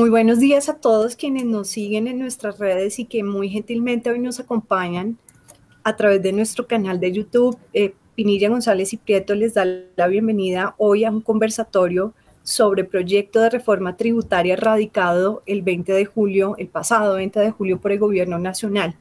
[0.00, 4.08] Muy buenos días a todos quienes nos siguen en nuestras redes y que muy gentilmente
[4.08, 5.18] hoy nos acompañan
[5.84, 7.58] a través de nuestro canal de YouTube.
[7.74, 13.40] Eh, Pinilla González y Prieto les da la bienvenida hoy a un conversatorio sobre proyecto
[13.40, 17.98] de reforma tributaria radicado el 20 de julio, el pasado 20 de julio por el
[17.98, 18.96] Gobierno Nacional.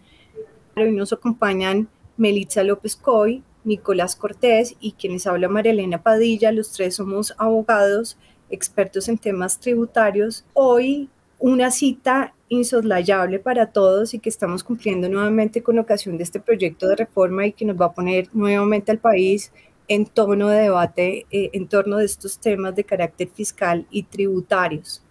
[0.75, 6.51] Hoy nos acompañan Melitza López Coy, Nicolás Cortés y quienes habla Marilena Padilla.
[6.51, 8.17] Los tres somos abogados
[8.49, 10.45] expertos en temas tributarios.
[10.53, 16.39] Hoy una cita insoslayable para todos y que estamos cumpliendo nuevamente con ocasión de este
[16.39, 19.51] proyecto de reforma y que nos va a poner nuevamente al país
[19.87, 25.03] en tono de debate eh, en torno de estos temas de carácter fiscal y tributarios.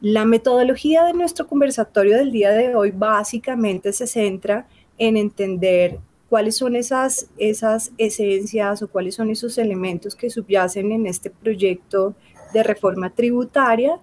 [0.00, 6.56] La metodología de nuestro conversatorio del día de hoy básicamente se centra en entender cuáles
[6.56, 12.14] son esas, esas esencias o cuáles son esos elementos que subyacen en este proyecto
[12.56, 14.00] de reforma tributaria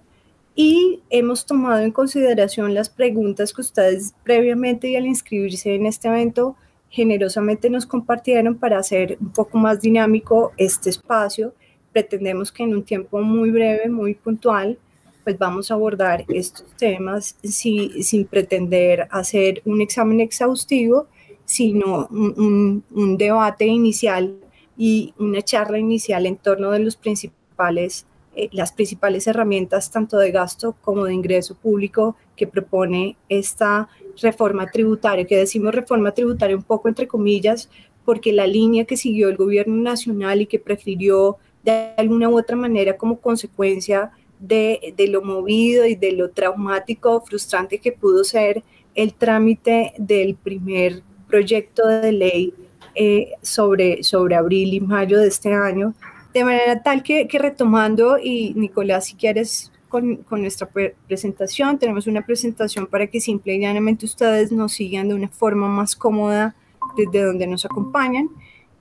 [0.55, 6.07] y hemos tomado en consideración las preguntas que ustedes previamente y al inscribirse en este
[6.07, 6.55] evento
[6.89, 11.55] generosamente nos compartieron para hacer un poco más dinámico este espacio.
[11.91, 14.77] Pretendemos que en un tiempo muy breve, muy puntual,
[15.23, 21.07] pues vamos a abordar estos temas sin pretender hacer un examen exhaustivo,
[21.45, 24.35] sino un, un debate inicial
[24.77, 28.05] y una charla inicial en torno de los principales
[28.35, 33.89] eh, las principales herramientas tanto de gasto como de ingreso público que propone esta
[34.21, 37.69] reforma tributaria, que decimos reforma tributaria un poco entre comillas,
[38.05, 42.55] porque la línea que siguió el gobierno nacional y que prefirió de alguna u otra
[42.55, 48.63] manera como consecuencia de, de lo movido y de lo traumático, frustrante que pudo ser
[48.95, 52.53] el trámite del primer proyecto de ley
[52.95, 55.95] eh, sobre, sobre abril y mayo de este año,
[56.33, 60.67] de manera tal que, retomando, y Nicolás, si quieres, con, con, nuestra
[61.07, 65.67] presentación, tenemos una presentación para que simple y llanamente ustedes nos sigan de una forma
[65.67, 66.55] más cómoda
[66.97, 68.29] desde donde nos acompañan.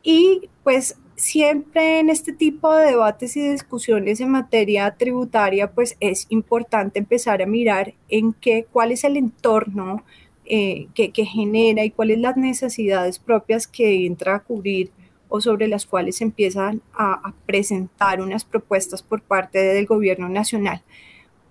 [0.02, 6.26] Y pues siempre en este tipo de debates y discusiones en materia tributaria, pues es
[6.30, 10.04] importante empezar a mirar en qué, cuál es el entorno
[10.44, 14.90] eh, que, que, genera y cuáles las necesidades propias que entra a cubrir
[15.32, 20.82] o sobre las cuales empiezan a, presentar unas propuestas por parte del gobierno nacional.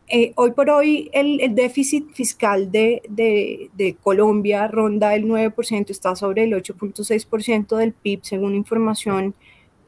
[0.07, 6.43] Eh, hoy por hoy el, déficit fiscal de, de, Colombia ronda el 9%, está sobre
[6.43, 9.33] el 8.6% del PIB, según información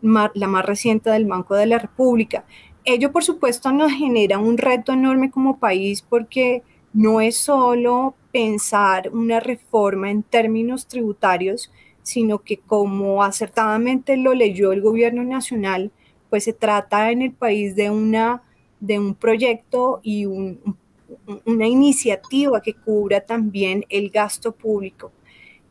[0.01, 2.45] la más reciente del Banco de la República.
[2.85, 9.11] Ello, por supuesto, nos genera un reto enorme como país porque no es solo pensar
[9.13, 11.71] una reforma en términos tributarios,
[12.03, 15.91] sino que como acertadamente lo leyó el gobierno nacional,
[16.29, 18.43] pues se trata en el país de, una,
[18.79, 25.11] de un proyecto y una iniciativa que cubra también el gasto público.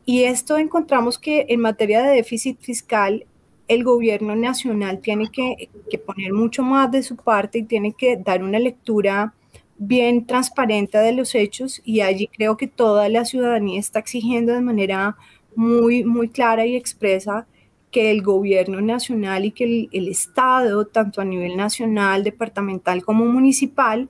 [0.05, 3.25] Y esto encontramos que en materia de déficit fiscal,
[3.67, 8.17] el gobierno nacional tiene que, que poner mucho más de su parte y tiene que
[8.17, 9.33] dar una lectura
[9.77, 14.61] bien transparente de los hechos y allí creo que toda la ciudadanía está exigiendo de
[14.61, 15.17] manera
[15.55, 17.47] muy, muy clara y expresa
[17.91, 24.09] que el gobierno nacional y que el, Estado, tanto a nivel nacional, departamental como municipal,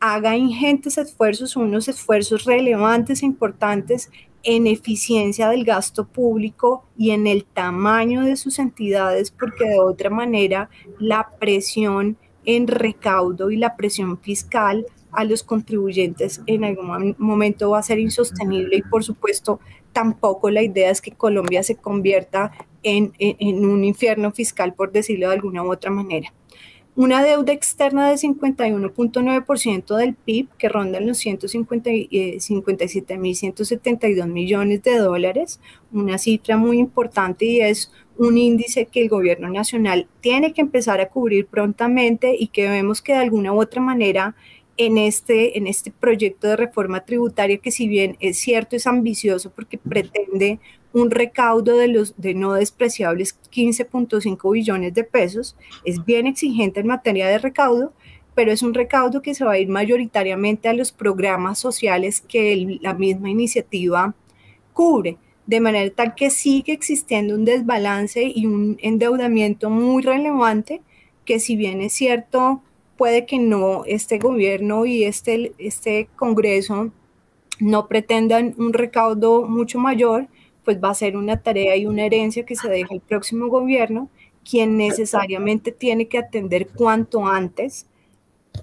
[0.00, 4.10] haga ingentes esfuerzos, unos esfuerzos relevantes e importantes
[4.42, 10.10] en eficiencia del gasto público y en el tamaño de sus entidades, porque de otra
[10.10, 10.68] manera
[10.98, 17.78] la presión en recaudo y la presión fiscal a los contribuyentes en algún momento va
[17.78, 19.60] a ser insostenible y por supuesto
[19.92, 22.52] tampoco la idea es que Colombia se convierta
[22.82, 23.12] en,
[23.64, 26.32] un infierno fiscal, por decirlo de alguna u otra manera.
[26.96, 34.98] Una deuda externa de 51.9% del PIB, que ronda en los 157.172 eh, millones de
[34.98, 35.60] dólares,
[35.92, 41.00] una cifra muy importante y es un índice que el gobierno nacional tiene que empezar
[41.00, 44.34] a cubrir prontamente y que vemos que de alguna u otra manera
[44.80, 49.50] en este, en este proyecto de reforma tributaria que si bien es cierto, es ambicioso
[49.50, 50.58] porque pretende
[50.94, 55.54] un recaudo de los de no despreciables 15.5 billones de pesos,
[55.84, 57.92] es bien exigente en materia de recaudo,
[58.34, 62.78] pero es un recaudo que se va a ir mayoritariamente a los programas sociales que
[62.80, 64.14] la misma iniciativa
[64.72, 70.80] cubre, de manera tal que sigue existiendo un desbalance y un endeudamiento muy relevante
[71.26, 72.62] que si bien es cierto,
[73.00, 76.92] puede que no este gobierno y este, este Congreso
[77.58, 80.28] no pretendan un recaudo mucho mayor,
[80.66, 84.10] pues va a ser una tarea y una herencia que se deja el próximo gobierno,
[84.44, 87.86] quien necesariamente tiene que atender cuanto antes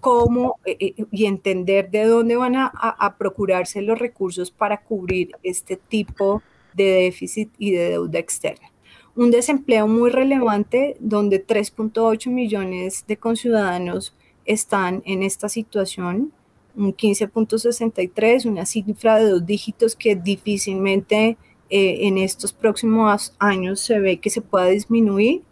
[0.02, 6.44] cómo y entender de dónde van a, a, procurarse los recursos para cubrir este tipo
[6.76, 8.72] de déficit y de deuda externa.
[9.16, 14.14] Un desempleo muy relevante donde 3.8 millones de conciudadanos
[14.48, 16.32] están en esta situación,
[16.76, 21.38] un 15.63, una cifra de dos dígitos que difícilmente
[21.70, 25.44] eh, en estos próximos años se ve que se pueda disminuir,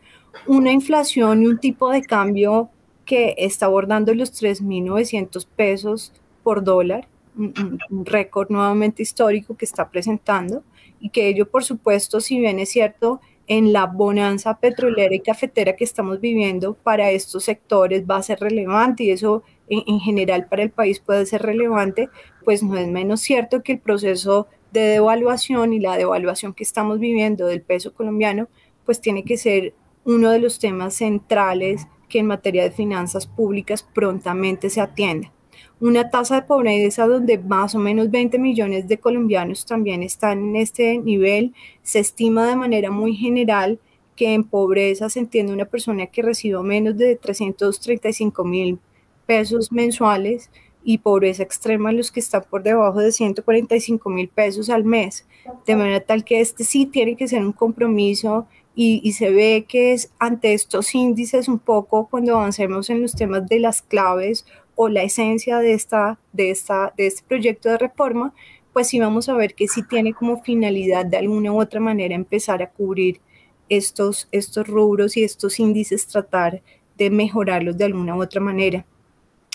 [0.47, 2.69] una inflación y un tipo de cambio
[3.05, 6.13] que está abordando los 3.900 pesos
[6.43, 7.07] por dólar,
[7.37, 10.63] un, un récord nuevamente histórico que está presentando
[10.99, 15.75] y que ello, por supuesto, si bien es cierto, en la bonanza petrolera y cafetera
[15.75, 20.63] que estamos viviendo para estos sectores va a ser relevante y eso en, general para
[20.63, 22.09] el país puede ser relevante,
[22.43, 26.99] pues no es menos cierto que el proceso de devaluación y la devaluación que estamos
[26.99, 28.47] viviendo del peso colombiano,
[28.85, 33.83] pues tiene que ser uno de los temas centrales que en materia de finanzas públicas
[33.83, 35.34] prontamente se atienda
[35.79, 40.55] una tasa de pobreza donde más o menos 20 millones de colombianos también están en
[40.55, 41.53] este nivel.
[41.83, 43.79] Se estima de manera muy general
[44.15, 48.79] que en pobreza se entiende una persona que recibe menos de 335 mil
[49.25, 50.49] pesos mensuales
[50.83, 55.25] y pobreza extrema los que están por debajo de 145 mil pesos al mes.
[55.65, 59.65] De manera tal que este sí tiene que ser un compromiso y, y, se ve
[59.67, 64.45] que es ante estos índices un poco cuando avancemos en los temas de las claves
[64.75, 68.33] o la esencia de, esta, de, esta, de este proyecto de reforma,
[68.73, 72.13] pues sí vamos a ver que sí tiene como finalidad de alguna u otra manera
[72.13, 73.21] empezar a cubrir
[73.69, 76.61] estos, estos rubros y estos índices, tratar
[76.97, 78.85] de mejorarlos de alguna u otra manera.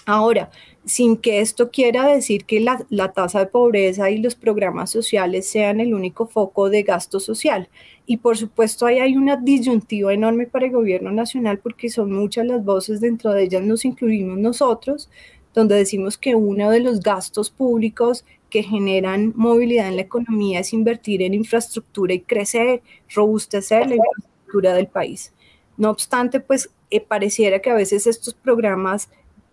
[0.06, 0.50] Ahora,
[0.84, 5.46] sin que esto quiera decir que la, la, tasa de pobreza y los programas sociales
[5.48, 7.68] sean el único foco de gasto social.
[8.06, 12.46] Y por supuesto ahí hay una disyuntiva enorme para el gobierno nacional porque son muchas
[12.46, 15.10] las voces, dentro de ellas nos incluimos nosotros,
[15.54, 20.72] donde decimos que uno de los gastos públicos que generan movilidad en la economía es
[20.72, 22.82] invertir en infraestructura y crecer,
[23.14, 25.32] robustecer la infraestructura del país.
[25.76, 29.08] No obstante, pues eh, pareciera que a veces estos programas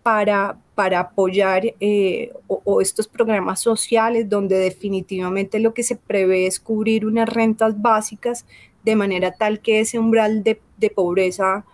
[0.08, 6.58] para, para apoyar eh, o, estos programas sociales donde definitivamente lo que se prevé es
[6.58, 8.46] cubrir unas rentas básicas
[8.84, 11.66] de manera tal que ese umbral de, de pobreza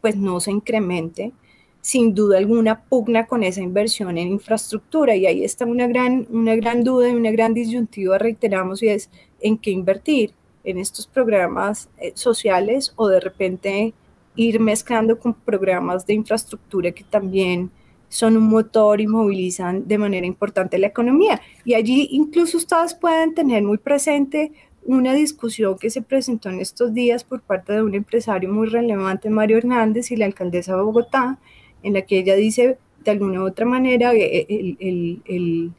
[0.00, 1.32] pues no se incremente.
[1.82, 6.56] Sin duda alguna pugna con esa inversión en infraestructura y ahí está una gran, una
[6.56, 10.32] gran duda y una gran disyuntiva, reiteramos, y es en qué invertir
[10.64, 13.92] en estos programas eh, sociales o de repente
[14.36, 17.70] ir mezclando con programas de infraestructura que también
[18.08, 21.40] son un motor y movilizan de manera importante la economía.
[21.64, 24.52] Y allí incluso ustedes pueden tener muy presente
[24.84, 29.28] una discusión que se presentó en estos días por parte de un empresario muy relevante,
[29.30, 31.38] Mario Hernández, y la alcaldesa de Bogotá,
[31.82, 35.72] en la que ella dice, de alguna u otra manera, eh, eh, el, el,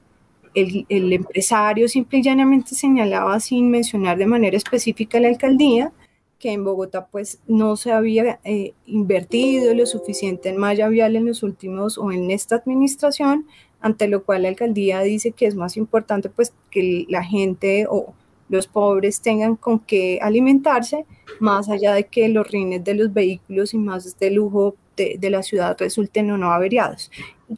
[0.54, 5.94] el, el empresario simple y llanamente señalaba sin mencionar de manera específica la alcaldía,
[6.40, 11.26] que en Bogotá pues no se había eh, invertido lo suficiente en malla vial en
[11.26, 13.48] los últimos o en esta administración,
[13.80, 18.14] ante lo cual la alcaldía dice que es más importante pues que la gente o
[18.50, 21.06] los pobres tengan con qué alimentarse,
[21.40, 25.30] más allá de que los rines de los vehículos y más de lujo de, de
[25.30, 27.12] la ciudad resulten o no averiados.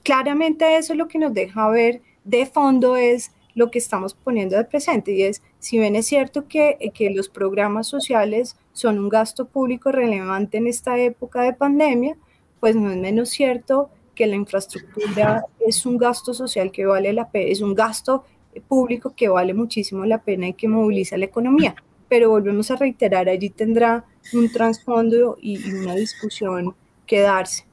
[0.04, 4.56] Claramente eso es lo que nos deja ver de fondo es lo que estamos poniendo
[4.56, 9.10] de presente y es, si bien es cierto que, que los programas sociales son un
[9.10, 12.16] gasto público relevante en esta época de pandemia,
[12.60, 17.30] pues no es menos cierto que la infraestructura es un gasto social que vale la
[17.30, 18.24] pena, es un gasto
[18.68, 21.76] público que vale muchísimo la pena y que moviliza la economía.
[22.08, 26.74] Pero volvemos a reiterar, allí tendrá un trasfondo y una discusión
[27.06, 27.66] que darse.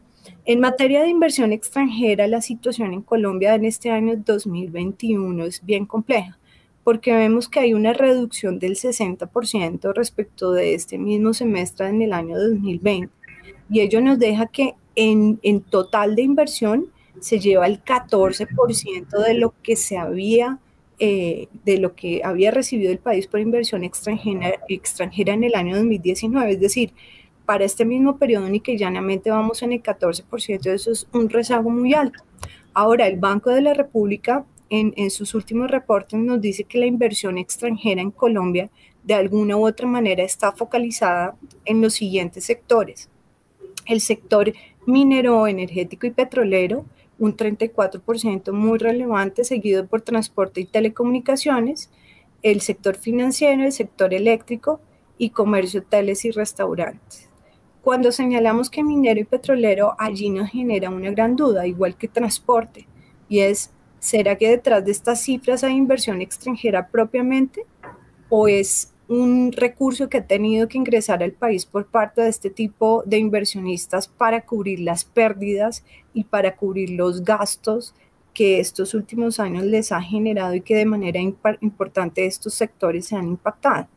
[0.45, 5.87] En materia de inversión extranjera, la situación en Colombia en este año 2021 es bien
[5.87, 6.39] compleja
[6.87, 12.13] porque vemos que hay una reducción del 60% respecto de este mismo semestre en el
[12.13, 13.13] año 2020.
[13.69, 16.87] Y ello nos deja que en, en total de inversión
[17.19, 20.61] se lleva el 14% de lo que se había,
[21.01, 25.75] eh, de lo que había recibido el país por inversión extranjera, extranjera en el año
[25.75, 26.53] 2019.
[26.53, 26.93] Es decir,
[27.47, 31.69] para este mismo periodo ni que llanamente vamos en el 14%, eso es un rezago
[31.69, 32.23] muy alto.
[32.75, 37.39] Ahora, el Banco de la República en, sus últimos reportes nos dice que la inversión
[37.39, 38.71] extranjera en Colombia
[39.05, 43.09] de alguna u otra manera está focalizada en los siguientes sectores.
[43.87, 44.53] El sector
[44.85, 46.85] minero, energético y petrolero,
[47.19, 51.91] un 34% muy relevante, seguido por transporte y telecomunicaciones,
[52.43, 54.81] el sector financiero, el sector eléctrico
[55.19, 57.31] y comercio, hoteles y restaurantes
[57.83, 62.87] Cuando señalamos que minero y petrolero, allí nos genera una gran duda, igual que transporte,
[63.29, 67.65] y es, ¿será que detrás de estas cifras hay inversión extranjera propiamente?
[68.29, 72.51] ¿O es un recurso que ha tenido que ingresar al país por parte de este
[72.51, 77.95] tipo de inversionistas para cubrir las pérdidas y para cubrir los gastos
[78.35, 83.17] que estos últimos años les ha generado y que de manera importante estos sectores se
[83.17, 83.89] han impactado.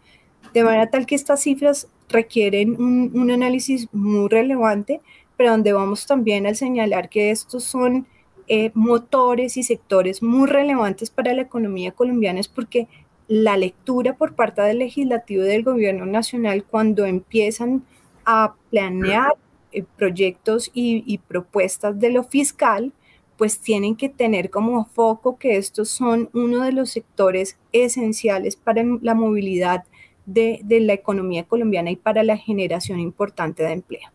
[0.53, 5.01] De manera tal que estas cifras requieren un, análisis muy relevante,
[5.35, 8.07] pero donde vamos también a señalar que estos son
[8.49, 12.87] eh, motores y sectores muy relevantes para la economía colombiana, es porque
[13.27, 17.83] la lectura por parte del legislativo y del gobierno nacional cuando empiezan
[18.25, 19.35] a planear
[19.71, 22.91] eh, proyectos y, propuestas de lo fiscal,
[23.37, 28.83] pues tienen que tener como foco que estos son uno de los sectores esenciales para
[29.01, 29.83] la movilidad
[30.25, 34.09] de, la economía colombiana y para la generación importante de empleo.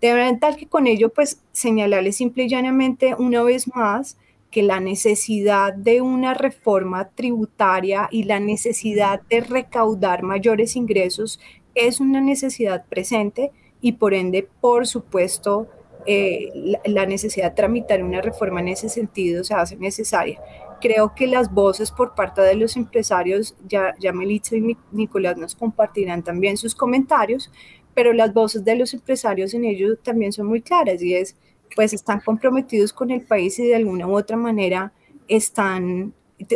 [0.00, 4.16] De verdad tal que con ello, pues señalarles simple y llanamente una vez más
[4.50, 11.40] que la necesidad de una reforma tributaria y la necesidad de recaudar mayores ingresos
[11.74, 15.68] es una necesidad presente y por ende, por supuesto,
[16.06, 16.50] eh,
[16.86, 20.40] la, necesidad de tramitar una reforma en ese sentido se hace necesaria.
[20.80, 25.54] Creo que las voces por parte de los empresarios, ya, ya Melitza y Nicolás nos
[25.54, 27.50] compartirán también sus comentarios,
[27.98, 31.34] pero las voces de los empresarios en ello también son muy claras y es
[31.74, 34.92] pues están comprometidos con el país y de alguna u otra manera
[35.26, 36.12] están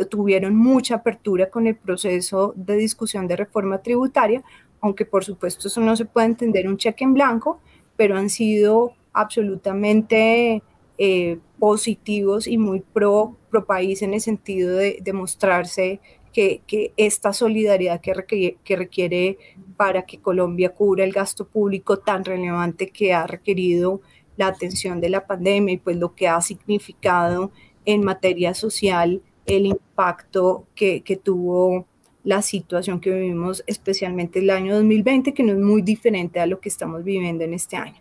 [0.09, 4.45] tuvieron mucha apertura con el proceso de discusión de reforma tributaria,
[4.81, 7.59] aunque por supuesto eso no se puede entender un cheque en blanco,
[7.97, 10.63] pero han sido absolutamente
[10.97, 15.99] eh, positivos y muy pro, pro país en el sentido de demostrarse
[16.33, 19.39] que, que, esta solidaridad que requiere, que requiere
[19.83, 24.01] para que Colombia cubra el gasto público tan relevante que ha requerido
[24.37, 27.51] la atención de la pandemia y pues lo que ha significado
[27.85, 31.89] en materia social el impacto que, tuvo
[32.23, 36.61] la situación que vivimos especialmente el año 2020, que no es muy diferente a lo
[36.61, 38.01] que estamos viviendo en este año.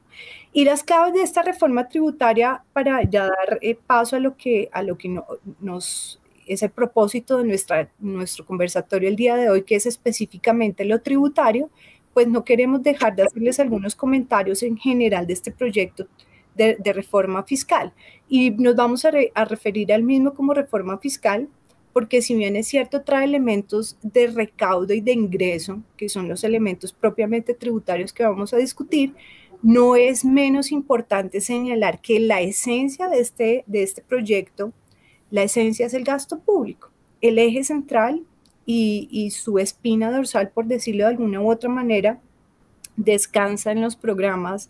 [0.54, 4.70] Y las claves de esta reforma tributaria, para ya dar eh, paso a lo que,
[4.72, 5.20] a lo que
[5.60, 6.21] nos
[6.54, 11.02] es el propósito de nuestra, nuestro conversatorio el día de hoy, que es específicamente lo
[11.02, 11.70] tributario,
[12.14, 16.08] pues no queremos dejar de hacerles algunos comentarios en general de este proyecto
[16.56, 17.94] de, reforma fiscal.
[18.28, 21.48] Y nos vamos a, a referir al mismo como reforma fiscal,
[21.94, 26.44] porque si bien es cierto, trae elementos de recaudo y de ingreso, que son los
[26.44, 29.14] elementos propiamente tributarios que vamos a discutir,
[29.62, 34.74] no es menos importante señalar que la esencia de este, de este proyecto,
[35.32, 36.92] la esencia es el gasto público.
[37.22, 38.24] El eje central
[38.66, 42.22] y, su espina dorsal, por decirlo de alguna u otra manera,
[42.96, 44.70] descansa en los programas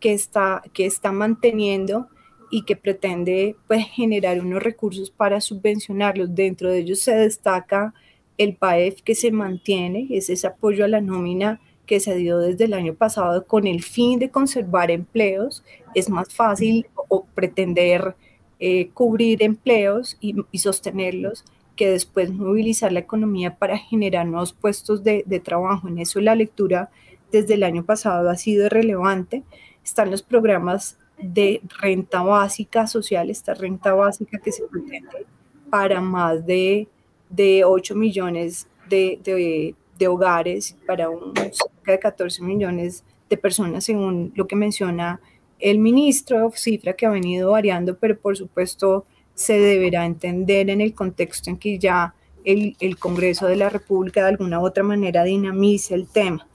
[0.00, 2.08] que está, que está manteniendo
[2.50, 6.34] y que pretende pues, generar unos recursos para subvencionarlos.
[6.34, 7.94] Dentro de ellos se destaca
[8.38, 12.64] el PAEF que se mantiene, es ese apoyo a la nómina que se dio desde
[12.64, 15.64] el año pasado con el fin de conservar empleos.
[15.94, 18.14] Es más fácil o pretender
[18.64, 21.42] eh, cubrir empleos y, sostenerlos
[21.74, 25.88] que después movilizar la economía para generar nuevos puestos de, trabajo.
[25.88, 26.88] En eso la lectura
[27.32, 29.42] desde el año pasado ha sido relevante.
[29.82, 35.26] Están los programas de renta básica social, esta renta básica que se pretende
[35.68, 36.86] para más de,
[37.30, 44.32] de 8 millones de, de, hogares, para un, cerca de 14 millones de personas, según
[44.36, 45.20] lo que menciona
[45.62, 50.92] el ministro, cifra que ha venido variando, pero por supuesto se deberá entender en el
[50.92, 52.14] contexto en que ya
[52.44, 56.46] el, el Congreso de la República de alguna u otra manera dinamice el tema.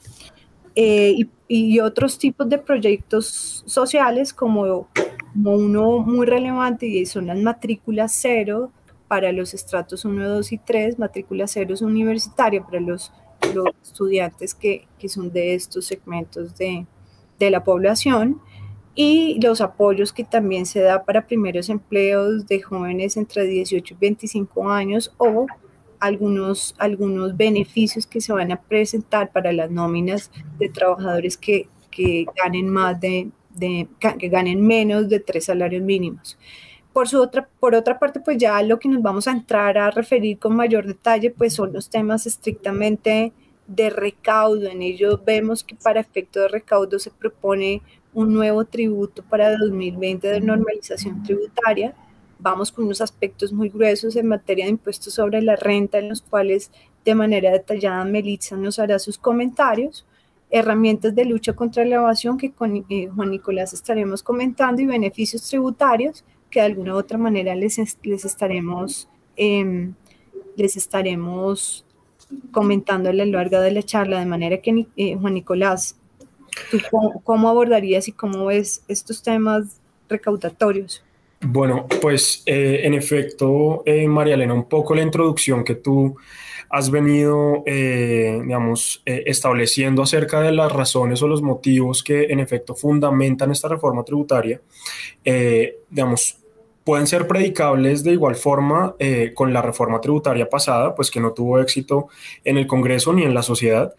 [0.76, 4.90] Eh, y, otros tipos de proyectos sociales como,
[5.34, 8.72] como, uno muy relevante y son las matrículas cero
[9.08, 13.14] para los estratos 1, 2 y 3, matrícula cero es universitaria para los,
[13.56, 16.86] los estudiantes que, que, son de estos segmentos de,
[17.40, 18.42] de la población
[19.00, 23.98] y los apoyos que también se da para primeros empleos de jóvenes entre 18 y
[23.98, 25.46] 25 años o
[26.00, 32.26] algunos, algunos beneficios que se van a presentar para las nóminas de trabajadores que, que
[32.44, 33.88] ganen más de, de,
[34.18, 36.36] que ganen menos de tres salarios mínimos.
[36.92, 39.92] Por, su otra, por otra parte, pues ya lo que nos vamos a entrar a
[39.92, 43.32] referir con mayor detalle, pues son los temas estrictamente
[43.68, 44.68] de recaudo.
[44.68, 50.28] En ello vemos que para efecto de recaudo se propone un nuevo tributo para 2020
[50.28, 51.94] de normalización tributaria.
[52.40, 56.22] Vamos con unos aspectos muy gruesos en materia de impuestos sobre la renta, en los
[56.22, 56.72] cuales
[57.04, 60.06] de manera detallada Melitza nos hará sus comentarios.
[60.50, 65.42] herramientas de lucha contra la evasión que con eh, Juan Nicolás estaremos comentando y beneficios
[65.42, 69.94] tributarios que de alguna u otra manera les, les estaremos, em,
[70.56, 71.86] les estaremos
[72.52, 75.98] comentando a lo largo de la charla, de manera que eh, Juan Nicolás,
[76.72, 76.80] ¿tú
[77.24, 81.04] cómo, abordarías y cómo ves estos temas recaudatorios?
[81.42, 86.16] Bueno, pues eh, en efecto, María Elena, un poco la introducción que tú
[86.70, 92.40] has venido, eh, digamos, eh, estableciendo acerca de las razones o los motivos que en
[92.40, 94.62] efecto fundamentan esta reforma tributaria,
[95.24, 96.40] eh, digamos,
[96.84, 101.34] pueden ser predicables de igual forma eh, con la reforma tributaria pasada, pues que no
[101.34, 102.08] tuvo éxito
[102.44, 103.94] en el Congreso ni en la sociedad.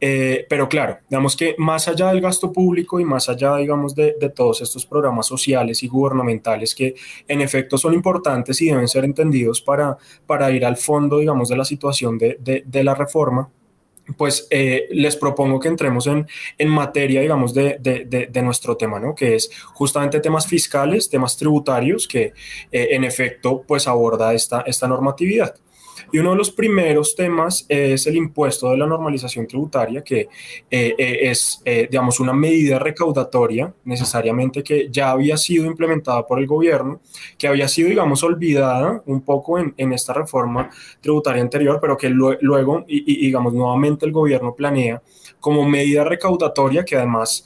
[0.00, 4.14] Eh, pero claro, digamos que más allá del gasto público y más allá, digamos, de,
[4.34, 6.94] todos estos programas sociales y gubernamentales que
[7.26, 11.56] en efecto son importantes y deben ser entendidos para, para ir al fondo, digamos, de
[11.56, 13.50] la situación de, de la reforma,
[14.16, 19.14] pues eh, les propongo que entremos en, en materia, digamos, de, de, nuestro tema, ¿no?
[19.14, 22.32] Que es justamente temas fiscales, temas tributarios, que
[22.72, 25.54] eh, en efecto, pues aborda esta, esta normatividad.
[26.12, 30.28] Y uno de los primeros temas es el impuesto de la normalización tributaria, que
[30.70, 36.38] eh, eh, es, eh, digamos, una medida recaudatoria necesariamente que ya había sido implementada por
[36.38, 37.00] el gobierno,
[37.36, 42.08] que había sido, digamos, olvidada un poco en, en esta reforma tributaria anterior, pero que
[42.08, 45.02] luego, y, y, digamos, nuevamente el gobierno planea
[45.40, 47.44] como medida recaudatoria que además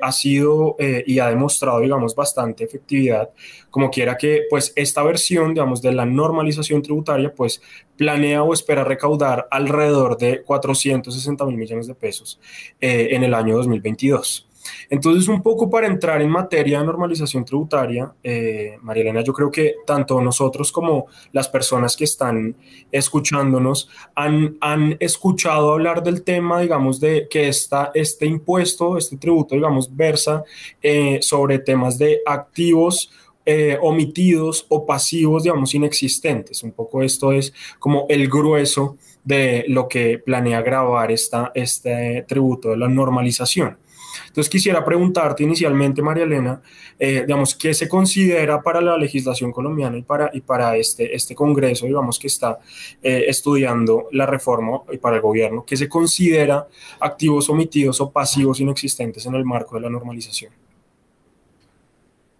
[0.00, 3.30] ha sido y ha demostrado, digamos, bastante efectividad,
[3.70, 7.60] como quiera que, pues, esta versión, digamos, de la normalización tributaria, pues,
[7.98, 12.40] planea o espera recaudar alrededor de 460 mil millones de pesos
[12.80, 14.47] eh, en el año 2022.
[14.90, 19.50] Entonces, un poco para entrar en materia de normalización tributaria, eh, María Elena, yo creo
[19.50, 22.56] que tanto nosotros como las personas que están
[22.90, 29.54] escuchándonos han, han escuchado hablar del tema, digamos, de que esta, este impuesto, este tributo,
[29.54, 30.44] digamos, versa
[30.82, 33.10] eh, sobre temas de activos
[33.50, 36.62] eh, omitidos o pasivos, digamos, inexistentes.
[36.62, 42.68] Un poco esto es como el grueso de lo que planea grabar esta, este tributo
[42.68, 43.78] de la normalización.
[44.26, 46.60] Entonces quisiera preguntarte inicialmente, María Elena,
[46.98, 51.34] eh, digamos, ¿qué se considera para la legislación colombiana y para, y para este, este
[51.34, 52.58] Congreso, digamos, que está
[53.02, 56.66] eh, estudiando la reforma y para el gobierno, qué se considera
[57.00, 60.52] activos omitidos o pasivos inexistentes en el marco de la normalización?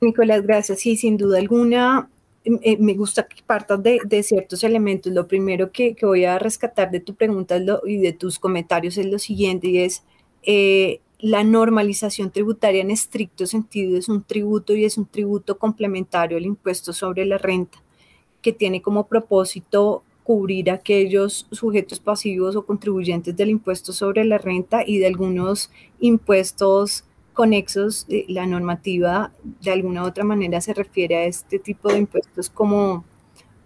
[0.00, 0.80] Nicolás, gracias.
[0.80, 2.08] Sí, sin duda alguna,
[2.44, 5.12] em, eh, me gusta que partas de, ciertos elementos.
[5.12, 9.18] Lo primero que, voy a rescatar de tu pregunta y de tus comentarios es lo
[9.18, 10.04] siguiente, y es
[11.18, 16.46] la normalización tributaria en estricto sentido es un tributo y es un tributo complementario al
[16.46, 17.83] impuesto sobre la renta,
[18.40, 24.83] que tiene como propósito cubrir aquellos sujetos pasivos o contribuyentes del impuesto sobre la renta
[24.87, 31.24] y de algunos impuestos conexos, la normativa de alguna u otra manera se refiere a
[31.24, 33.04] este tipo de impuestos como,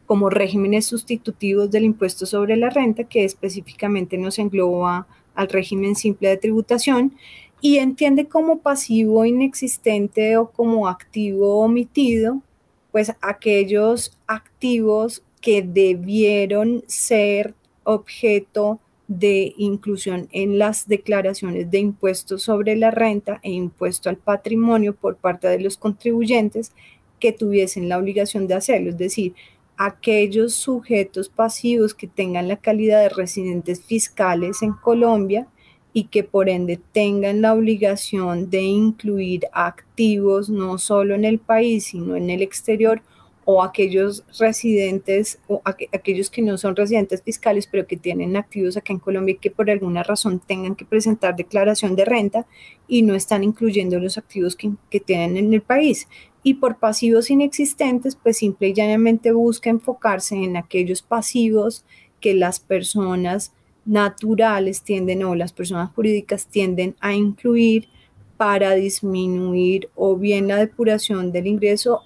[0.06, 6.28] como regímenes sustitutivos del impuesto sobre la renta, que específicamente nos engloba al régimen simple
[6.28, 7.14] de tributación
[7.60, 12.42] y entiende como pasivo inexistente o como activo omitido,
[12.90, 22.76] pues aquellos activos que debieron ser objeto de inclusión en las declaraciones de impuestos sobre
[22.76, 26.72] la renta e impuesto al patrimonio por parte de los contribuyentes
[27.20, 29.34] que tuviesen la obligación de hacerlo, es decir,
[29.76, 35.48] aquellos sujetos pasivos que tengan la calidad de residentes fiscales en Colombia
[35.92, 41.84] y que por ende tengan la obligación de incluir activos no solo en el país,
[41.86, 43.02] sino en el exterior
[43.44, 48.92] o aquellos residentes o aquellos que no son residentes fiscales pero que tienen activos acá
[48.92, 52.46] en Colombia y que por alguna razón tengan que presentar declaración de renta
[52.86, 56.06] y no están incluyendo los activos que, que tienen en el país.
[56.42, 61.84] Y por pasivos inexistentes, pues simple y llanamente busca enfocarse en aquellos pasivos
[62.20, 63.52] que las personas
[63.84, 67.88] naturales tienden o las personas jurídicas tienden a incluir
[68.36, 72.02] para disminuir o bien la depuración del ingreso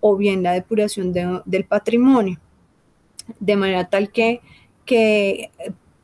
[0.00, 2.40] o bien la depuración del patrimonio,
[3.40, 4.40] de manera tal que,
[4.84, 5.50] que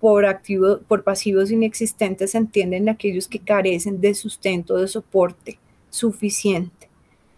[0.00, 5.58] por, activo, por pasivos inexistentes se entienden aquellos que carecen de sustento, de soporte
[5.90, 6.81] suficiente.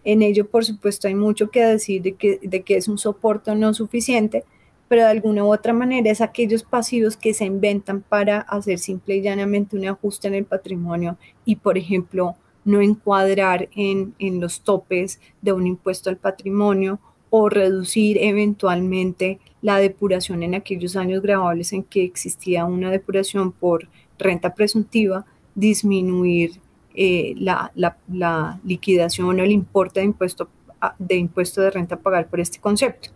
[0.05, 3.53] En ello, por supuesto, hay mucho que decir de que, de que es un soporte
[3.55, 4.45] no suficiente,
[4.87, 9.17] pero de alguna u otra manera es aquellos pasivos que se inventan para hacer simple
[9.17, 15.19] y llanamente un ajuste en el patrimonio y, por ejemplo, no encuadrar en, los topes
[15.41, 21.83] de un impuesto al patrimonio o reducir eventualmente la depuración en aquellos años grabables en
[21.83, 23.87] que existía una depuración por
[24.17, 26.59] renta presuntiva, disminuir
[26.95, 27.71] eh, la,
[28.63, 30.49] liquidación o el importe de impuesto,
[30.99, 33.09] de impuesto de renta a pagar por este concepto.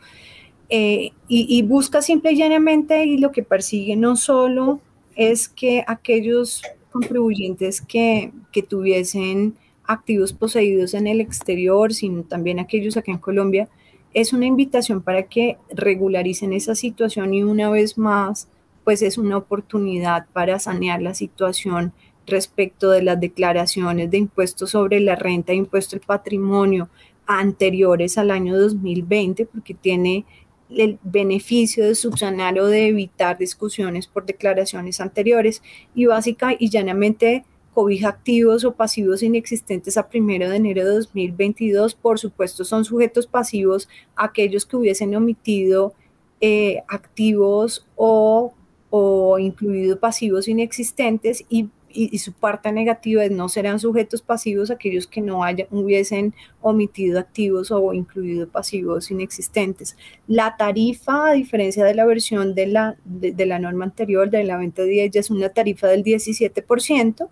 [0.69, 4.79] Eh, y, busca simple y llanamente y lo que persigue no solo
[5.15, 6.61] es que aquellos
[6.91, 13.67] contribuyentes que, que tuviesen activos poseídos en el exterior, sino también aquellos acá en Colombia,
[14.13, 18.47] es una invitación para que regularicen esa situación y una vez más,
[18.83, 21.93] pues es una oportunidad para sanear la situación
[22.29, 26.89] respecto de las declaraciones de impuestos sobre la renta, impuesto al patrimonio
[27.25, 30.25] anteriores al año 2020, porque tiene
[30.69, 35.61] el beneficio de subsanar o de evitar discusiones por declaraciones anteriores
[35.95, 41.95] y básica y llanamente cobija activos o pasivos inexistentes a primero de enero de 2022.
[41.95, 45.93] Por supuesto, son sujetos pasivos aquellos que hubiesen omitido
[46.41, 48.53] eh, activos o,
[48.89, 55.07] o incluido pasivos inexistentes y y, su parte negativa es no serán sujetos pasivos aquellos
[55.07, 59.97] que no haya, hubiesen omitido activos o incluido pasivos inexistentes.
[60.27, 64.57] La tarifa, a diferencia de la versión de la, de, la norma anterior, de la
[64.57, 67.29] venta de 10, ya es una tarifa del 17%.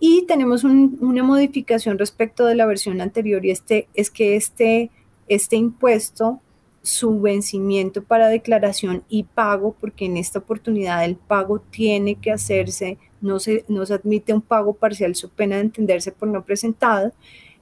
[0.00, 4.90] Y tenemos una modificación respecto de la versión anterior y este es que este,
[5.28, 6.40] este impuesto
[6.84, 12.98] su vencimiento para declaración y pago, porque en esta oportunidad el pago tiene que hacerse,
[13.22, 17.12] no se, no se admite un pago parcial, su pena de entenderse por no presentado,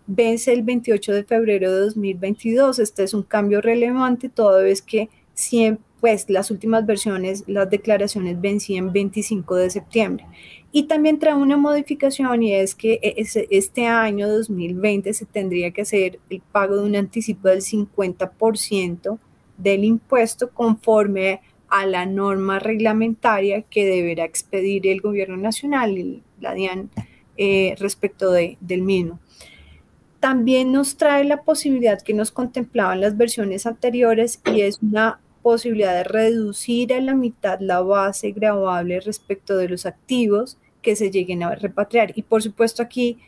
[0.09, 2.81] vence el 28 de febrero de 2022.
[2.81, 8.41] Este es un cambio relevante, toda vez que siempre, pues, las últimas versiones, las declaraciones
[8.41, 10.27] vencían 25 de septiembre.
[10.75, 15.83] Y también trae una modificación y es que e, este año 2020 se tendría que
[15.83, 19.19] hacer el pago de un anticipo del 50%
[19.59, 26.91] del impuesto conforme a la norma reglamentaria que deberá expedir el gobierno nacional la DIAN
[27.37, 29.21] eh, respecto de, del mismo.
[30.21, 35.95] También nos trae la posibilidad que nos contemplaban las versiones anteriores y es una posibilidad
[35.95, 41.43] de reducir a la mitad la base grabable respecto de los activos que se lleguen
[41.43, 42.13] a repatriar.
[42.17, 43.19] Y por supuesto aquí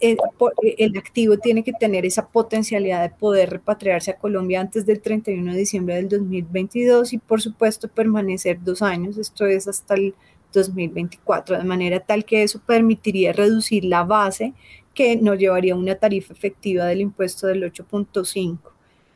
[0.00, 5.52] el, activo tiene que tener esa potencialidad de poder repatriarse a Colombia antes del 31
[5.52, 10.14] de diciembre del 2022 y por supuesto permanecer dos años, esto es hasta el
[10.52, 14.52] 2024, de manera tal que eso permitiría reducir la base
[14.94, 18.58] que nos llevaría a una tarifa efectiva del impuesto del 8.5.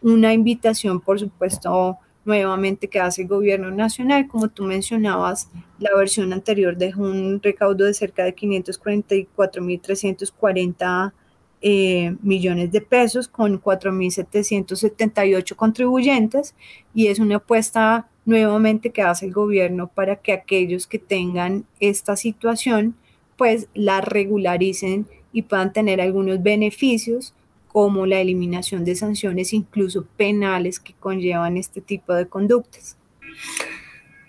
[0.02, 4.28] Una invitación, por supuesto, nuevamente que hace el gobierno nacional.
[4.28, 11.12] Como tú mencionabas, la versión anterior dejó un recaudo de cerca de 544.340
[11.60, 16.54] eh, millones de pesos con 4.778 contribuyentes
[16.94, 22.14] y es una apuesta nuevamente que hace el gobierno para que aquellos que tengan esta
[22.14, 22.94] situación
[23.36, 27.34] pues la regularicen y puedan tener algunos beneficios
[27.68, 32.96] como la eliminación de sanciones incluso penales que conllevan este tipo de conductas.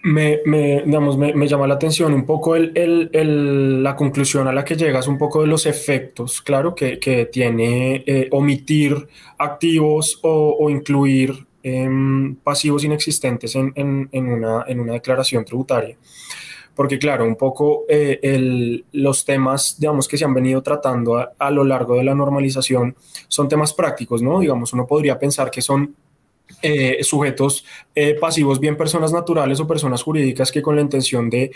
[0.02, 2.72] Me, me, me, llama la atención un poco el,
[3.12, 7.26] el, la conclusión a la que llegas, un poco de los efectos, claro, que, que
[7.26, 8.96] tiene eh, omitir
[9.38, 11.90] activos o, incluir eh,
[12.44, 15.98] pasivos inexistentes en, en, en, una, en una declaración tributaria
[16.76, 21.64] porque claro, un poco eh, los temas, digamos, que se han venido tratando a, lo
[21.64, 22.96] largo de la normalización
[23.28, 24.40] son temas prácticos, ¿no?
[24.40, 25.96] Digamos, uno podría pensar que son
[26.62, 31.52] eh, sujetos eh, pasivos, bien personas naturales o personas jurídicas que con la intención de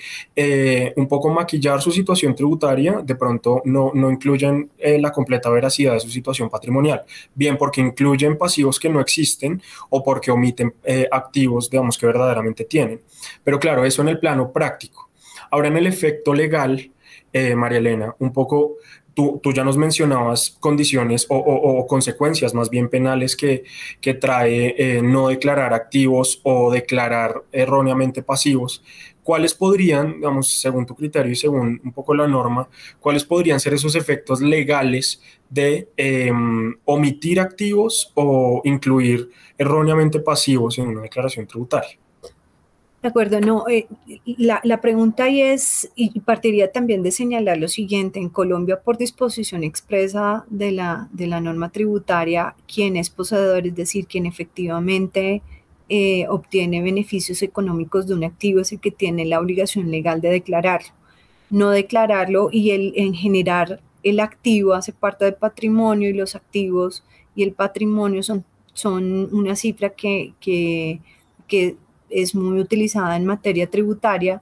[0.96, 6.00] un poco maquillar su situación tributaria, de pronto no, no incluyen la completa veracidad de
[6.00, 7.04] su situación patrimonial,
[7.34, 10.74] bien porque incluyen pasivos que no existen o porque omiten
[11.12, 13.02] activos, digamos, que verdaderamente tienen.
[13.44, 15.10] Pero claro, eso en el plano práctico.
[15.52, 16.92] Ahora en el efecto legal,
[17.32, 18.78] eh, María Elena, un poco
[19.14, 23.64] Tú, ya nos mencionabas condiciones o, consecuencias más bien penales que,
[24.02, 28.84] que trae eh, no declarar activos o declarar erróneamente pasivos.
[29.24, 32.68] ¿Cuáles podrían, digamos, según tu criterio y según un poco la norma,
[33.00, 40.88] cuáles podrían ser esos efectos legales de em, omitir activos o incluir erróneamente pasivos en
[40.88, 42.03] una declaración tributaria?
[43.04, 43.86] De acuerdo, no, eh,
[44.26, 49.66] la, la, pregunta es, y partiría también de señalar lo siguiente, en Colombia por disposición
[49.66, 55.42] expresa de la, de la norma tributaria, quien es poseedor, es decir, quien efectivamente
[55.90, 60.30] eh, obtiene beneficios económicos de un activo es el que tiene la obligación legal de
[60.30, 60.94] declararlo.
[61.50, 67.04] No declararlo y el, en generar el activo hace parte del patrimonio y los activos
[67.36, 71.02] y el patrimonio son, son una cifra que, que,
[71.50, 71.76] que
[72.14, 74.42] es muy utilizada en materia tributaria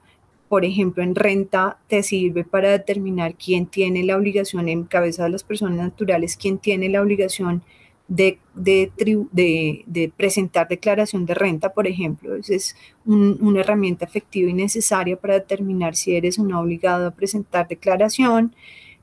[0.51, 5.29] por ejemplo, en renta te sirve para determinar quién tiene la obligación en cabeza de
[5.29, 7.63] las personas naturales, quién tiene la obligación
[8.09, 12.35] de, de, presentar declaración de renta, por ejemplo.
[12.35, 17.69] Esa es una herramienta efectiva y necesaria para determinar si eres un obligado a presentar
[17.69, 18.53] declaración.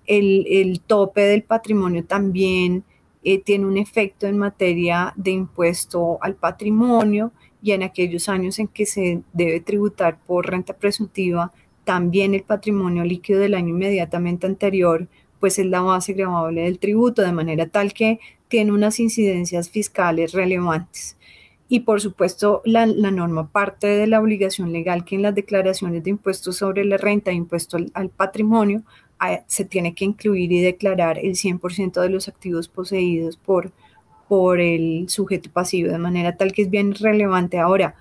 [0.05, 2.85] El, tope del patrimonio también
[3.25, 7.33] eh, tiene un efecto en materia de impuesto al patrimonio
[7.69, 11.53] y en aquellos años en que se debe tributar por renta presuntiva,
[11.85, 15.07] también el patrimonio líquido del año inmediatamente anterior,
[15.39, 20.33] pues es la base grabable del tributo, de manera tal que tiene unas incidencias fiscales
[20.33, 21.19] relevantes.
[21.69, 26.11] Y por supuesto, la, norma parte de la obligación legal que en las declaraciones de
[26.11, 28.83] impuestos sobre la renta e impuesto al, patrimonio
[29.19, 33.73] ah, se tiene que incluir y declarar el 100% de los activos poseídos por,
[34.29, 37.95] por el sujeto pasivo, de manera tal que es bien relevante ahora.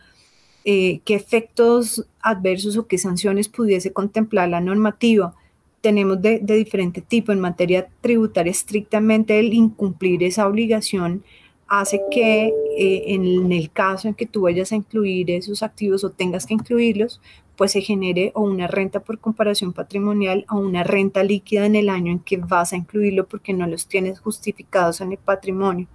[0.65, 5.33] Eh, ¿Qué efectos adversos o qué sanciones pudiese contemplar la normativa?
[5.81, 7.31] Tenemos de, diferente tipo.
[7.31, 11.23] En materia tributaria, estrictamente el incumplir esa obligación
[11.67, 16.09] hace que eh, en el caso en que tú vayas a incluir esos activos o
[16.09, 17.21] tengas que incluirlos,
[17.57, 21.89] pues se genere o una renta por comparación patrimonial o una renta líquida en el
[21.89, 25.87] año en que vas a incluirlo porque no los tienes justificados en el patrimonio.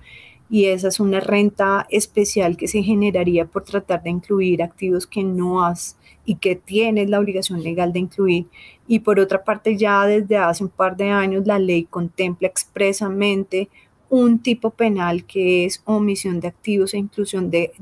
[0.50, 5.22] Y esa es una renta especial que se generaría por tratar de incluir activos que
[5.22, 5.96] no has
[6.26, 8.46] y que tienes la obligación legal de incluir.
[8.86, 13.70] Y por otra parte, ya desde hace un par de años la ley contempla expresamente
[14.12, 17.72] un tipo penal que es omisión de activos e inclusión de,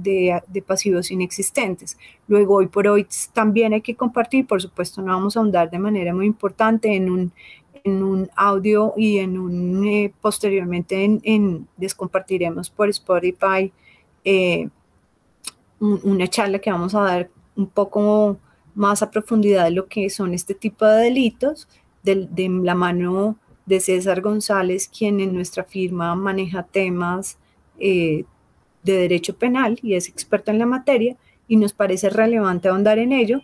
[0.65, 1.99] pasivos inexistentes.
[2.29, 5.81] Luego, hoy por hoy también hay que compartir, por supuesto, no vamos a ahondar de
[5.81, 7.33] manera muy importante en un,
[7.83, 13.73] en un audio y en un, eh, posteriormente en, les compartiremos por Spotify
[14.23, 14.69] eh,
[15.81, 18.39] una charla que vamos a dar un poco
[18.77, 21.67] más a profundidad de lo que son este tipo de delitos,
[22.05, 23.37] de, de la mano
[23.71, 27.39] de César González, quien en nuestra firma maneja temas
[27.79, 28.25] eh,
[28.83, 33.13] de derecho penal y es experto en la materia y nos parece relevante ahondar en
[33.13, 33.43] ello,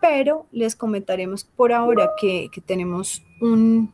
[0.00, 3.92] pero les comentaremos por ahora que, tenemos un,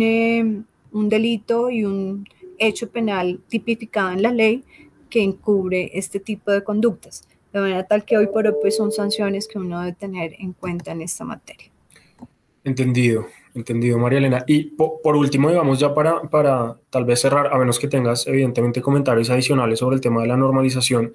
[0.00, 2.26] eh, un, delito y un
[2.58, 4.64] hecho penal tipificado en la ley
[5.08, 8.90] que encubre este tipo de conductas, de manera tal que hoy por hoy pues, son
[8.90, 11.70] sanciones que uno debe tener en cuenta en esta materia.
[12.64, 13.26] Entendido.
[13.54, 14.44] Entendido, María Elena.
[14.46, 18.80] Y por, último, digamos ya para, para tal vez cerrar, a menos que tengas evidentemente
[18.80, 21.12] comentarios adicionales sobre el tema de la normalización,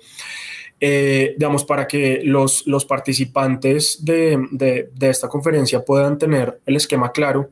[0.79, 7.11] eh, digamos, para que los, los participantes de, de, esta conferencia puedan tener el esquema
[7.11, 7.49] claro,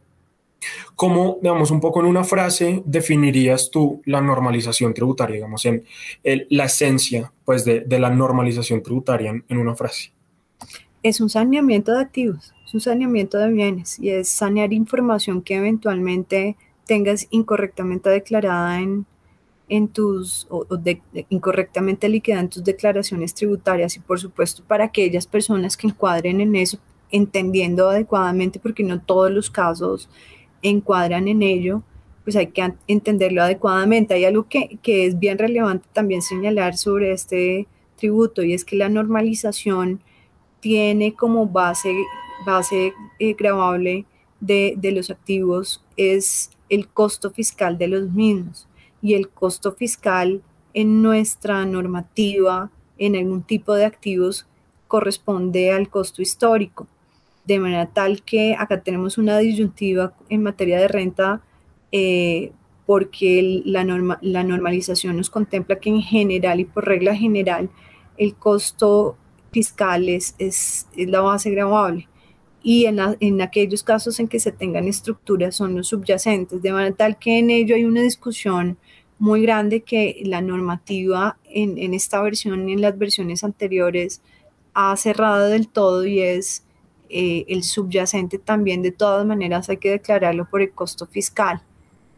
[0.95, 5.83] ¿cómo, digamos, un poco en una frase definirías tú la normalización tributaria, digamos, en
[6.23, 10.14] la esencia, pues, de, de la normalización tributaria en una frase?
[11.05, 16.57] Es un saneamiento de activos un saneamiento de bienes y es sanear información que eventualmente
[16.85, 19.05] tengas incorrectamente declarada en,
[19.69, 20.67] en tus, o,
[21.29, 26.53] incorrectamente liquidada en tus declaraciones tributarias y por supuesto para aquellas personas que encuadren en
[26.55, 26.79] eso,
[27.11, 30.09] entendiendo adecuadamente, porque no todos los casos
[30.61, 31.81] encuadran en ello,
[32.25, 34.15] pues hay que entenderlo adecuadamente.
[34.15, 38.75] Hay algo que, que es bien relevante también señalar sobre este tributo y es que
[38.75, 40.01] la normalización
[40.65, 41.95] tiene como base
[42.43, 44.05] base eh, grabable
[44.39, 48.67] de, los activos es el costo fiscal de los mismos.
[48.99, 50.41] Y el costo fiscal
[50.73, 54.47] en nuestra normativa en algún tipo de activos
[54.87, 56.87] corresponde al costo histórico.
[57.45, 61.43] De manera tal que acá tenemos una disyuntiva en materia de renta
[61.91, 62.53] eh,
[62.87, 67.69] porque la, norma, la normalización nos contempla que en general y por regla general
[68.17, 69.15] el costo
[69.55, 72.09] fiscal es, es, la base grabable.
[72.61, 77.17] Y en, aquellos casos en que se tengan estructuras son los subyacentes, de manera tal
[77.17, 78.77] que en ello hay una discusión
[79.17, 84.21] muy grande que la normativa en, esta versión y en las versiones anteriores
[84.73, 86.65] ha cerrado del todo y es
[87.09, 88.81] eh, el subyacente también.
[88.81, 91.61] De todas maneras hay que declararlo por el costo fiscal.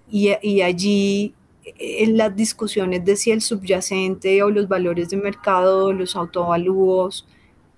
[0.09, 1.35] Y, y allí
[1.77, 7.25] en las discusiones de si el subyacente o los valores de mercado, los autovalúos,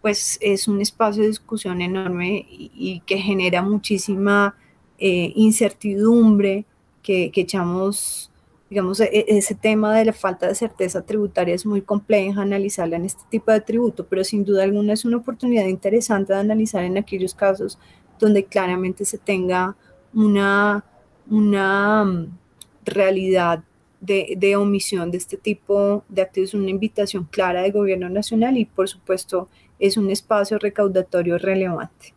[0.02, 4.56] pues es un espacio de discusión enorme y, que genera muchísima
[4.97, 6.65] eh, incertidumbre,
[7.04, 8.32] que, echamos,
[8.69, 13.06] digamos, e, ese tema de la falta de certeza tributaria es muy compleja analizarla en
[13.06, 16.97] este tipo de tributo, pero sin duda alguna es una oportunidad interesante de analizar en
[16.97, 17.80] aquellos casos
[18.19, 19.75] donde claramente se tenga
[20.13, 20.84] una,
[21.30, 22.38] una mm,
[22.86, 23.63] realidad
[24.01, 28.65] de, de, omisión de este tipo de activos, una invitación clara del gobierno nacional y
[28.65, 32.13] por supuesto es un espacio recaudatorio relevante.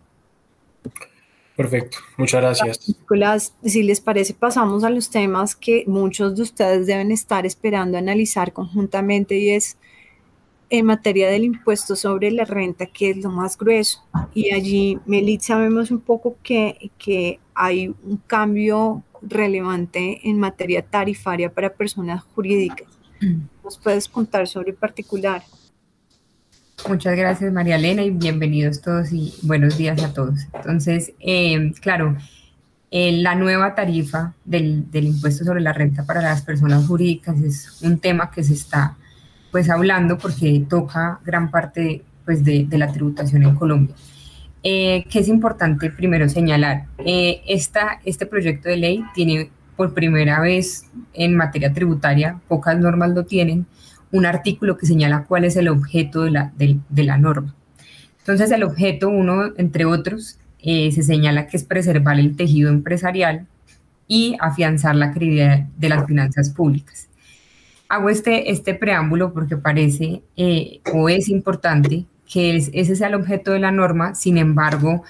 [1.56, 2.88] Perfecto, muchas gracias.
[2.88, 7.98] Nicolás, si les parece, pasamos a los temas que muchos de ustedes deben estar esperando
[7.98, 9.76] analizar conjuntamente y es
[10.70, 14.02] en materia del impuesto sobre la renta, que es lo más grueso.
[14.32, 21.52] Y allí, Melit, sabemos un poco que, que hay un cambio relevante en materia tarifaria
[21.52, 22.88] para personas jurídicas.
[23.20, 23.42] Mm.
[23.64, 25.42] ¿Nos puedes contar sobre particular?
[26.88, 30.40] Muchas gracias, María Elena, y bienvenidos todos y buenos días a todos.
[30.52, 32.16] Entonces, eh, claro,
[32.90, 37.80] eh, la nueva tarifa del, del, impuesto sobre la renta para las personas jurídicas es
[37.82, 38.96] un tema que se está
[39.52, 43.94] pues hablando porque toca gran parte pues, de, de la tributación en Colombia.
[44.64, 50.40] Eh, que es importante primero señalar, eh, esta, este proyecto de ley tiene por primera
[50.40, 53.66] vez en materia tributaria, pocas normas lo tienen,
[54.12, 57.54] un artículo que señala cuál es el objeto de la, de, la norma.
[58.20, 63.48] Entonces el objeto, uno entre otros, eh, se señala que es preservar el tejido empresarial
[64.06, 67.08] y afianzar la credibilidad de las finanzas públicas
[67.92, 73.52] hago este, este preámbulo porque parece eh, o es importante que ese sea el objeto
[73.52, 75.02] de la norma, sin embargo,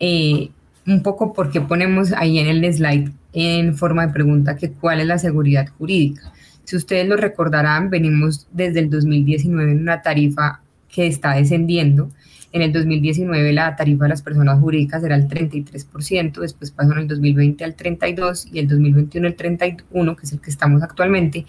[0.00, 0.50] eh,
[0.86, 5.06] un poco porque ponemos ahí en el slide en forma de pregunta que cuál es
[5.06, 6.32] la seguridad jurídica.
[6.64, 12.10] Si ustedes lo recordarán, venimos desde el 2019 en una tarifa que está descendiendo.
[12.50, 16.98] En el 2019 la tarifa de las personas jurídicas era el 33%, después pasó en
[16.98, 21.46] el 2020 al 32% y el 2021 el 31%, que es el que estamos actualmente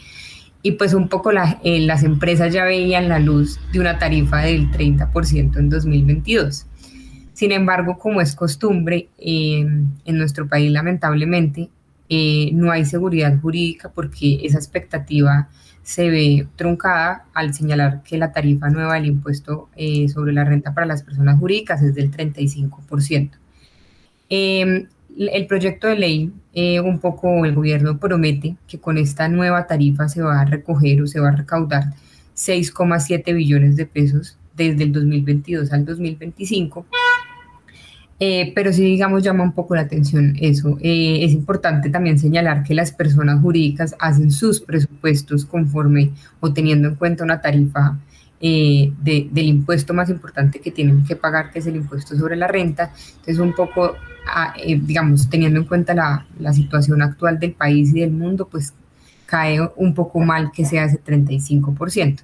[0.68, 4.70] y pues un poco eh, las empresas ya veían la luz de una tarifa del
[4.70, 6.66] 30% en 2022.
[7.32, 11.70] Sin embargo, como es costumbre em, en nuestro país, lamentablemente,
[12.10, 15.48] eh, no hay seguridad jurídica porque esa expectativa
[15.84, 20.74] se ve truncada al señalar que la tarifa nueva del impuesto eh, sobre la renta
[20.74, 23.30] para las personas jurídicas es del 35%
[25.18, 30.08] el proyecto de ley, eh, un poco el gobierno promete que con esta nueva tarifa
[30.08, 31.86] se va a recoger o se va a recaudar
[32.36, 36.86] 6,7 billones de pesos desde el 2022 al 2025.
[38.20, 40.78] Eh, pero sí, digamos, llama un poco la atención eso.
[40.82, 46.88] Eh, es importante también señalar que las personas jurídicas hacen sus presupuestos conforme o teniendo
[46.90, 47.98] en cuenta una tarifa
[48.40, 52.94] del impuesto más importante que tienen que pagar, que es el impuesto sobre la renta.
[53.16, 53.96] Entonces, un poco
[54.58, 58.74] eh, digamos, teniendo en cuenta la, la, situación actual del país y del mundo, pues
[59.26, 62.22] cae un poco mal que sea ese 35%.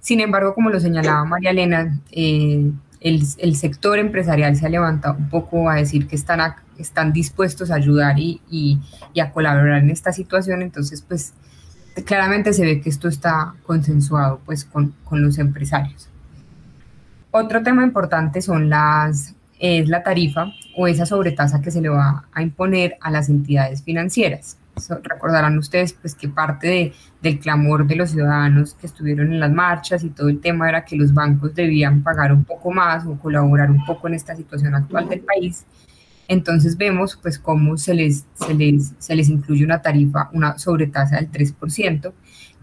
[0.00, 5.16] Sin embargo, como lo señalaba María Elena, eh, el, el, sector empresarial se ha levantado
[5.16, 6.40] un poco a decir que están,
[6.78, 8.78] están dispuestos a ayudar y, y,
[9.14, 11.34] y, a colaborar en esta situación, entonces pues
[12.04, 16.08] claramente se ve que esto está consensuado pues con, con los empresarios.
[17.30, 22.24] Otro tema importante son las es la tarifa o esa sobretasa que se le va
[22.32, 24.58] a imponer a las entidades financieras.
[25.04, 29.52] recordarán ustedes pues que parte de, del clamor de los ciudadanos que estuvieron en las
[29.52, 33.16] marchas y todo el tema era que los bancos debían pagar un poco más o
[33.16, 35.64] colaborar un poco en esta situación actual del país.
[36.26, 41.16] Entonces vemos pues cómo se les, se les, se les incluye una tarifa, una sobretasa
[41.16, 42.12] del 3%.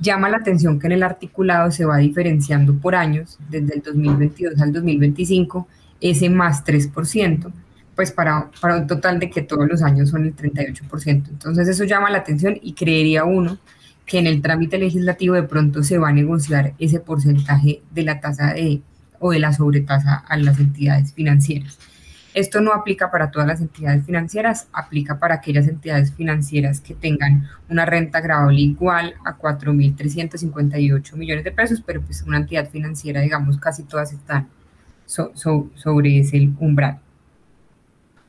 [0.02, 4.60] Llama la atención que en el articulado se va diferenciando por años, desde el 2022
[4.60, 5.68] al 2025,
[6.02, 7.52] ese más 3%,
[7.96, 11.08] pues para, para un total de que todos los años son el 38%.
[11.08, 13.58] Entonces eso llama la atención y creería uno
[14.06, 18.20] que en el trámite legislativo de pronto se va a negociar ese porcentaje de la
[18.20, 18.82] tasa de
[19.20, 21.78] o de la sobretasa a las entidades financieras.
[22.34, 27.50] Esto no aplica para todas las entidades financieras, aplica para aquellas entidades financieras que tengan
[27.70, 33.58] una renta agravable igual a 4.358 millones de pesos, pero pues una entidad financiera, digamos,
[33.58, 34.48] casi todas están
[35.10, 37.00] sobre ese umbral.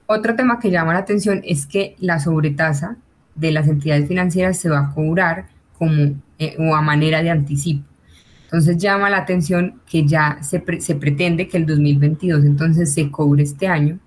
[0.06, 2.96] Otro tema que llama la atención es que la sobretasa
[3.34, 5.46] de las entidades financieras se va a cobrar
[5.78, 7.84] como eh, o a manera de anticipo.
[8.44, 13.44] Entonces llama la atención que ya se, se, pretende que el 2022 entonces se cobre
[13.44, 14.00] este año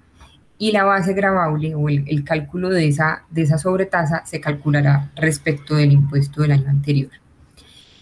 [0.57, 5.75] y la base gravable o el, cálculo de esa, de esa sobretasa se calculará respecto
[5.75, 7.11] del impuesto del año anterior.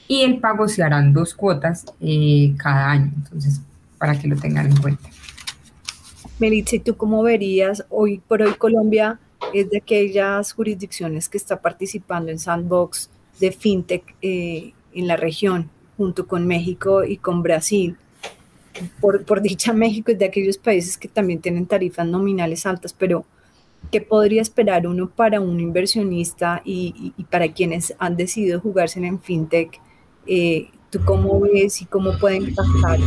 [0.07, 3.11] Y el pago se harán dos cuotas eh, cada año.
[3.15, 3.61] Entonces
[4.01, 5.11] para que lo tengan en cuenta.
[6.39, 7.85] Melitza, ¿y tú cómo verías?
[7.89, 9.19] Hoy por hoy Colombia
[9.53, 15.69] es de aquellas jurisdicciones que está participando en Sandbox de FinTech eh, en la región,
[15.97, 17.95] junto con México y con Brasil.
[18.99, 23.23] Por, por, dicha, México es de aquellos países que también tienen tarifas nominales altas, pero
[23.91, 29.79] ¿qué podría esperar uno para un inversionista y, para quienes han decidido jugarse en FinTech?
[30.25, 32.99] Eh, ¿Tú cómo ves y cómo pueden pasar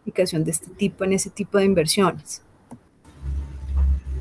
[0.00, 2.42] justificación de este tipo en ese tipo de inversiones.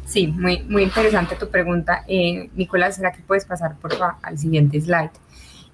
[0.05, 2.03] Sí, muy, muy interesante tu pregunta.
[2.07, 5.11] Eh, Nicolás, ¿será que puedes pasar por al siguiente slide?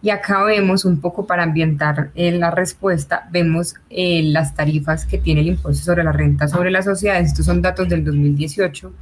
[0.02, 5.18] Y acá vemos un poco para ambientar eh, la respuesta, vemos eh, las tarifas que
[5.18, 7.30] tiene el impuesto sobre la renta sobre las sociedades.
[7.30, 8.94] Estos son datos del 2018,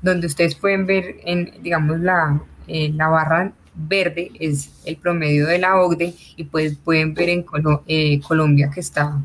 [0.00, 5.58] donde ustedes pueden ver, en, digamos, la, eh, la barra verde es el promedio de
[5.58, 9.20] la OCDE y pues pueden ver en Colombia que está,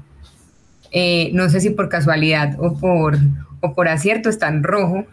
[1.34, 3.18] no sé si por casualidad o por,
[3.62, 5.06] o por acierto está en rojo,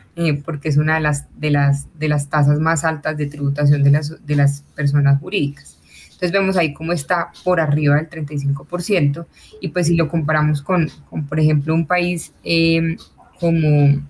[0.45, 3.91] porque es una de las, de, las, de las tasas más altas de tributación de
[3.91, 5.79] las, de las personas jurídicas.
[6.19, 9.25] Entonces vemos ahí cómo está por arriba del 35%
[9.61, 10.91] y pues si lo comparamos con,
[11.29, 12.97] por ejemplo, un país em,
[13.39, 14.03] como,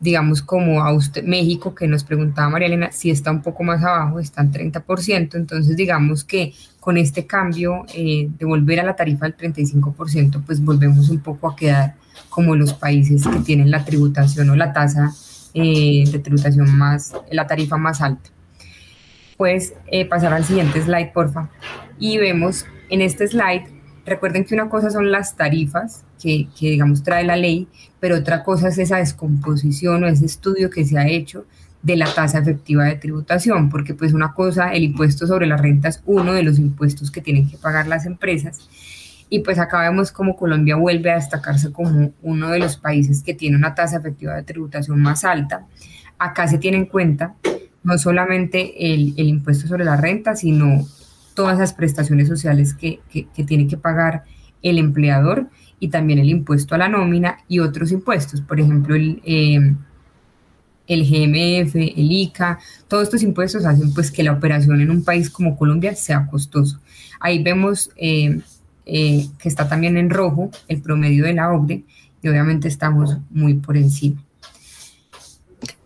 [0.00, 0.82] digamos, como
[1.24, 5.34] México, que nos preguntaba María Elena, si está un poco más abajo, está en 30%,
[5.34, 10.64] entonces digamos que con este cambio eh, de volver a la tarifa del 35%, pues
[10.64, 11.94] volvemos un poco a quedar
[12.30, 15.12] como los países que tienen la tributación o la tasa
[15.52, 18.30] eh, de tributación más, la tarifa más alta
[19.40, 21.48] puedes eh, pasar al siguiente slide, porfa.
[21.98, 23.64] Y vemos en este slide,
[24.04, 27.66] recuerden que una cosa son las tarifas que, que, digamos trae la ley,
[28.00, 31.44] pero otra cosa es esa descomposición o ese estudio que se ha hecho
[31.82, 35.88] de la tasa efectiva de tributación, porque pues una cosa, el impuesto sobre la renta
[35.88, 38.68] es uno de los impuestos que tienen que pagar las empresas,
[39.30, 43.56] y pues acá como Colombia vuelve a destacarse como uno de los países que tiene
[43.56, 45.66] una tasa efectiva de tributación más alta.
[46.18, 47.36] Acá se tiene en cuenta
[47.84, 50.84] no solamente el, impuesto sobre la renta, sino
[51.34, 53.00] todas las prestaciones sociales que,
[53.46, 54.24] tiene que pagar
[54.62, 55.48] el empleador
[55.80, 59.78] y también el impuesto a la nómina y otros impuestos, por ejemplo, el, em,
[60.86, 65.30] el GMF, el ICA, todos estos impuestos hacen pues que la operación en un país
[65.30, 66.80] como Colombia sea costoso.
[67.18, 68.42] Ahí vemos em,
[68.86, 71.84] eh, que está también en rojo el promedio de la OCDE
[72.22, 74.22] y obviamente estamos muy por encima.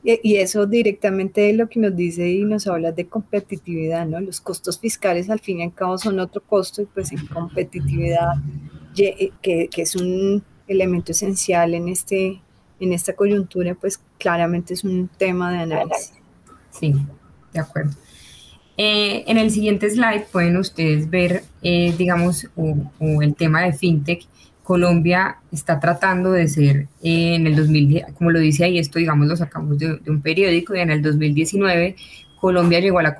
[0.06, 4.20] Y eso directamente es lo que nos dice y nos habla de competitividad, ¿no?
[4.20, 8.34] Los costos fiscales al fin y al cabo son otro costo y pues en competitividad,
[8.94, 12.40] que, que es un elemento esencial en, este,
[12.80, 16.12] en esta coyuntura, pues claramente es un tema de análisis.
[16.70, 16.94] Sí,
[17.52, 17.92] de acuerdo.
[18.76, 24.26] Eh, en el siguiente slide pueden ustedes ver, eh, digamos, o el tema de fintech
[24.64, 29.28] Colombia está tratando de ser eh, en el 2010, como lo dice ahí, esto digamos
[29.28, 31.96] lo sacamos de, un periódico y en el 2019
[32.40, 33.14] Colombia llegó a la,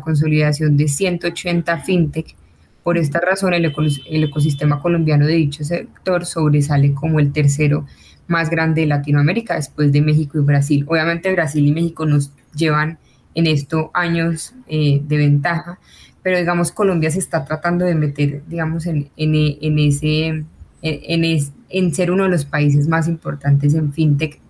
[0.00, 2.36] consolidación de 180 fintech.
[2.82, 7.86] Por esta razón el, ecosistema colombiano de dicho sector sobresale como el tercero
[8.26, 10.84] más grande de Latinoamérica después de México y Brasil.
[10.88, 12.98] Obviamente Brasil y México nos llevan
[13.34, 15.78] en esto años eh, de ventaja,
[16.22, 20.44] pero digamos Colombia se está tratando de meter, digamos, en, en, ese,
[20.82, 24.40] en, en, ser uno de los países más importantes en fintech,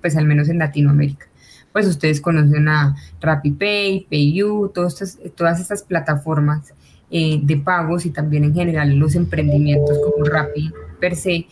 [0.00, 1.26] pues al menos en Latinoamérica.
[1.72, 6.74] Pues ustedes conocen a RappiPay, PayU, todas estas, todas estas plataformas
[7.10, 11.46] eh, de pagos y también en general los emprendimientos como Rappi per se,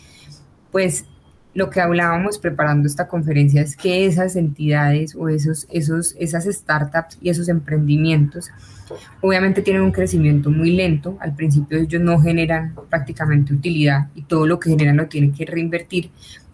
[0.70, 1.04] pues
[1.54, 7.18] lo que hablábamos preparando esta conferencia es que esas entidades o esos, esos, esas startups
[7.20, 8.50] y esos emprendimientos
[9.20, 11.18] obviamente tienen un crecimiento muy lento.
[11.20, 15.44] Al principio ellos no generan prácticamente utilidad y todo lo que generan lo tienen que
[15.44, 16.10] reinvertir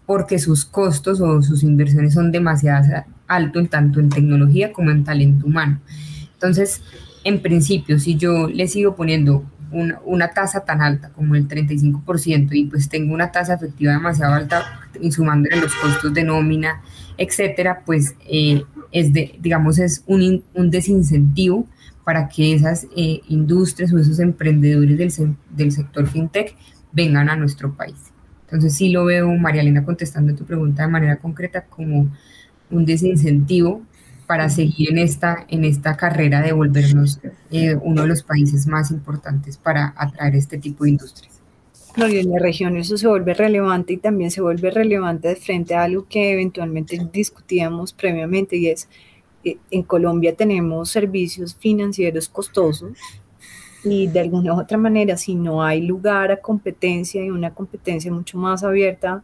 [0.07, 5.47] porque sus costos o sus inversiones son demasiado altos tanto en tecnología como en talento
[5.47, 5.81] humano.
[6.33, 6.83] Entonces,
[7.25, 12.67] en principio, si yo le sigo poniendo una, tasa tan alta como el 35% y
[12.67, 14.65] pues tengo una tasa efectiva demasiado alta
[15.01, 16.81] y sumándole los costos de nómina,
[17.19, 18.63] etcétera, pues eh,
[18.93, 21.67] es de, digamos, es un, desincentivo
[22.05, 26.55] para que esas eh, industrias o esos emprendedores del, del sector fintech
[26.93, 27.97] vengan a nuestro país.
[28.43, 32.09] Entonces sí lo veo, María Elena, contestando tu pregunta de manera concreta, como
[32.71, 33.83] un desincentivo
[34.27, 37.21] para seguir en esta, en esta carrera de volvernos
[37.51, 41.35] eh, uno de los países más importantes para atraer este tipo de industrias.
[41.97, 45.75] No, y en la región eso se vuelve relevante y también se vuelve relevante frente
[45.75, 48.89] a algo que eventualmente discutíamos previamente y es,
[49.45, 52.99] eh, en Colombia tenemos servicios financieros costosos
[53.85, 58.11] y de alguna u otra manera si no hay lugar a competencia y una competencia
[58.11, 59.23] mucho más abierta,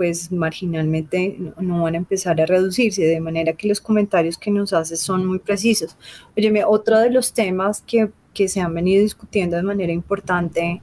[0.00, 4.72] pues marginalmente no, van a empezar a reducirse, de manera que los comentarios que nos
[4.72, 5.94] haces son muy precisos.
[6.34, 10.80] Oye, otro de los temas que, que se han venido discutiendo de manera importante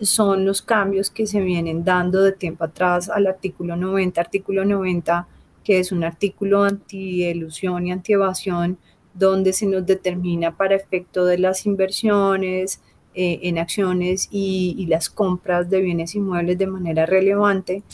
[0.00, 5.28] son los cambios que se vienen dando de tiempo atrás al artículo 90, artículo 90,
[5.62, 8.78] que es un artículo anti-elusión y anti-evasión,
[9.12, 12.80] donde se nos determina para efecto de las inversiones,
[13.16, 17.84] eh, en acciones y, las compras de bienes inmuebles de manera relevante,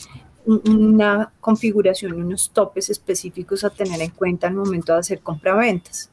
[0.45, 6.09] una configuración unos topes específicos a tener en cuenta al momento de hacer compraventas.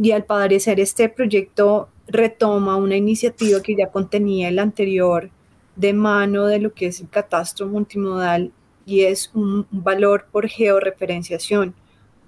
[0.00, 5.30] Y al parecer este proyecto retoma una iniciativa que ya contenía el anterior
[5.74, 8.52] de mano de lo que es el catastro multimodal
[8.84, 11.74] y es un valor por georreferenciación.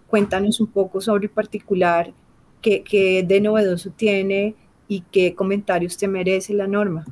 [0.09, 2.13] Cuéntanos un poco sobre el particular,
[2.63, 4.55] qué, qué de novedoso tiene
[4.89, 7.05] y qué comentarios te merece la norma.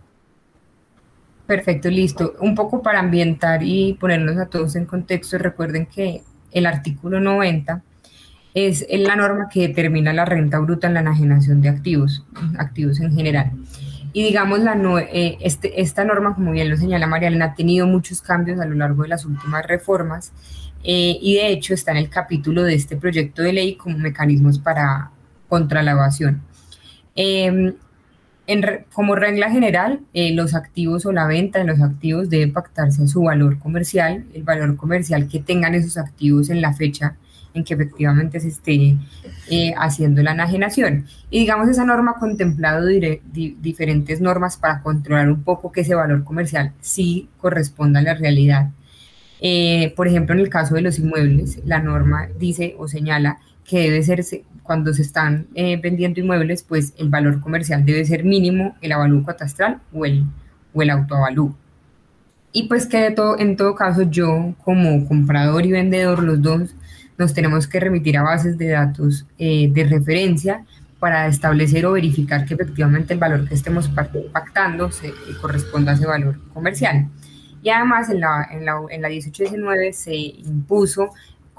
[1.47, 2.35] Perfecto, listo.
[2.41, 6.23] Un poco para ambientar y ponernos a todos en contexto, recuerden que
[6.53, 7.83] el artículo 90
[8.55, 12.25] es la norma que determina la renta bruta en la enajenación de activos,
[12.59, 13.53] activos en general.
[14.13, 14.75] Y digamos, la,
[15.13, 18.65] eh, este, esta norma, como bien lo señala María Elena, ha tenido muchos cambios a
[18.65, 20.33] lo largo de las últimas reformas
[20.83, 24.59] eh, y de hecho está en el capítulo de este proyecto de ley como mecanismos
[24.59, 25.11] para
[25.49, 26.41] contra la evasión.
[28.49, 33.03] Em, como regla general, eh, los activos o la venta de los activos debe pactarse
[33.03, 37.17] en su valor comercial, el valor comercial que tengan esos activos en la fecha
[37.55, 38.97] en que efectivamente se esté
[39.51, 41.07] eh, haciendo la enajenación.
[41.31, 46.23] Y digamos, esa norma ha contemplado diferentes normas para controlar un poco que ese valor
[46.23, 48.71] comercial sí corresponda a la realidad.
[49.41, 53.39] Eh, por ejemplo, en el caso de los inmuebles, la norma dice o señala
[53.69, 54.25] que debe ser,
[54.63, 59.25] cuando se están eh, vendiendo inmuebles, pues el valor comercial debe ser mínimo el avalúo
[59.25, 60.25] catastral o el,
[60.73, 61.57] o el autoavalúo.
[62.53, 66.75] Y pues que todo, en todo caso yo como comprador y vendedor, los dos,
[67.19, 70.65] nos tenemos que remitir a bases de datos eh, de referencia
[70.99, 73.91] para establecer o verificar que efectivamente el valor que estemos
[74.33, 77.09] pactando se, corresponda a ese valor comercial.
[77.63, 81.11] Y además en la, en la, en la 1819 se impuso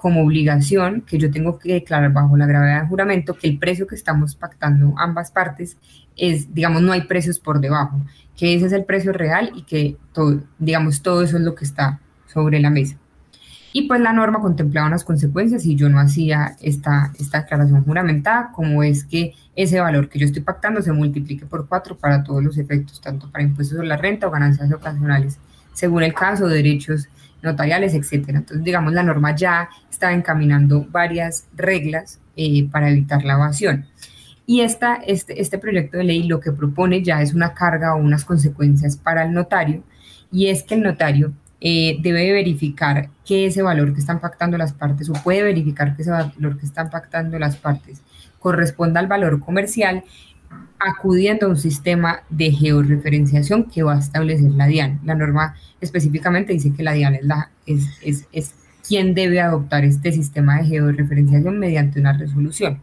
[0.08, 3.88] como obligación que yo tengo que declarar bajo la gravedad de juramento que el precio
[3.88, 5.76] que estamos pactando ambas partes
[6.16, 8.00] es, digamos, no hay precios por debajo,
[8.38, 11.66] que ese es el precio real y que todo, digamos, todo eso es lo que
[11.66, 12.96] está sobre la mesa.
[13.74, 18.54] Y pues la norma contemplaba unas consecuencias y yo no hacía esta, esta declaración juramentada,
[18.54, 22.42] como es que ese valor que yo estoy pactando se multiplique por cuatro para todos
[22.42, 25.38] los efectos, tanto para impuestos sobre la renta o ganancias ocasionales,
[25.74, 27.10] según el caso, derechos
[27.42, 28.40] notariales, etcétera.
[28.40, 33.86] Entonces, digamos, la norma ya está encaminando varias reglas eh, para evitar la evasión.
[34.46, 37.98] Y esta, este, este proyecto de ley lo que propone ya es una carga o
[37.98, 39.84] unas consecuencias para el notario,
[40.32, 44.74] y es que el notario eh, debe verificar que ese valor que están pactando las
[44.74, 48.02] partes o puede verificar que ese valor que están pactando las partes
[48.40, 50.04] corresponda al valor comercial
[50.80, 55.02] acudiendo a un sistema de georreferenciación que va a establecer la DIAN.
[55.04, 58.56] La norma específicamente dice que la DIAN es, la, es,
[58.88, 62.82] quien debe adoptar este sistema de georreferenciación mediante una resolución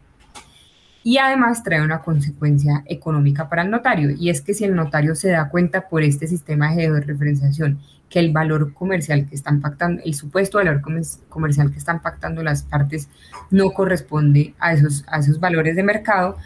[1.04, 5.14] y además trae una consecuencia económica para el notario, y es que si el notario
[5.14, 10.02] se da cuenta por este sistema de referenciación que el valor comercial que están pactando,
[10.02, 10.80] el supuesto valor
[11.28, 13.10] comercial que están pactando las partes
[13.50, 16.38] no corresponde a esos, a esos valores de mercado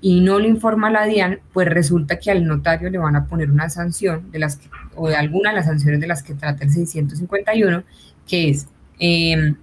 [0.00, 3.50] y no le informa la DIAN, pues resulta que al notario le van a poner
[3.50, 4.60] una sanción de las
[4.94, 7.82] o de alguna de las sanciones de las que trata el 651,
[8.26, 8.68] que es
[8.98, 9.54] eh,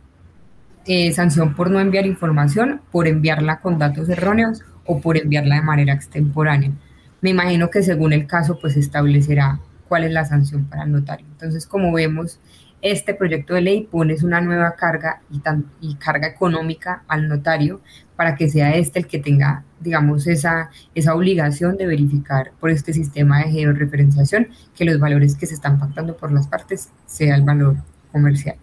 [0.85, 5.61] eh, sanción por no enviar información, por enviarla con datos erróneos o por enviarla de
[5.61, 6.71] manera extemporánea.
[7.21, 11.25] Me imagino que según el caso, pues establecerá cuál es la sanción para el notario.
[11.31, 12.39] Entonces, como vemos,
[12.81, 15.41] este proyecto de ley pone una nueva carga y,
[15.79, 17.79] y carga económica al notario
[18.17, 22.93] para que sea este el que tenga, digamos, esa, esa obligación de verificar por este
[22.93, 27.43] sistema de georreferenciación que los valores que se están pactando por las partes sea el
[27.43, 27.75] valor
[28.11, 28.57] comercial.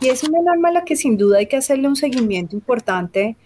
[0.00, 3.36] Y es una norma a la que sin duda hay que hacerle un seguimiento importante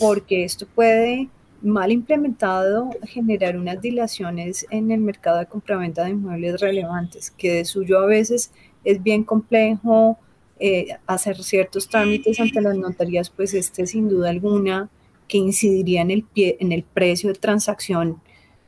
[0.00, 1.28] porque esto puede,
[1.62, 7.64] mal implementado, generar unas dilaciones en el mercado de compraventa de inmuebles relevantes, que de
[7.64, 8.50] suyo a veces
[8.84, 10.18] es bien complejo
[10.58, 14.88] eh, hacer ciertos trámites ante las notarías, pues este sin duda alguna
[15.28, 18.20] que incidiría en el, pie, en el precio de transacción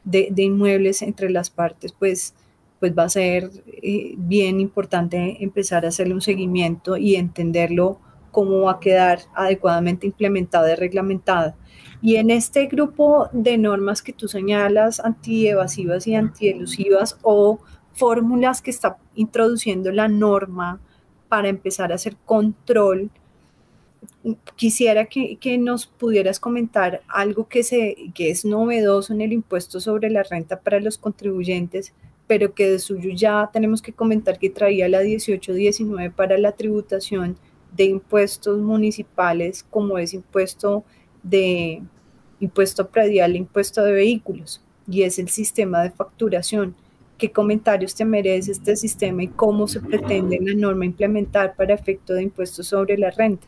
[0.05, 2.35] de, inmuebles entre las partes, pues
[2.81, 7.99] pues va a ser eh, bien importante empezar a hacerle un seguimiento y entenderlo
[8.31, 11.57] cómo va a quedar adecuadamente implementada y reglamentada.
[12.01, 17.59] Y en este grupo de normas que tú señalas, antievasivas y antielusivas o
[17.95, 20.81] fórmulas que está introduciendo la norma
[21.29, 23.11] para empezar a hacer control,
[24.57, 30.11] quisiera que, nos pudieras comentar algo que, se, que es novedoso en el impuesto sobre
[30.11, 31.93] la renta para los contribuyentes,
[32.27, 37.37] pero que de suyo ya tenemos que comentar que traía la 1819 para la tributación
[37.75, 40.85] de impuestos municipales, como es impuesto
[41.23, 41.83] de
[42.41, 44.63] impuesto predial impuesto de vehículos.
[44.91, 46.75] y es el sistema de facturación.
[47.19, 52.15] ¿Qué comentarios te merece este sistema y cómo se pretende la norma implementar para efecto
[52.15, 53.47] de impuestos sobre la renta?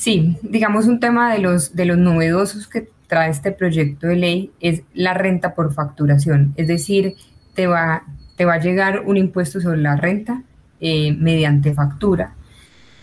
[0.00, 4.50] Sí, digamos un tema de los, de los novedosos que trae este proyecto de ley
[4.58, 7.16] es la renta por facturación, es decir,
[7.52, 10.42] te va, te va a llegar un impuesto sobre la renta
[10.80, 12.32] eh, mediante factura.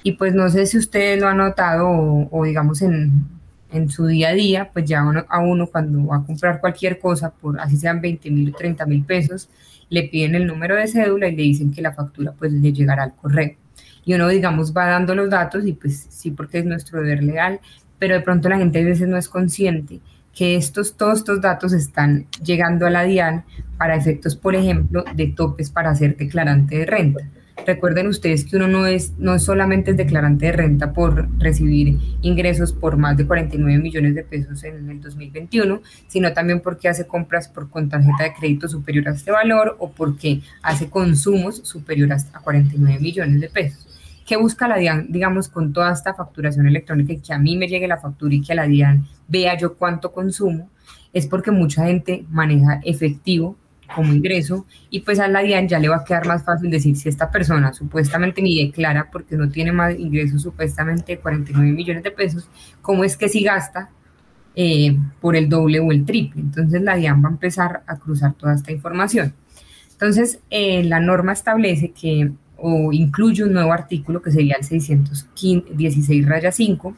[0.02, 3.28] Y pues no sé si ustedes lo han notado o, digamos en,
[3.72, 7.30] en, su día a día, pues ya a uno cuando va a comprar cualquier cosa,
[7.30, 9.50] por así sean 20 mil o 30 mil pesos,
[9.90, 13.04] le piden el número de cédula y le dicen que la factura pues le llegará
[13.04, 13.67] al correo.
[14.08, 17.60] Y uno, digamos, va dando los datos y pues sí, porque es nuestro deber legal,
[18.00, 20.00] pero de pronto la gente a veces no es consciente
[20.34, 23.44] que estos, todos estos datos están llegando a la DIAN
[23.78, 27.28] para efectos, por ejemplo, de topes para ser declarante de renta.
[27.66, 32.72] Recuerden ustedes que uno no es, no solamente es declarante de renta por recibir ingresos
[32.72, 37.50] por más de 49 millones de pesos en el 2021, sino también porque hace compras
[37.50, 42.40] por con tarjeta de crédito superior a este valor o porque hace consumos superiores a
[42.40, 43.87] 49 millones de pesos.
[44.28, 47.70] ¿Qué busca la DIAN, digamos, con toda esta facturación electrónica y que a mí me
[47.70, 50.70] llegue la factura y que la DIAN vea yo cuánto consumo?
[51.14, 53.56] Es porque mucha gente maneja efectivo
[53.96, 56.98] como ingreso y pues a la DIAN ya le va a quedar más fácil decir
[56.98, 62.04] si esta persona supuestamente ni declara porque no tiene más ingresos supuestamente de 49 millones
[62.04, 62.50] de pesos,
[62.82, 63.92] ¿cómo es que si gasta
[64.58, 66.42] eh, por el doble o el triple?
[66.42, 69.34] Entonces la DIAN va a empezar a cruzar toda esta información.
[69.94, 76.26] Entonces eh, la norma establece que o incluye un nuevo artículo que sería el 616
[76.26, 76.96] raya 5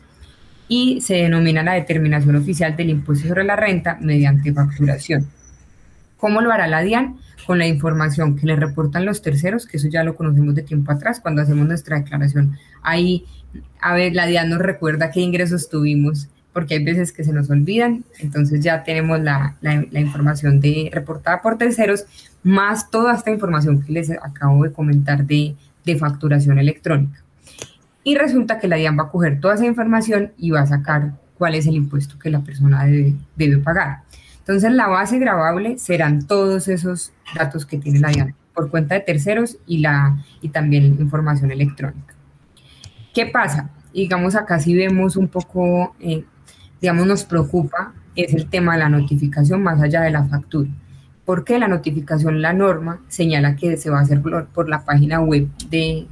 [0.68, 5.28] y se denomina la determinación oficial del impuesto sobre la renta mediante facturación.
[6.18, 7.18] ¿Cómo lo hará la DIAN?
[7.48, 10.92] Con la información que le reportan los terceros, que eso ya lo conocemos de tiempo
[10.92, 12.58] atrás, cuando hacemos nuestra declaración.
[12.84, 13.26] Ahí,
[13.82, 17.50] a ver, la DIAN nos recuerda qué ingresos tuvimos, porque hay veces que se nos
[17.50, 22.06] olvidan, entonces ya tenemos la, la, la información de, reportada por terceros,
[22.44, 27.24] más toda esta información que les acabo de comentar de, de facturación electrónica.
[28.04, 31.14] Y resulta que la DIAN va a coger toda esa información y va a sacar
[31.38, 34.04] cuál es el impuesto que la persona debe, pagar.
[34.40, 39.02] Entonces, la base grabable serán todos esos datos que tiene la DIAN por cuenta de
[39.02, 42.16] terceros y, la, y también información electrónica.
[43.14, 43.70] ¿Qué pasa?
[43.94, 46.24] Digamos, acá sí vemos un poco, eh,
[46.82, 50.70] digamos, nos preocupa, es el tema de la notificación más allá de la factura
[51.30, 55.48] porque la notificación, la norma, señala que se va a hacer por, la página web
[55.70, 56.08] de,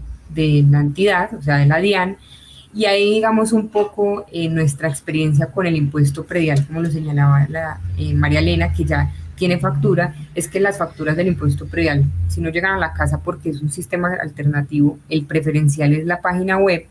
[0.70, 2.18] la entidad, o sea, de la DIAN,
[2.72, 7.48] y ahí digamos un poco eh, nuestra experiencia con el impuesto predial, como lo señalaba
[7.50, 12.06] la, eh, María Elena, que ya tiene factura, es que las facturas del impuesto predial,
[12.28, 16.22] si no llegan a la casa porque es un sistema alternativo, el preferencial es la
[16.22, 16.86] página web,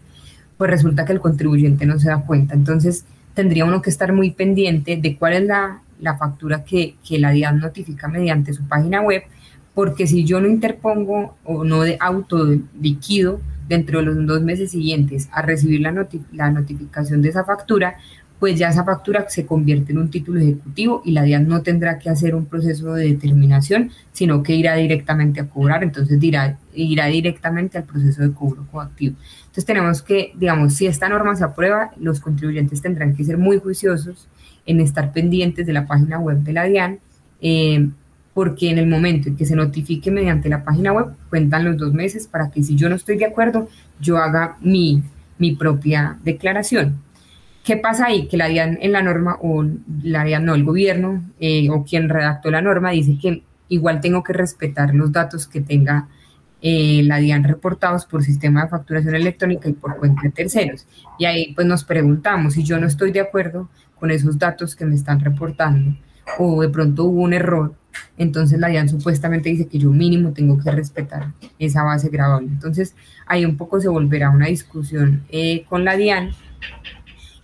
[0.59, 2.55] pues resulta que el contribuyente no se da cuenta.
[2.55, 3.05] Entonces,
[3.35, 7.31] tendría uno que estar muy pendiente de cuál es la, la factura que, que la
[7.31, 9.23] DIAN notifica mediante su página web,
[9.75, 12.47] porque si yo no interpongo o no de auto
[12.81, 17.97] liquido dentro de los dos meses siguientes a recibir la, la notificación de esa factura,
[18.39, 21.99] pues ya esa factura se convierte en un título ejecutivo y la DIAN no tendrá
[21.99, 27.07] que hacer un proceso de determinación, sino que irá directamente a cobrar, entonces irá, irá
[27.07, 29.17] directamente al proceso de cobro coactivo.
[29.41, 33.59] Entonces tenemos que, digamos, si esta norma se aprueba, los contribuyentes tendrán que ser muy
[33.59, 34.29] juiciosos
[34.67, 36.99] en estar pendientes de la página web de la DIAN,
[37.41, 37.89] eh,
[38.35, 41.95] porque en el momento en que se notifique mediante la página web, cuentan los dos
[41.95, 45.03] meses para que si yo no estoy de acuerdo, yo haga mi,
[45.39, 47.01] mi propia declaración.
[47.65, 48.29] ¿Qué pasa ahí?
[48.29, 49.65] Que la DIAN en la norma, o
[50.03, 54.23] la DIAN no, el gobierno, eh, o quien redactó la norma, dice que igual tengo
[54.23, 56.09] que respetar los datos que tenga
[56.63, 60.87] eh, la DIAN reportados por sistema de facturación electrónica y por cuenta de terceros.
[61.19, 63.69] Y ahí pues nos preguntamos, si yo no estoy de acuerdo,
[63.99, 65.97] con esos datos que me están reportando
[66.39, 67.75] o de pronto hubo un error,
[68.19, 72.49] entonces la DIAN supuestamente dice que yo mínimo tengo que respetar esa base grabable.
[72.49, 72.95] Entonces
[73.27, 76.31] ahí un poco se volverá una discusión eh, con la DIAN.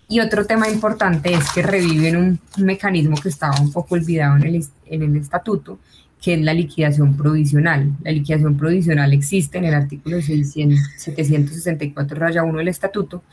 [0.07, 4.43] Y otro tema importante es que reviven un, mecanismo que estaba un poco olvidado en
[4.43, 5.79] el, en el estatuto,
[6.21, 7.91] que es la liquidación provisional.
[8.03, 13.23] La liquidación provisional existe en el artículo 600, 764 raya 1 del estatuto,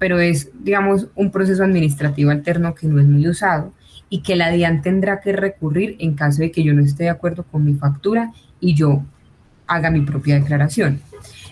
[0.00, 3.74] pero es, digamos, un proceso administrativo alterno que no es muy usado
[4.08, 7.10] y que la DIAN tendrá que recurrir en caso de que yo no esté de
[7.10, 9.04] acuerdo con mi factura y yo
[9.66, 11.00] haga mi propia declaración.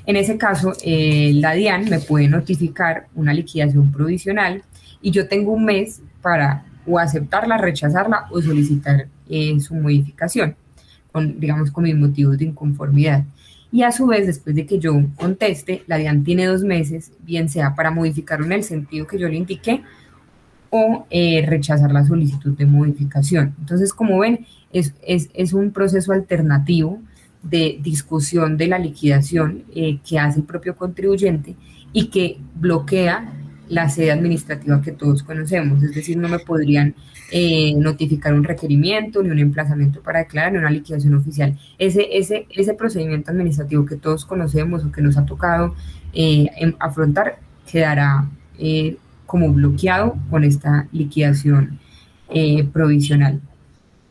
[0.06, 4.62] En ese caso, eh, la DIAN me puede notificar una liquidación provisional
[5.02, 10.56] y yo tengo un mes para o aceptarla, rechazarla o solicitar eh, su modificación,
[11.12, 13.24] con, digamos, con mis motivos de inconformidad
[13.70, 17.48] y a su vez, después de que yo conteste, la DIAN tiene dos meses, bien
[17.48, 19.82] sea para modificarlo en el sentido que yo le indiqué
[20.70, 23.54] o eh, rechazar la solicitud de modificación.
[23.58, 26.98] Entonces, como ven, es, es, es un proceso alternativo
[27.42, 31.56] de discusión de la liquidación eh, que hace el propio contribuyente
[31.92, 33.32] y que bloquea
[33.68, 36.94] la sede administrativa que todos conocemos, es decir, no me podrían
[37.30, 41.58] eh, notificar un requerimiento, ni un emplazamiento para declarar, ni una liquidación oficial.
[41.78, 45.74] Ese, ese, ese procedimiento administrativo que todos conocemos o que nos ha tocado
[46.14, 47.38] eh, em, afrontar
[47.70, 48.96] quedará eh,
[49.26, 51.78] como bloqueado con esta liquidación
[52.72, 53.40] provisional.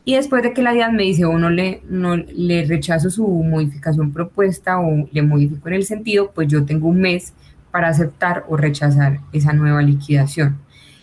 [0.04, 3.28] Y después de que la DIAN me dice o no le, no le rechazo su
[3.28, 7.34] modificación propuesta o le modifico en el sentido, pues yo tengo un mes
[7.70, 10.58] para aceptar o rechazar esa nueva liquidación.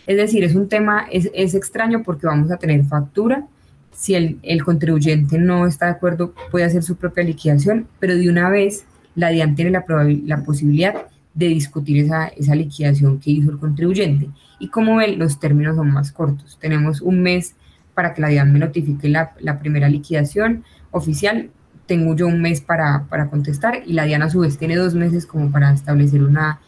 [0.06, 3.46] Es decir, es un tema, es, es extraño porque vamos a tener factura.
[3.92, 8.28] Si el, el, contribuyente no está de acuerdo, puede hacer su propia liquidación, pero de
[8.28, 9.84] una vez la DIAN tiene la,
[10.24, 14.30] la posibilidad de discutir esa, esa liquidación que hizo el contribuyente.
[14.58, 16.58] Y como ven, los términos son más cortos.
[16.60, 17.54] Tenemos un mes
[17.94, 21.50] para que la DIAN me notifique la, la primera liquidación oficial,
[21.86, 24.94] tengo yo un mes para, para, contestar y la DIAN a su vez tiene dos
[24.94, 26.60] meses como para establecer una,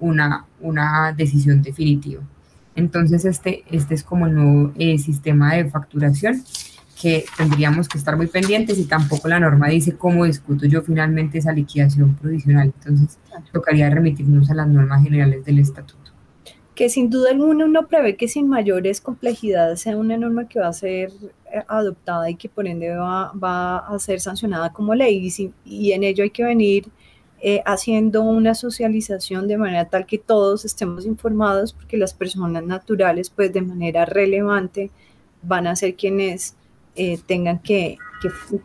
[0.00, 2.22] una, una decisión definitiva.
[2.74, 6.42] Entonces, este, este es como el nuevo eh, sistema de facturación
[7.00, 11.38] que tendríamos que estar muy pendientes y tampoco la norma dice cómo discuto yo finalmente
[11.38, 12.72] esa liquidación provisional.
[12.76, 13.18] Entonces,
[13.52, 15.97] tocaría remitirnos a las normas generales del estatuto.
[16.78, 20.68] Que sin duda alguna uno prevé que sin mayores complejidades sea una norma que va
[20.68, 21.10] a ser
[21.52, 25.92] eh, adoptada y que por ende va, va a ser sancionada como ley y, y
[25.92, 26.88] en ello hay que venir
[27.40, 33.30] eh, haciendo una socialización de manera tal que todos estemos informados, porque las personas naturales,
[33.30, 34.90] pues de manera relevante,
[35.42, 36.56] van a ser quienes
[36.96, 37.96] eh, tengan que,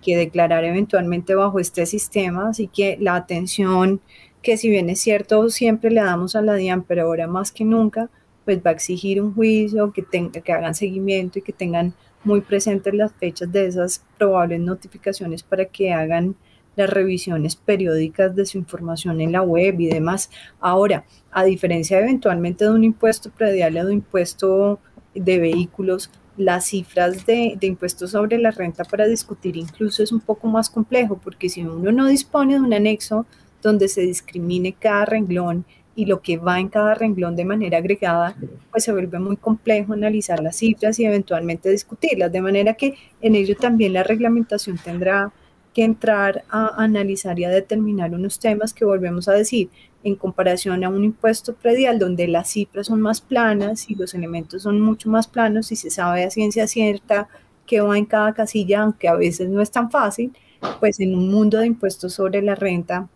[0.01, 2.49] que, declarar eventualmente bajo este sistema.
[2.49, 4.01] Así que la atención,
[4.43, 7.63] que si bien es cierto, siempre le damos a la DIAN, pero ahora más que
[7.63, 8.09] nunca,
[8.45, 12.41] pues va a exigir un juicio, que, tenga, que hagan seguimiento y que tengan muy
[12.41, 16.35] presentes las fechas de esas probables notificaciones para que hagan
[16.75, 20.29] las revisiones periódicas de su información en la web y demás.
[20.59, 24.79] Ahora, a diferencia eventualmente de un impuesto predial o de un impuesto
[25.15, 30.19] de vehículos, las cifras de, de, impuestos sobre la renta para discutir incluso es un
[30.19, 33.27] poco más complejo, porque si uno no dispone de un anexo
[33.63, 38.35] donde se discrimine cada renglón y lo que va en cada renglón de manera agregada,
[38.71, 43.35] pues se vuelve muy complejo analizar las cifras y eventualmente discutirlas, de manera que en
[43.35, 45.31] ello también la reglamentación tendrá
[45.73, 49.69] que entrar a analizar y a determinar unos temas que volvemos a decir
[50.03, 54.63] en comparación a un impuesto predial donde las cifras son más planas y los elementos
[54.63, 57.27] son mucho más planos y se sabe a ciencia cierta
[57.65, 60.33] qué va en cada casilla, aunque a veces no es tan fácil,
[60.79, 63.09] pues en un mundo de impuestos sobre la renta,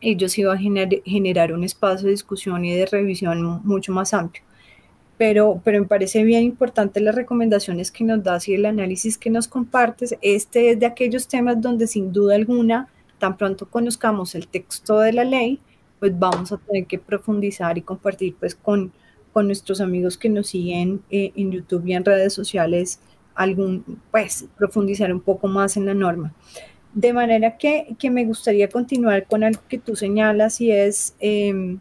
[0.00, 4.42] ellos iban a generar un espacio de discusión y de revisión mucho más amplio
[5.18, 9.30] pero, pero me parece bien importante las recomendaciones que nos das y el análisis que
[9.30, 10.16] nos compartes.
[10.22, 12.88] Este es de aquellos temas donde sin duda alguna,
[13.18, 15.58] tan pronto conozcamos el texto de la ley,
[15.98, 18.92] pues vamos a tener que profundizar y compartir pues con,
[19.32, 23.00] con nuestros amigos que nos siguen eh, en YouTube y en redes sociales,
[23.34, 26.32] algún, pues profundizar un poco más en la norma.
[26.94, 31.14] De manera que, que me gustaría continuar con algo que tú señalas y es...
[31.20, 31.78] Eh,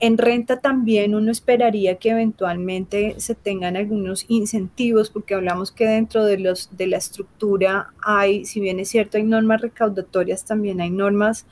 [0.00, 6.26] en renta también uno esperaría que eventualmente se tengan algunos incentivos, porque hablamos que dentro
[6.26, 10.90] de, los, de la estructura hay, si bien es cierto, hay normas recaudatorias, también hay
[10.90, 11.46] normas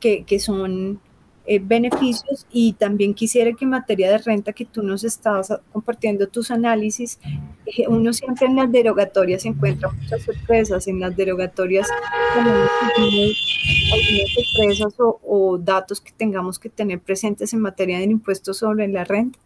[0.00, 1.00] que, que son
[1.46, 6.26] eh, beneficios y también quisiera que en materia de renta que tú nos estabas compartiendo
[6.26, 7.18] tus análisis,
[7.66, 11.86] eh, uno siempre en las derogatorias encuentra muchas sorpresas, en las derogatorias
[12.34, 13.36] algunas
[14.32, 19.38] sorpresas o, datos que tengamos que tener presentes en materia del impuesto sobre la renta.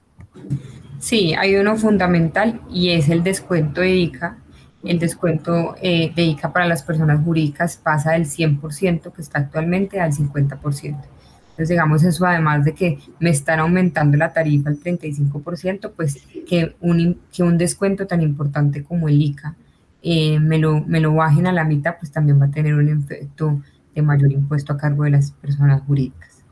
[1.00, 4.38] Sí, hay uno fundamental y es el descuento de ICA.
[4.84, 10.00] El descuento eh, de ICA para las personas jurídicas pasa del 100% que está actualmente
[10.00, 11.17] al 50%.
[11.58, 16.76] Entonces, digamos eso, además de que me están aumentando la tarifa al 35%, pues que
[16.78, 19.56] un, que un descuento tan importante como el ICA
[20.00, 22.88] eh, me, lo, me lo bajen a la mitad, pues también va a tener un
[22.88, 23.60] efecto
[23.92, 26.44] de mayor impuesto a cargo de las personas jurídicas.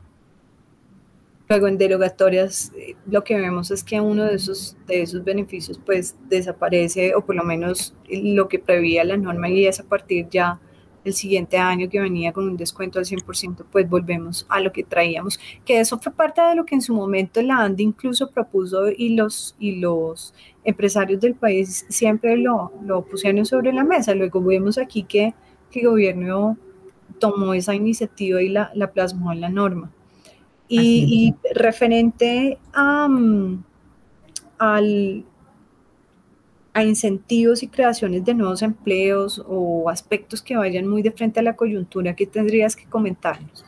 [1.47, 5.79] Luego en derogatorias eh, lo que vemos es que uno de esos, de esos beneficios
[5.85, 10.27] pues desaparece o por lo menos lo que prevía la norma y es a partir
[10.29, 10.59] ya
[11.07, 14.83] el siguiente año que venía con un descuento al 100%, pues volvemos a lo que
[14.83, 18.89] traíamos, que eso fue parte de lo que en su momento la ANDI incluso propuso
[18.89, 20.33] y los, y los
[20.63, 24.13] empresarios del país siempre lo, lo pusieron sobre la mesa.
[24.13, 25.33] Luego vemos aquí que,
[25.71, 26.57] que el gobierno
[27.19, 29.91] tomó esa iniciativa y la, la plasmó en la norma.
[30.69, 33.07] Y, y referente a,
[34.57, 35.25] al,
[36.77, 41.43] a incentivos y creaciones de nuevos empleos o aspectos que vayan muy de frente a
[41.43, 43.65] la coyuntura, ¿qué tendrías que comentarnos?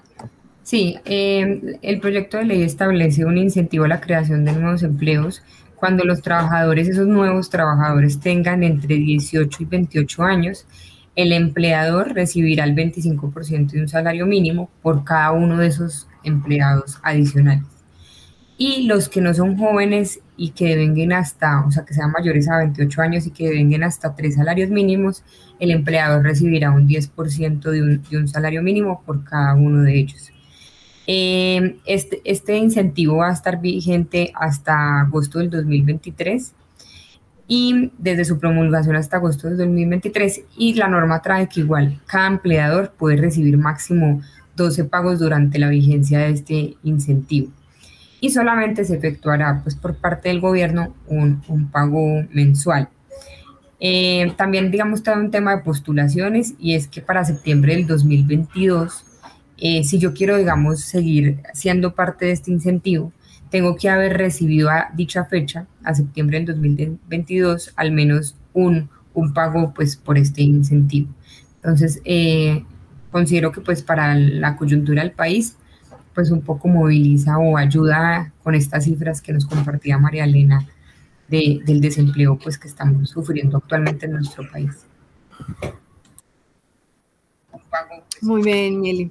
[0.62, 5.42] Sí, eh, el proyecto de ley establece un incentivo a la creación de nuevos empleos
[5.76, 10.68] cuando los trabajadores, esos nuevos trabajadores tengan entre 18 y 28 años,
[11.16, 17.00] el empleador recibirá el 25% de un salario mínimo por cada uno de esos empleados
[17.02, 17.79] adicionales.
[18.62, 22.50] Y los que no son jóvenes y que vengan hasta, o sea, que sean mayores
[22.50, 25.24] a 28 años y que vengan hasta tres salarios mínimos,
[25.60, 30.30] el empleador recibirá un 10% de un, salario mínimo por cada uno de ellos.
[31.08, 36.54] Eh, este, este incentivo va a estar vigente hasta agosto del 2023
[37.48, 42.28] y desde su promulgación hasta agosto del 2023 y la norma trae que igual cada
[42.28, 44.22] empleador puede recibir máximo
[44.58, 47.54] 12 pagos durante la vigencia de este incentivo
[48.22, 52.90] y solamente se efectuará pues por parte del gobierno un, un pago mensual.
[53.80, 59.06] Eh, también digamos está un tema de postulaciones y es que para septiembre del 2022
[59.62, 63.12] eh, si yo quiero, digamos, seguir siendo parte de este incentivo,
[63.50, 69.34] tengo que haber recibido a dicha fecha, a septiembre del 2022, al menos un, un
[69.34, 71.10] pago pues, por este incentivo.
[71.56, 72.64] Entonces, eh,
[73.12, 75.58] considero que pues para la coyuntura del país,
[76.20, 80.68] pues un poco moviliza o ayuda con estas cifras que nos compartía María Elena
[81.30, 84.86] de, del desempleo pues que estamos sufriendo actualmente en nuestro país.
[88.22, 89.10] Muy bien, Mieli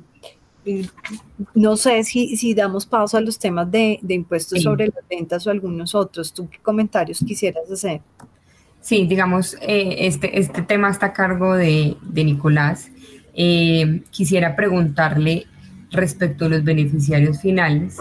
[1.54, 5.50] no sé si, si damos paso a los temas de, impuestos sobre las ventas o
[5.50, 6.34] algunos otros.
[6.34, 8.02] ¿Tú qué comentarios quisieras hacer?
[8.82, 12.90] Sí, digamos, eh, este, este tema está a cargo de, Nicolás.
[13.32, 15.46] Eh, quisiera preguntarle
[15.90, 17.96] respecto a los beneficiarios finales,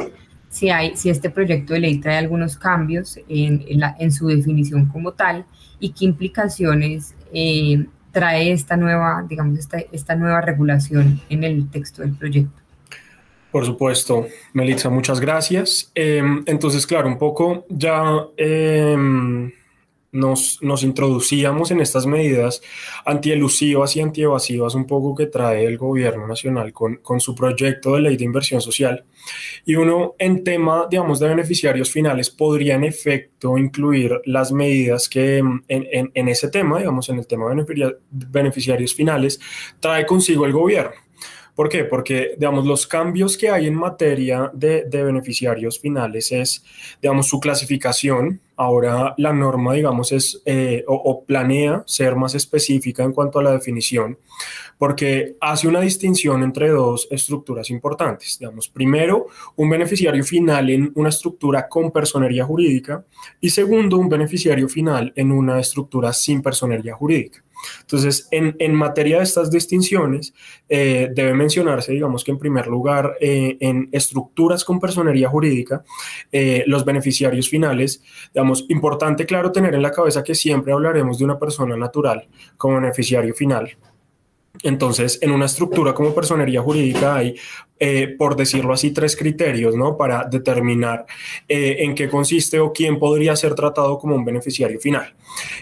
[0.49, 5.11] si, hay, si este proyecto de ley trae algunos cambios en, en, su definición como
[5.11, 5.45] tal
[5.79, 12.01] y qué implicaciones eh, trae esta nueva, digamos, esta, esta nueva regulación en el texto
[12.01, 12.61] del proyecto.
[13.51, 15.91] Por supuesto, Melissa, muchas gracias.
[15.95, 19.51] Em, entonces, claro, un poco ya em,
[20.11, 22.61] nos, nos, introducíamos en estas medidas
[23.05, 28.01] antielusivas y antievasivas un poco que trae el gobierno nacional con, con, su proyecto de
[28.01, 29.05] ley de inversión social.
[29.65, 35.37] Y uno en tema, digamos, de beneficiarios finales podría en efecto incluir las medidas que
[35.37, 39.39] en, en, en ese tema, digamos, en el tema de beneficiarios finales,
[39.79, 41.06] trae consigo el gobierno.
[41.57, 41.85] ¿Por qué?
[41.85, 46.63] Porque, digamos, los cambios que hay en materia de, beneficiarios finales es,
[47.01, 48.39] digamos, su clasificación.
[48.55, 53.53] Ahora la norma, digamos, es eh, o, planea ser más específica en cuanto a la
[53.53, 54.19] definición,
[54.77, 58.37] porque hace una distinción entre dos estructuras importantes.
[58.37, 63.03] Digamos, primero, un beneficiario final en una estructura con personería jurídica
[63.41, 67.43] y segundo, un beneficiario final en una estructura sin personería jurídica.
[67.81, 70.33] Entonces, en, materia de estas distinciones,
[70.69, 75.83] eh, debe mencionarse, digamos que en primer lugar, eh, en estructuras con personería jurídica,
[76.31, 78.01] eh, los beneficiarios finales,
[78.33, 82.27] digamos, importante, claro, tener en la cabeza que siempre hablaremos de una persona natural
[82.57, 83.77] como beneficiario final.
[84.63, 87.35] Entonces, en una estructura como personería jurídica hay
[87.79, 89.97] eh, por decirlo así, tres criterios, ¿no?
[89.97, 91.05] Para determinar
[91.47, 95.13] eh, en qué consiste o quién podría ser tratado como un beneficiario final.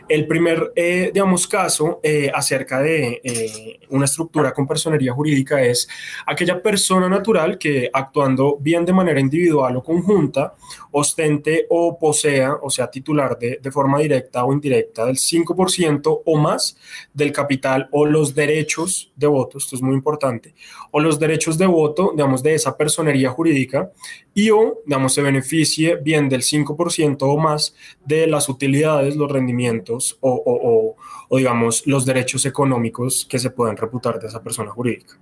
[0.07, 1.99] El primer, eh, digamos, caso
[2.34, 5.88] acerca de una estructura con personería jurídica es
[6.26, 10.53] aquella persona natural que actuando bien de manera individual o conjunta,
[10.91, 16.38] ostente o posea, o sea, titular de, de forma directa o indirecta del 5% o
[16.38, 16.78] más
[17.13, 20.53] del capital o los derechos de voto, esto es muy importante,
[20.98, 23.91] o los derechos de voto digamos, de esa personería jurídica
[24.34, 27.76] y o, digamos, se beneficie bien del 5% o más
[28.06, 30.96] de las utilidades, los rendimientos o, o,
[31.28, 35.20] o, digamos, los derechos económicos que se puedan reputar de esa persona jurídica.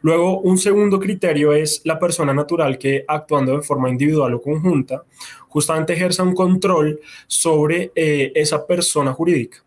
[0.00, 5.02] Luego, un segundo criterio es la persona natural que actuando de forma individual o conjunta,
[5.48, 9.65] justamente ejerza un control sobre eh, esa persona jurídica.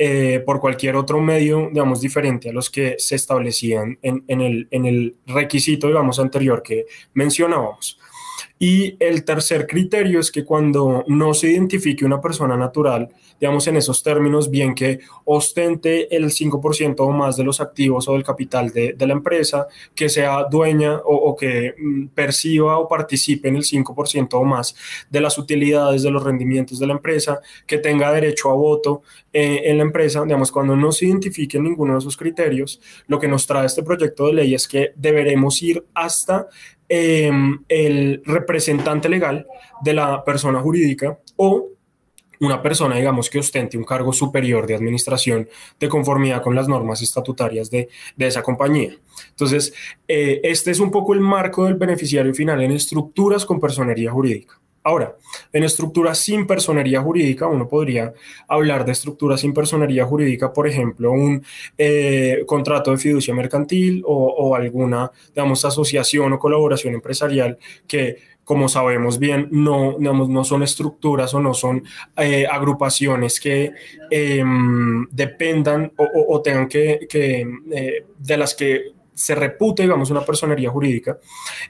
[0.00, 4.86] Eh, por cualquier otro medio, digamos, diferente a los que se establecían en, el, en
[4.86, 7.98] el requisito, digamos, anterior que mencionábamos.
[8.60, 13.08] Y el tercer criterio es que cuando no se identifique una persona natural,
[13.40, 18.12] digamos en esos términos, bien que ostente el 5% o más de los activos o
[18.12, 23.48] del capital de, de la empresa, que sea dueña o, que mm, perciba o participe
[23.48, 24.74] en el 5% o más
[25.10, 29.62] de las utilidades, de los rendimientos de la empresa, que tenga derecho a voto eh,
[29.64, 33.46] en la empresa, digamos, cuando no se identifique ninguno de esos criterios, lo que nos
[33.46, 36.48] trae este proyecto de ley es que deberemos ir hasta
[36.90, 39.46] Em, el representante legal
[39.82, 41.68] de la persona jurídica o
[42.40, 47.02] una persona, digamos, que ostente un cargo superior de administración de conformidad con las normas
[47.02, 48.96] estatutarias de, esa compañía.
[49.30, 49.72] Entonces,
[50.06, 54.58] eh, este es un poco el marco del beneficiario final en estructuras con personería jurídica.
[54.88, 55.16] Ahora,
[55.52, 58.14] en estructuras sin personería jurídica, uno podría
[58.46, 61.44] hablar de estructuras sin personería jurídica, por ejemplo, un
[61.76, 68.16] eh, contrato de fiducia mercantil o, alguna, digamos, asociación o colaboración empresarial que
[68.48, 71.84] como sabemos bien, no, no son estructuras o no son
[72.16, 73.72] eh, agrupaciones que
[74.10, 81.18] em, dependan o, tengan que, eh, de las que se repute, digamos, una personería jurídica,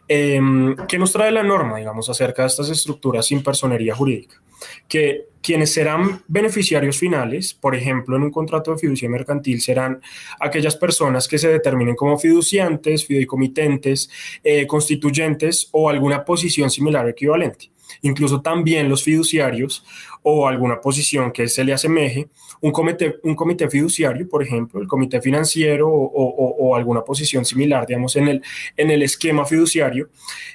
[0.07, 4.41] em, que nos trae la norma, digamos, acerca de estas estructuras sin personería jurídica,
[4.87, 10.03] que quienes serán beneficiarios finales, por ejemplo, en un contrato de fiducia mercantil, serán
[10.41, 14.11] aquellas personas que se determinen como fiduciantes, fideicomitentes,
[14.45, 17.71] eh, constituyentes o alguna posición similar o equivalente
[18.03, 19.85] incluso también los fiduciarios
[20.23, 22.29] o alguna posición que se le asemeje,
[22.61, 28.17] un comité, un comité fiduciario, por ejemplo, el comité financiero o, alguna posición similar, digamos,
[28.17, 28.43] en el,
[28.77, 30.11] en el esquema fiduciario,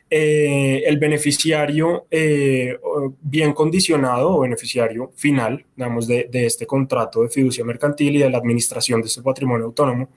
[0.10, 2.78] eh, el beneficiario eh,
[3.22, 8.38] bien condicionado o beneficiario final, digamos, de, este contrato de fiducia mercantil y de la
[8.38, 10.10] administración de este patrimonio autónomo,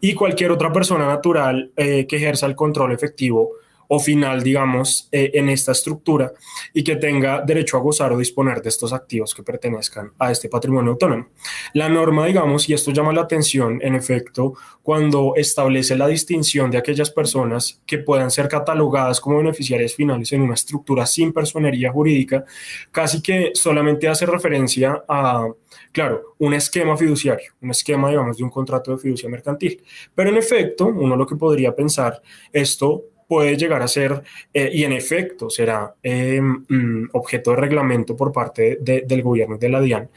[0.00, 3.52] y cualquier otra persona natural eh, que ejerza el control efectivo
[3.92, 6.32] o final, digamos, eh, en esta estructura
[6.72, 10.48] y que tenga derecho a gozar o disponer de estos activos que pertenezcan a este
[10.48, 11.30] patrimonio autónomo.
[11.74, 16.78] La norma, digamos, y esto llama la atención, en efecto, cuando establece la distinción de
[16.78, 22.44] aquellas personas que puedan ser catalogadas como beneficiarias finales en una estructura sin personería jurídica,
[22.92, 25.48] casi que solamente hace referencia a,
[25.90, 29.82] claro, un esquema fiduciario, un esquema, digamos, de un contrato de fiducia mercantil.
[30.14, 32.22] Pero en efecto, uno lo que podría pensar,
[32.52, 38.32] esto puede llegar a ser, eh, y en efecto será mm, objeto de reglamento por
[38.32, 40.10] parte del gobierno de la DIAN,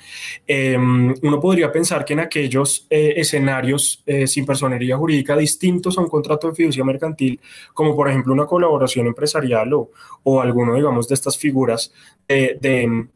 [0.48, 6.02] em, uno podría pensar que en aquellos eh, escenarios eh, sin personería jurídica distintos a
[6.02, 7.40] un contrato de fiducia mercantil,
[7.76, 9.92] como por ejemplo una colaboración empresarial o,
[10.24, 11.94] o alguno, digamos, de estas figuras
[12.28, 13.08] de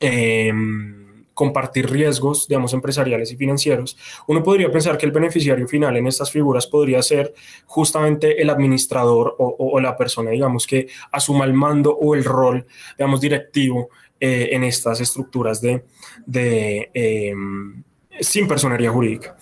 [0.00, 1.05] em,
[1.36, 6.30] compartir riesgos, digamos, empresariales y financieros, uno podría pensar que el beneficiario final en estas
[6.30, 7.34] figuras podría ser
[7.66, 12.66] justamente el administrador o, la persona, digamos, que asuma el mando o el rol,
[12.96, 15.84] digamos, directivo eh, en estas estructuras de,
[16.94, 17.82] em,
[18.18, 19.36] sin personería jurídica.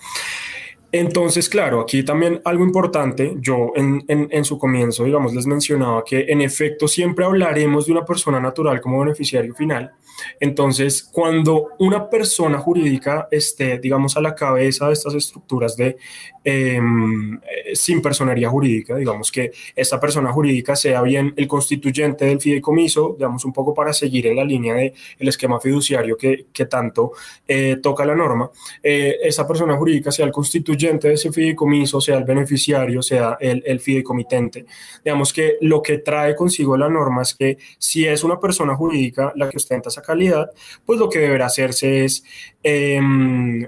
[0.97, 6.27] Entonces, claro, aquí también algo importante, yo en, en, su comienzo, digamos, les mencionaba que
[6.29, 9.91] en efecto siempre hablaremos de una persona natural como beneficiario final.
[10.39, 15.97] Entonces, cuando una persona jurídica esté, digamos, a la cabeza de estas estructuras de
[16.45, 22.39] em, eh, sin personería jurídica, digamos que esta persona jurídica sea bien el constituyente del
[22.39, 26.67] fideicomiso, digamos, un poco para seguir en la línea del el esquema fiduciario que, que
[26.67, 27.11] tanto
[27.45, 28.49] eh, toca la norma,
[28.81, 33.63] eh, esa persona jurídica sea el constituyente de ese fideicomiso, sea el beneficiario, sea el,
[33.65, 34.65] el fideicomitente.
[35.03, 39.33] Digamos que lo que trae consigo la norma es que si es una persona jurídica
[39.35, 40.49] la que ostenta esa calidad,
[40.85, 42.23] pues lo que deberá hacerse es
[42.63, 43.65] em,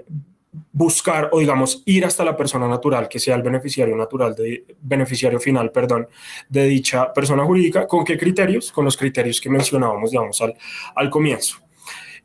[0.72, 5.40] buscar o digamos ir hasta la persona natural que sea el beneficiario natural de beneficiario
[5.40, 6.08] final perdón
[6.50, 7.88] de dicha persona jurídica.
[7.88, 10.56] Con qué criterios con los criterios que mencionábamos digamos al,
[10.96, 11.67] al comienzo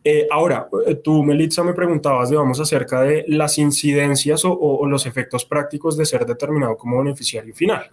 [0.04, 5.44] eh, ahora, eh, tú, Melitza, me preguntabas, digamos, acerca de las incidencias o, los efectos
[5.44, 7.84] prácticos de ser determinado como beneficiario final.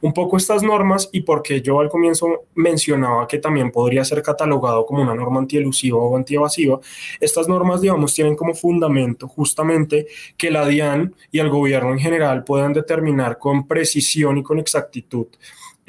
[0.00, 4.86] Un poco estas normas y porque yo al comienzo mencionaba que también podría ser catalogado
[4.86, 6.80] como una norma antielusiva o antievasiva,
[7.20, 10.06] estas normas, digamos, tienen como fundamento justamente
[10.38, 15.26] que la DIAN y el gobierno en general puedan determinar con precisión y con exactitud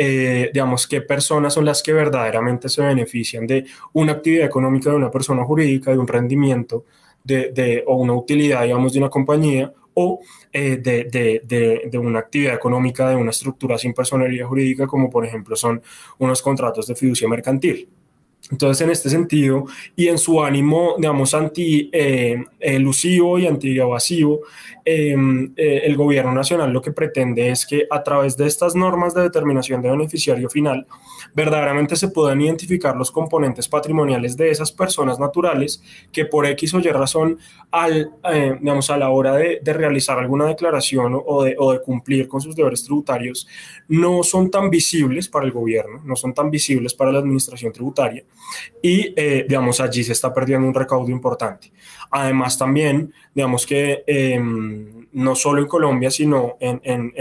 [0.04, 4.96] eh, digamos, qué personas son las que verdaderamente se benefician de una actividad económica de
[4.96, 6.86] una persona jurídica, de un rendimiento
[7.24, 10.20] de, o una utilidad, digamos, de una compañía o
[10.52, 15.24] eh, de, de, de, una actividad económica de una estructura sin personalidad jurídica, como por
[15.24, 15.84] ejemplo son
[16.18, 17.88] unos contratos de fiducia mercantil.
[18.52, 24.42] Entonces, en este sentido, y en su ánimo, digamos, anti-elusivo eh, y anti-evasivo,
[24.84, 29.14] em, eh, el gobierno nacional lo que pretende es que a través de estas normas
[29.14, 30.86] de determinación de beneficiario final,
[31.34, 36.80] verdaderamente se puedan identificar los componentes patrimoniales de esas personas naturales que por X o
[36.80, 37.38] Y razón,
[37.72, 42.28] al, eh, digamos, a la hora de, realizar alguna declaración o de, o de cumplir
[42.28, 43.48] con sus deberes tributarios,
[43.88, 48.24] no son tan visibles para el gobierno, no son tan visibles para la administración tributaria
[48.82, 51.72] y, eh, digamos, allí se está perdiendo un recaudo importante.
[52.10, 54.04] Además, también, digamos que...
[54.06, 57.12] Em, no solo en Colombia, sino en,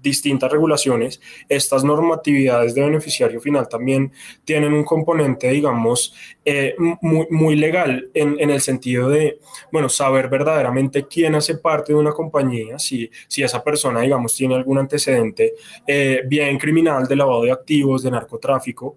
[0.00, 4.12] distintas regulaciones, estas normatividades de beneficiario final también
[4.44, 6.14] tienen un componente, digamos,
[6.44, 9.38] eh, muy, legal en, el sentido de,
[9.72, 14.54] bueno, saber verdaderamente quién hace parte de una compañía, si, si esa persona, digamos, tiene
[14.54, 15.54] algún antecedente
[15.86, 18.96] eh, bien criminal de lavado de activos, de narcotráfico,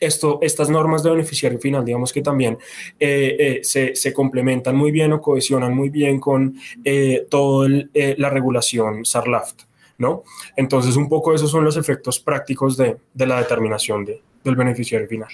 [0.00, 2.58] esto, estas normas de beneficiario final, digamos que también
[2.98, 7.68] eh, eh, se, se, complementan muy bien o cohesionan muy bien con eh, toda
[8.16, 9.62] la regulación SARLAFT,
[9.98, 10.24] ¿no?
[10.56, 15.06] Entonces, un poco esos son los efectos prácticos de, de la determinación de, del beneficiario
[15.06, 15.30] final.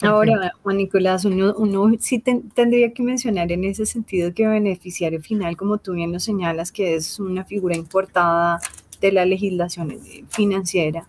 [0.00, 5.56] Ahora, Juan Nicolás, uno, uno sí tendría que mencionar en ese sentido que beneficiario final,
[5.56, 8.60] como tú bien lo señalas, que es una figura importada
[9.00, 9.98] de la legislación
[10.28, 11.06] financiera,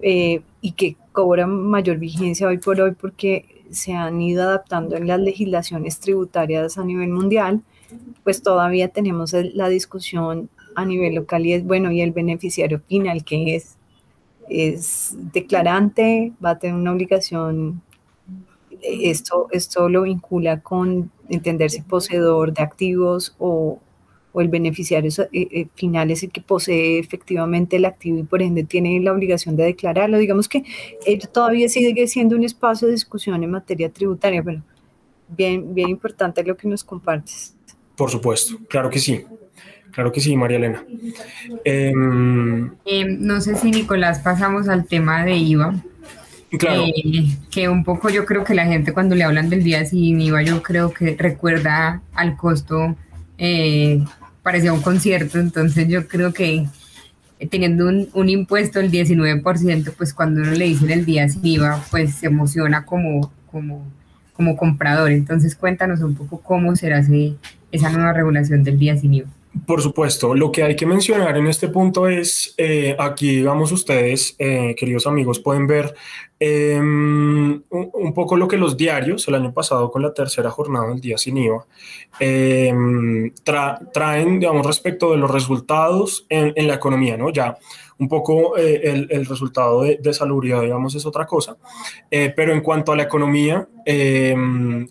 [0.00, 5.06] eh, y que cobra mayor vigencia hoy por hoy porque se han ido adaptando en
[5.06, 7.60] las legislaciones tributarias a nivel mundial,
[8.22, 13.24] pues todavía tenemos la discusión a nivel local y es bueno, y el beneficiario final
[13.24, 13.76] que es,
[14.48, 17.82] es declarante, va a tener una obligación,
[18.80, 23.80] esto, esto lo vincula con entenderse poseedor de activos o,
[24.34, 28.42] o el beneficiario eh, eh, final es el que posee efectivamente el activo y por
[28.42, 30.18] ende tiene la obligación de declararlo.
[30.18, 30.64] Digamos que
[31.32, 34.60] todavía sigue siendo un espacio de discusión en materia tributaria, pero
[35.28, 37.54] bien, bien importante lo que nos compartes.
[37.94, 39.24] Por supuesto, claro que sí.
[39.92, 40.84] Claro que sí, María Elena.
[41.64, 42.72] Em,
[43.20, 45.76] no sé si Nicolás pasamos al tema de IVA.
[46.58, 46.86] Claro.
[46.86, 50.20] Eh, que un poco yo creo que la gente cuando le hablan del día sin
[50.20, 52.96] IVA, yo creo que recuerda al costo
[54.44, 56.66] parecía un concierto, entonces yo creo que
[57.50, 61.82] teniendo un, un impuesto del 19%, pues cuando uno le dicen el día sin IVA,
[61.90, 63.84] pues se emociona como, como,
[64.34, 65.10] como comprador.
[65.10, 67.34] Entonces cuéntanos un poco cómo será ese,
[67.72, 69.28] esa nueva regulación del día sin IVA.
[69.66, 74.34] Por supuesto, lo que hay que mencionar en este punto es, eh, aquí digamos ustedes,
[74.38, 75.94] eh, queridos amigos, pueden ver
[76.40, 81.00] em, un, poco lo que los diarios el año pasado con la tercera jornada del
[81.00, 81.64] día sin IVA
[82.18, 83.32] em,
[83.92, 87.30] traen, digamos, respecto de los resultados en, en la economía, ¿no?
[87.30, 87.56] Ya
[87.98, 91.56] un poco eh, el, resultado de, de, salubridad, digamos, es otra cosa.
[92.10, 94.34] Eh, pero en cuanto a la economía, eh,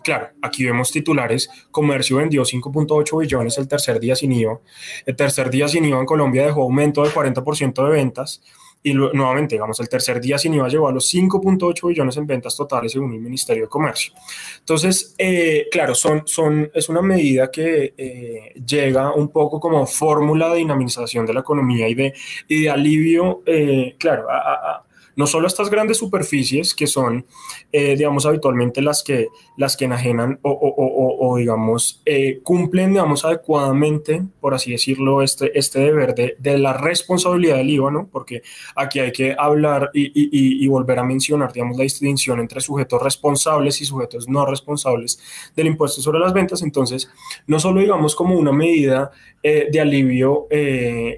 [0.04, 4.60] claro, aquí vemos titulares, comercio vendió 5.8 billones el tercer día sin IVA.
[5.06, 8.42] El tercer día sin IVA en Colombia dejó aumento del 40% de ventas
[8.84, 12.56] y nuevamente, digamos, el tercer día sin IVA llegó a los 5.8 billones en ventas
[12.56, 14.14] totales según el Ministerio de Comercio.
[14.60, 20.50] Entonces, eh, claro, son, son, es una medida que eh, llega un poco como fórmula
[20.50, 22.14] de dinamización de la economía y de,
[22.50, 24.84] y de alivio, eh, claro, a
[25.16, 27.26] no solo estas grandes superficies que son,
[27.72, 34.54] eh, digamos, habitualmente las que, las que enajenan o, digamos, eh, cumplen, digamos, adecuadamente, por
[34.54, 38.08] así decirlo, este, este deber de, de la responsabilidad del IVA, ¿no?
[38.12, 38.42] Porque
[38.76, 43.80] aquí hay que hablar y, y, volver a mencionar, digamos, la distinción entre sujetos responsables
[43.82, 45.20] y sujetos no responsables
[45.56, 46.64] del impuesto sobre las ventas.
[46.64, 47.10] Entonces,
[47.46, 49.12] no solo, digamos, como una medida
[49.44, 50.48] eh, de alivio,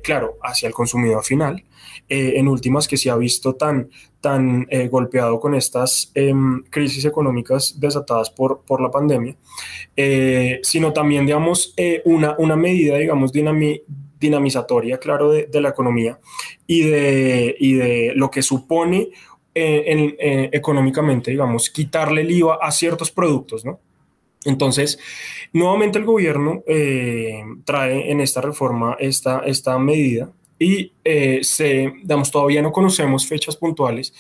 [0.04, 1.64] claro, hacia el consumidor final,
[2.08, 3.90] eh, en últimas que se ha visto tan,
[4.22, 9.36] tan eh, golpeado con estas em, crisis económicas desatadas por, por la pandemia,
[9.96, 13.32] eh, sino también, digamos, una, una medida, digamos,
[14.20, 16.20] dinamizatoria, claro, de, de, la economía
[16.68, 19.10] y de, y de lo que supone
[19.56, 20.16] en,
[20.54, 23.80] económicamente, digamos, quitarle el IVA a ciertos productos, ¿no?
[24.44, 25.00] Entonces,
[25.54, 26.62] nuevamente el gobierno
[27.64, 30.30] trae en esta reforma esta, esta medida
[30.66, 31.94] y eh, se,
[32.32, 34.16] todavía no conocemos fechas puntuales,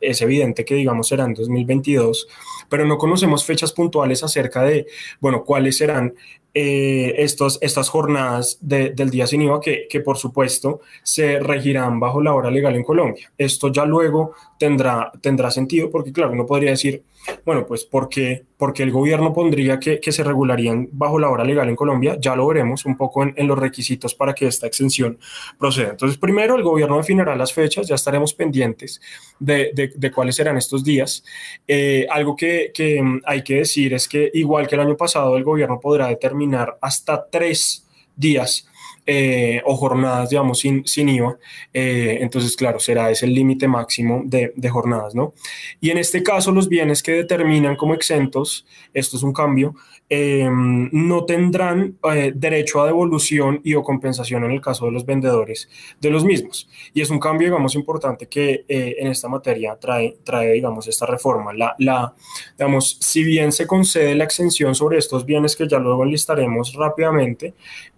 [0.00, 2.28] es evidente que, digamos, será en 2022,
[2.70, 4.86] pero no conocemos fechas puntuales acerca de,
[5.20, 6.14] bueno, cuáles serán
[6.54, 12.22] eh, estos, estas jornadas del día sin IVA que, que, por supuesto, se regirán bajo
[12.22, 13.30] la hora legal en Colombia.
[13.36, 17.02] Esto ya luego tendrá, tendrá sentido porque, claro, uno podría decir,
[17.44, 21.44] bueno, pues, ¿por qué, porque el gobierno pondría que, que, se regularían bajo la hora
[21.44, 22.16] legal en Colombia?
[22.20, 25.18] Ya lo veremos un poco en, en los requisitos para que esta exención
[25.58, 25.90] proceda.
[25.90, 29.00] Entonces, primero, el gobierno definirá las fechas, ya estaremos pendientes
[29.38, 31.24] de, de, cuáles serán estos días.
[31.66, 35.44] Eh, algo que, que hay que decir es que, igual que el año pasado, el
[35.44, 37.86] gobierno podrá determinar hasta tres
[38.16, 38.68] días
[39.06, 41.38] eh, o jornadas, digamos, sin, sin IVA.
[41.72, 45.34] Eh, entonces, claro, será ese el límite máximo de, de, jornadas, ¿no?
[45.80, 49.74] Y en este caso, los bienes que determinan como exentos, esto es un cambio,
[50.14, 55.06] Em, no tendrán eh, derecho a devolución y o compensación en el caso de los
[55.06, 55.70] vendedores
[56.02, 56.68] de los mismos.
[56.92, 61.06] Y es un cambio, digamos, importante que eh, en esta materia trae, trae, digamos, esta
[61.06, 61.54] reforma.
[61.54, 62.14] La, la,
[62.58, 67.54] digamos, si bien se concede la exención sobre estos bienes que ya luego enlistaremos rápidamente,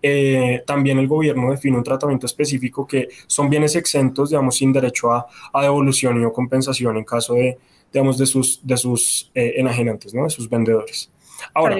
[0.06, 5.10] eh, también el gobierno define un tratamiento específico que son bienes exentos, digamos, sin derecho
[5.10, 5.26] a,
[5.62, 7.56] devolución y o compensación en caso de,
[7.90, 10.24] digamos, de sus, de sus eh, enajenantes, ¿no?
[10.24, 11.10] De sus vendedores.
[11.54, 11.78] Ahora,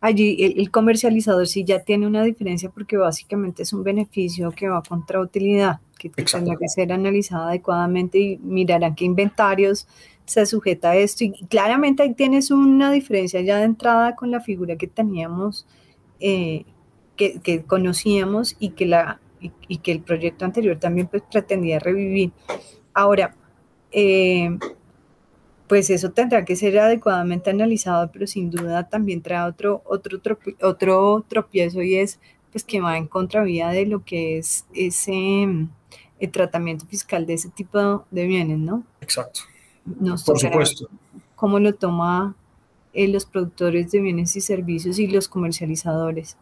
[0.00, 4.82] allí el, comercializador sí ya tiene una diferencia porque básicamente es un beneficio que va
[4.82, 9.86] contra utilidad, que tendrá que ser analizada adecuadamente y mirarán qué inventarios
[10.24, 11.22] se sujeta a esto.
[11.22, 15.64] Y claramente ahí tienes una diferencia ya de entrada con la figura que teníamos,
[16.18, 16.64] eh,
[17.16, 22.32] que, conocíamos y que, la, y, que el proyecto anterior también pues, pretendía revivir.
[22.92, 23.34] Ahora,
[23.92, 24.56] eh,
[25.68, 30.20] pues eso tendrá que ser adecuadamente analizado, pero sin duda también trae otro, otro,
[30.60, 32.20] otro tropiezo y es
[32.52, 35.48] pues que va en contravía de lo que es ese
[36.20, 38.84] el tratamiento fiscal de ese tipo de bienes, ¿no?
[39.00, 39.40] Exacto.
[40.24, 40.88] Por supuesto.
[41.34, 42.36] ¿Cómo lo toma
[42.92, 46.36] eh, los productores de bienes y servicios y los comercializadores?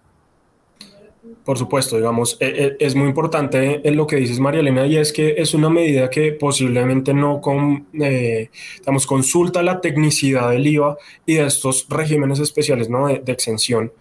[1.45, 4.97] Por supuesto, digamos, eh, eh, es muy importante en lo que dices, María Elena, y
[4.97, 10.97] es que es una medida que posiblemente no con, digamos, consulta la tecnicidad del IVA
[11.27, 13.09] y de estos regímenes especiales ¿no?
[13.09, 13.93] de, exención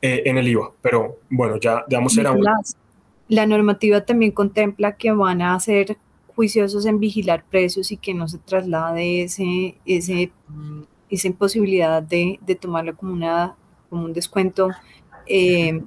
[0.00, 0.70] en el IVA.
[0.82, 2.44] Pero bueno, ya, digamos, será un...
[3.28, 5.96] La normativa también contempla que van a ser
[6.34, 10.30] juiciosos en vigilar precios y que no se traslade ese, ese,
[11.08, 13.54] esa imposibilidad de, de tomarlo como, una,
[13.88, 14.70] como un descuento
[15.26, 15.82] eh,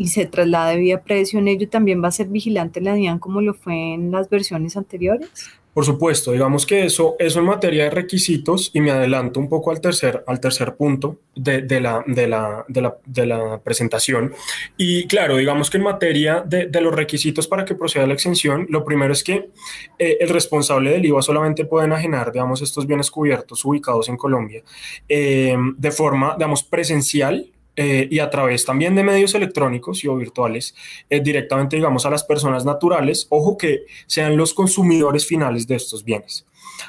[0.00, 3.42] y se traslade vía precio en ello, también va a ser vigilante la DIAN como
[3.42, 5.28] lo fue en las versiones anteriores.
[5.74, 9.70] Por supuesto, digamos que eso, eso en materia de requisitos, y me adelanto un poco
[9.70, 14.32] al tercer, al tercer punto de, la, de, la, de, la, presentación.
[14.78, 18.84] Y claro, digamos que en materia de, los requisitos para que proceda la exención, lo
[18.84, 19.50] primero es que
[19.98, 24.62] eh, el responsable del IVA solamente puede enajenar, digamos, estos bienes cubiertos ubicados en Colombia
[25.08, 27.52] eh, de forma, digamos, presencial
[27.82, 30.74] eh, y a través también de medios electrónicos y o virtuales
[31.08, 36.04] eh, directamente, digamos, a las personas naturales, ojo que sean los consumidores finales de estos
[36.04, 36.44] bienes.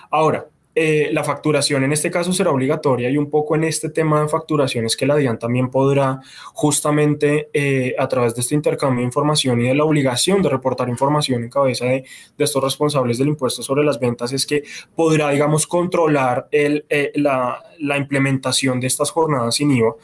[0.09, 4.21] Ahora, eh, la facturación en este caso será obligatoria y un poco en este tema
[4.21, 6.21] de facturación es que la DIAN también podrá
[6.53, 10.87] justamente eh, a través de este intercambio de información y de la obligación de reportar
[10.87, 12.05] información en cabeza de,
[12.37, 14.63] estos responsables del impuesto sobre las ventas es que
[14.95, 19.95] podrá, digamos, controlar el, eh, la, la, implementación de estas jornadas sin IVA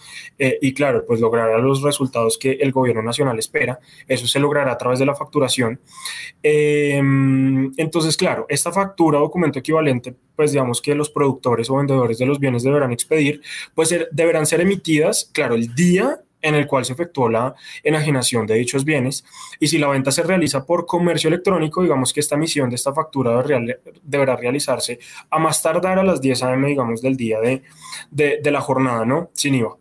[0.61, 3.79] y claro, pues logrará los resultados que el gobierno nacional espera.
[4.07, 5.79] Eso se logrará a través de la facturación.
[6.43, 12.39] entonces, claro, esta factura, documento equivalente, pues digamos que los productores o vendedores de los
[12.39, 13.41] bienes deberán expedir,
[13.73, 17.53] pues deberán ser emitidas, claro, el día en el cual se efectuó la
[17.83, 19.25] enajenación de dichos bienes
[19.59, 22.93] y si la venta se realiza por comercio electrónico, digamos que esta emisión de esta
[22.93, 23.43] factura
[24.03, 24.99] deberá realizarse
[25.29, 27.63] a más tardar a las 10 a.m., digamos, del día de,
[28.11, 29.29] de, la jornada, ¿no?
[29.33, 29.77] Sin IVA.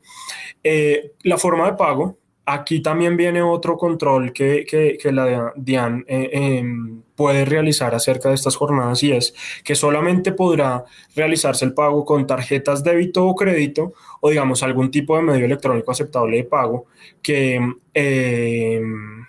[0.63, 2.19] Eh, la forma de pago,
[2.49, 8.37] Aquí también viene otro control que, que, la DIAN eh, em, puede realizar acerca de
[8.37, 10.85] estas jornadas y es que solamente podrá
[11.17, 15.91] realizarse el pago con tarjetas débito o crédito o digamos algún tipo de medio electrónico
[15.91, 16.87] aceptable de pago
[17.21, 17.59] que
[17.95, 19.27] em,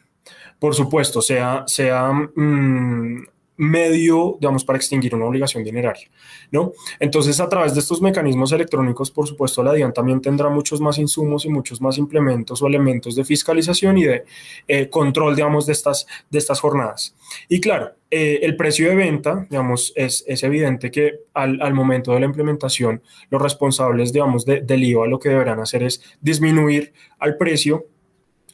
[0.59, 3.25] por supuesto sea, sea mm,
[3.57, 6.07] medio, digamos, para extinguir una obligación dineraria,
[6.51, 6.73] ¿no?
[6.99, 10.97] Entonces, a través de estos mecanismos electrónicos, por supuesto, la DIAN también tendrá muchos más
[10.99, 14.25] insumos y muchos más implementos o elementos de fiscalización y de
[14.67, 17.15] eh, control, digamos, de estas, de estas jornadas.
[17.49, 22.13] Y claro, eh, el precio de venta, digamos, es, es evidente que al, al, momento
[22.13, 26.93] de la implementación, los responsables, digamos, de, del IVA lo que deberán hacer es disminuir
[27.19, 27.87] al precio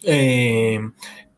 [0.04, 0.80] eh,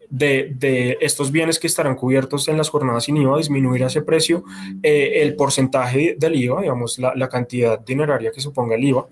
[0.10, 4.44] de, estos bienes que estarán cubiertos en las jornadas sin IVA, disminuir ese precio
[4.84, 9.08] eh, el porcentaje del IVA, digamos, la, cantidad dineraria que suponga el IVA,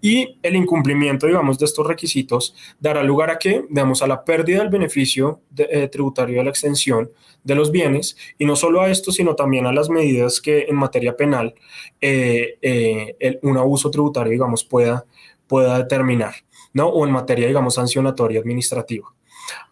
[0.00, 4.60] y el incumplimiento, digamos, de estos requisitos dará lugar a que, digamos, a la pérdida
[4.60, 7.10] del beneficio eh, tributario de la extensión
[7.44, 10.76] de los bienes, y no solo a esto, sino también a las medidas que en
[10.76, 11.54] materia penal
[12.00, 15.04] eh, un abuso tributario, digamos, pueda,
[15.46, 16.34] pueda determinar,
[16.72, 16.88] ¿no?
[16.88, 19.12] O en materia, digamos, sancionatoria administrativa.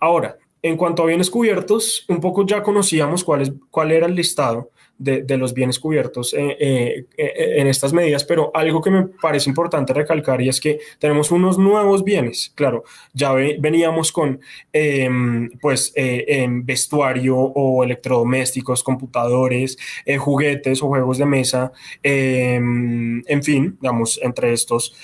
[0.00, 4.70] Ahora, en cuanto a bienes cubiertos, un poco ya conocíamos cuál, cuál era el listado
[4.98, 9.06] de, de los bienes cubiertos eh, eh, eh, en estas medidas, pero algo que me
[9.06, 12.52] parece importante recalcar y es que tenemos unos nuevos bienes.
[12.54, 14.40] Claro, ya veníamos con
[14.72, 19.76] em, pues em, vestuario o electrodomésticos, computadores,
[20.18, 21.72] juguetes o juegos de mesa,
[22.02, 24.94] em, en fin, digamos, entre estos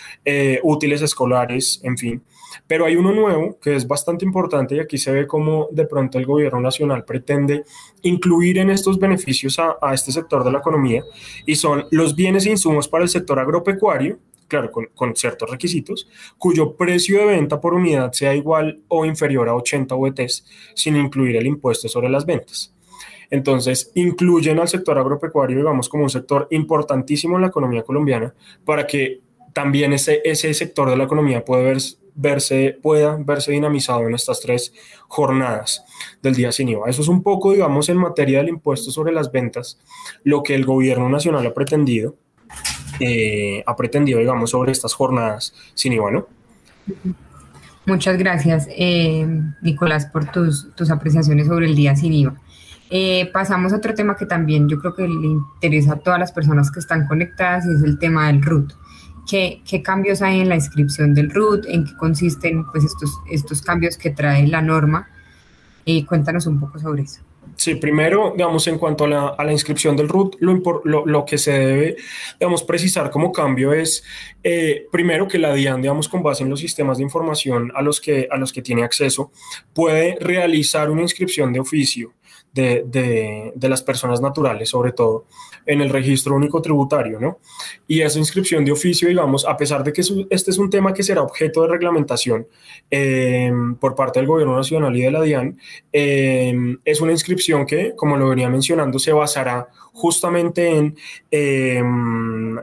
[0.63, 2.23] útiles escolares, en fin.
[2.67, 6.19] Pero hay uno nuevo que es bastante importante y aquí se ve cómo de pronto
[6.19, 7.65] el gobierno nacional pretende
[8.03, 11.03] incluir en estos beneficios a, este sector de la economía
[11.45, 14.19] y son los bienes e insumos para el sector agropecuario,
[14.49, 16.09] claro, con, ciertos requisitos,
[16.39, 21.37] cuyo precio de venta por unidad sea igual o inferior a 80 VTs, sin incluir
[21.37, 22.75] el impuesto sobre las ventas.
[23.33, 28.87] Entonces, incluyen al sector agropecuario, digamos, como un sector importantísimo en la economía colombiana, para
[28.87, 29.23] que
[29.55, 31.97] también ese, ese sector de la economía pueda verse,
[32.83, 34.73] pueda verse dinamizado en estas tres
[35.09, 35.85] jornadas
[36.23, 36.89] del día sin IVA.
[36.89, 39.79] Eso es un poco, digamos, en materia del impuesto sobre las ventas,
[40.25, 42.17] lo que el gobierno nacional ha pretendido,
[43.01, 46.27] eh, ha pretendido, digamos, sobre estas jornadas sin IVA, ¿no?
[47.87, 49.27] Muchas gracias, eh,
[49.61, 52.37] Nicolás, por tus, tus apreciaciones sobre el día sin IVA.
[52.95, 56.31] Eh, pasamos a otro tema que también yo creo que le interesa a todas las
[56.31, 58.75] personas que están conectadas y es el tema del RUT.
[59.29, 61.67] ¿Qué, qué cambios hay en la inscripción del RUT?
[61.67, 65.09] ¿En qué consisten pues, estos, estos cambios que trae la norma?
[65.87, 67.21] Eh, cuéntanos un poco sobre eso.
[67.57, 71.25] Sí, primero, digamos, en cuanto a la, a la inscripción del RUT, lo, lo, lo,
[71.25, 71.97] que se debe,
[72.41, 74.05] digamos, precisar como cambio es,
[74.43, 78.01] eh, primero, que la DIAN, digamos, con base en los sistemas de información a los
[78.01, 79.33] que, a los que tiene acceso,
[79.75, 82.15] puede realizar una inscripción de oficio
[82.53, 85.27] de, de, de, las personas naturales, sobre todo
[85.65, 87.39] en el registro único tributario, ¿no?
[87.87, 91.03] Y esa inscripción de oficio, digamos, a pesar de que este es un tema que
[91.03, 92.47] será objeto de reglamentación
[92.91, 95.59] eh, por parte del Gobierno Nacional y de la DIAN,
[95.93, 100.97] eh, es una inscripción que, como lo venía mencionando, se basará justamente en,
[101.31, 101.83] eh,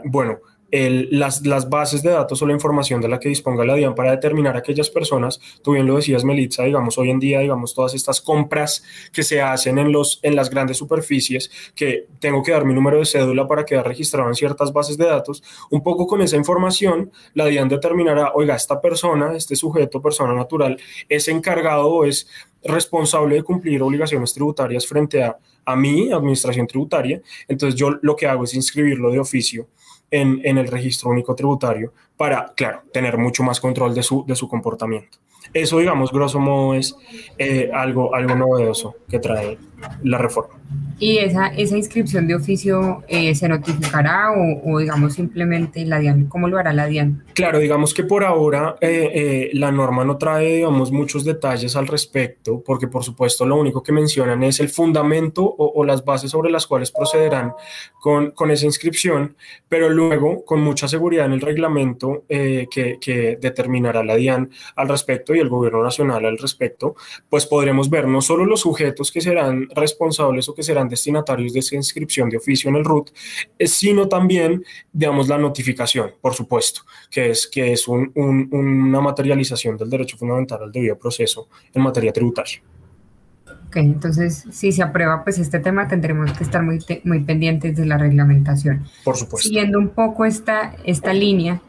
[0.05, 0.39] bueno,
[0.71, 4.55] las, bases de datos o la información de la que disponga la DIAN para determinar
[4.55, 8.83] aquellas personas, tú bien lo decías, Melitza, digamos, hoy en día, digamos, todas estas compras
[9.11, 12.99] que se hacen en, los, en las grandes superficies, que tengo que dar mi número
[12.99, 17.11] de cédula para quedar registrado en ciertas bases de datos, un poco con esa información,
[17.33, 20.77] la DIAN determinará, oiga, esta persona, este sujeto, persona natural,
[21.07, 22.27] es encargado o es
[22.63, 28.27] responsable de cumplir obligaciones tributarias frente a, a mi administración tributaria, entonces yo lo que
[28.27, 29.67] hago es inscribirlo de oficio
[30.11, 34.35] en, en, el registro único tributario para, claro, tener mucho más control de su, de
[34.35, 35.19] su comportamiento.
[35.53, 36.93] Eso, digamos, grosso modo es
[37.37, 39.57] eh, algo, algo novedoso que trae
[40.03, 40.59] la reforma.
[40.99, 46.25] ¿Y esa, esa inscripción de oficio eh, se notificará o, o, digamos, simplemente la DIAN?
[46.25, 47.23] ¿Cómo lo hará la DIAN?
[47.33, 51.87] Claro, digamos que por ahora eh, eh, la norma no trae, digamos, muchos detalles al
[51.87, 56.31] respecto, porque por supuesto lo único que mencionan es el fundamento o, o las bases
[56.31, 57.53] sobre las cuales procederán
[58.01, 59.37] con, con, esa inscripción,
[59.69, 65.33] pero luego, con mucha seguridad en el reglamento que, que determinará la DIAN al respecto
[65.33, 66.95] y el Gobierno Nacional al respecto,
[67.29, 71.59] pues podremos ver no solo los sujetos que serán responsables o que serán destinatarios de
[71.59, 73.09] esa inscripción de oficio en el RUT,
[73.57, 79.01] eh, sino también, digamos, la notificación, por supuesto, que es, que es un, un, una
[79.01, 82.61] materialización del derecho fundamental al debido proceso en materia tributaria.
[83.67, 87.85] Ok, entonces, si se aprueba pues este tema, tendremos que estar muy, muy pendientes de
[87.85, 88.87] la reglamentación.
[89.03, 89.47] Por supuesto.
[89.47, 91.61] Siguiendo un poco esta, esta línea,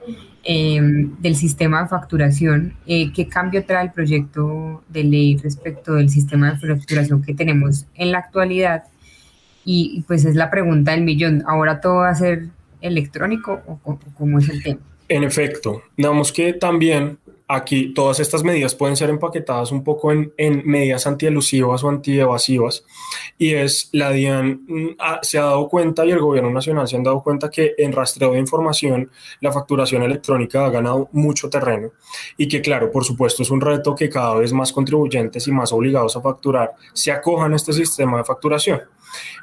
[0.45, 0.81] eh,
[1.19, 2.75] del sistema de facturación.
[2.87, 7.87] Eh, ¿Qué cambio trae el proyecto de ley respecto del sistema de facturación que tenemos
[7.95, 8.85] en la actualidad?
[9.65, 11.43] Y pues es la pregunta del millón.
[11.47, 12.47] ¿Ahora todo va a ser
[12.81, 14.81] electrónico o, o cómo es el tema?
[15.09, 17.19] En efecto, digamos que también
[17.51, 22.85] aquí todas estas medidas pueden ser empaquetadas un poco en, en medidas antielusivas o antievasivas
[23.39, 24.67] y es la DIAN
[25.23, 28.33] se ha dado cuenta y el gobierno nacional se han dado cuenta que en rastreo
[28.33, 29.11] de información
[29.41, 31.91] la facturación electrónica ha ganado mucho terreno
[32.37, 35.73] y que claro, por supuesto es un reto que cada vez más contribuyentes y más
[35.73, 38.81] obligados a facturar se acojan a este sistema de facturación.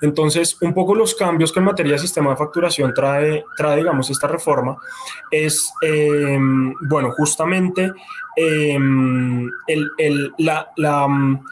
[0.01, 4.09] Entonces, un poco los cambios que en materia de sistema de facturación trae, trae digamos,
[4.09, 4.77] esta reforma
[5.31, 6.37] es, eh,
[6.81, 7.91] bueno, justamente
[8.35, 8.77] eh,
[9.67, 11.43] el, el, la, la um,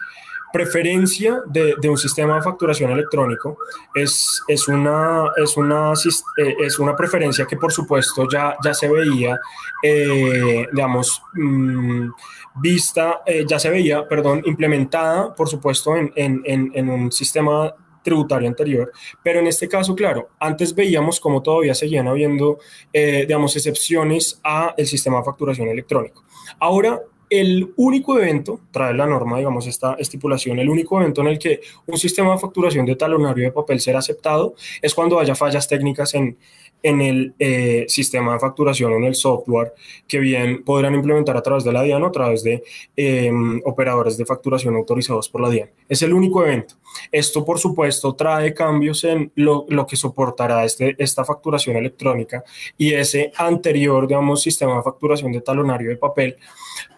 [0.56, 3.58] preferencia de, de, un sistema de facturación electrónico
[3.94, 8.88] es, es, una, es, una, eh, es una preferencia que por supuesto ya, ya se
[8.88, 9.38] veía,
[9.82, 12.08] eh, digamos, mmm,
[12.54, 16.42] vista, eh, ya se veía, perdón, implementada por supuesto en, en,
[16.74, 17.74] en un sistema
[18.06, 18.92] tributario anterior,
[19.22, 22.58] pero en este caso, claro, antes veíamos cómo todavía seguían habiendo,
[22.92, 26.24] eh, digamos, excepciones a el sistema de facturación electrónico.
[26.60, 31.38] Ahora, el único evento, trae la norma, digamos, esta estipulación, el único evento en el
[31.40, 35.66] que un sistema de facturación de talonario de papel será aceptado es cuando haya fallas
[35.66, 36.38] técnicas en,
[36.82, 39.74] en el eh, sistema de facturación en el software
[40.06, 42.62] que bien podrán implementar a través de la DIAN o a través de
[42.96, 43.30] eh,
[43.64, 45.70] operadores de facturación autorizados por la DIAN.
[45.88, 46.76] Es el único evento.
[47.10, 52.44] Esto, por supuesto, trae cambios en lo, que soportará este, esta facturación electrónica
[52.76, 56.36] y ese anterior, digamos, sistema de facturación de talonario de papel,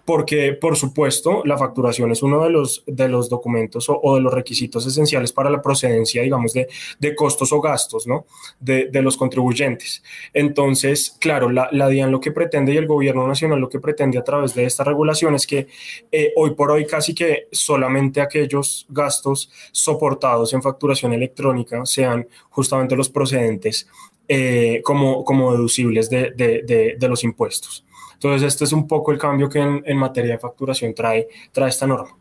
[0.08, 4.32] porque por supuesto la facturación es uno de los, de los documentos o, de los
[4.32, 6.66] requisitos esenciales para la procedencia, digamos, de,
[6.98, 8.24] de costos o gastos, ¿no?
[8.58, 10.02] De, de, los contribuyentes.
[10.32, 14.16] Entonces, claro, la, la, DIAN lo que pretende y el gobierno nacional lo que pretende
[14.16, 15.66] a través de esta regulación es que
[16.10, 22.96] eh, hoy por hoy casi que solamente aquellos gastos soportados en facturación electrónica sean justamente
[22.96, 23.86] los procedentes
[24.26, 27.84] eh, como, como deducibles de, de, de los impuestos.
[28.18, 31.86] Entonces, este es un poco el cambio que en, materia de facturación trae, trae esta
[31.86, 32.18] norma.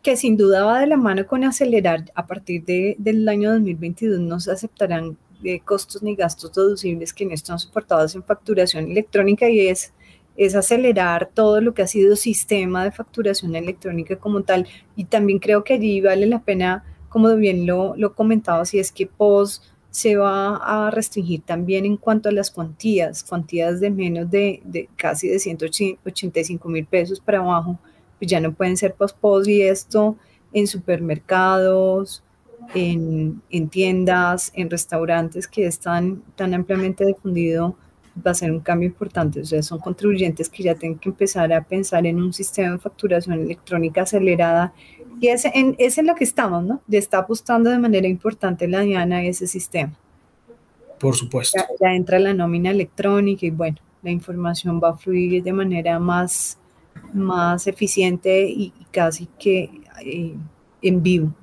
[0.00, 4.20] Que sin duda va de la mano con acelerar a partir de, del año 2022
[4.20, 9.48] no se aceptarán eh, costos ni gastos deducibles que no están soportados en facturación electrónica
[9.48, 9.92] y es,
[10.36, 14.68] es acelerar todo lo que ha sido sistema de facturación electrónica como tal.
[14.94, 18.92] Y también creo que allí vale la pena, como bien lo, lo comentaba, si es
[18.92, 24.30] que POS se va a restringir también en cuanto a las cuantías, cuantías de menos
[24.30, 27.78] de, de casi de 185 mil pesos para abajo,
[28.18, 30.16] pues ya no pueden ser post-post y esto
[30.52, 32.22] en supermercados,
[32.74, 37.76] en, en, tiendas, en restaurantes que están tan ampliamente difundido,
[38.24, 39.40] va a ser un cambio importante.
[39.40, 42.78] O sea, son contribuyentes que ya tienen que empezar a pensar en un sistema de
[42.78, 44.72] facturación electrónica acelerada
[45.20, 46.80] y es en, es en lo que estamos, ¿no?
[46.86, 49.92] Ya está apostando de manera importante la Diana a ese sistema.
[50.98, 51.60] Por supuesto.
[51.80, 56.58] Ya, entra la nómina electrónica y bueno, la información va a fluir de manera más,
[57.12, 59.70] más eficiente y, casi que
[60.04, 60.34] eh,
[60.80, 61.34] en vivo.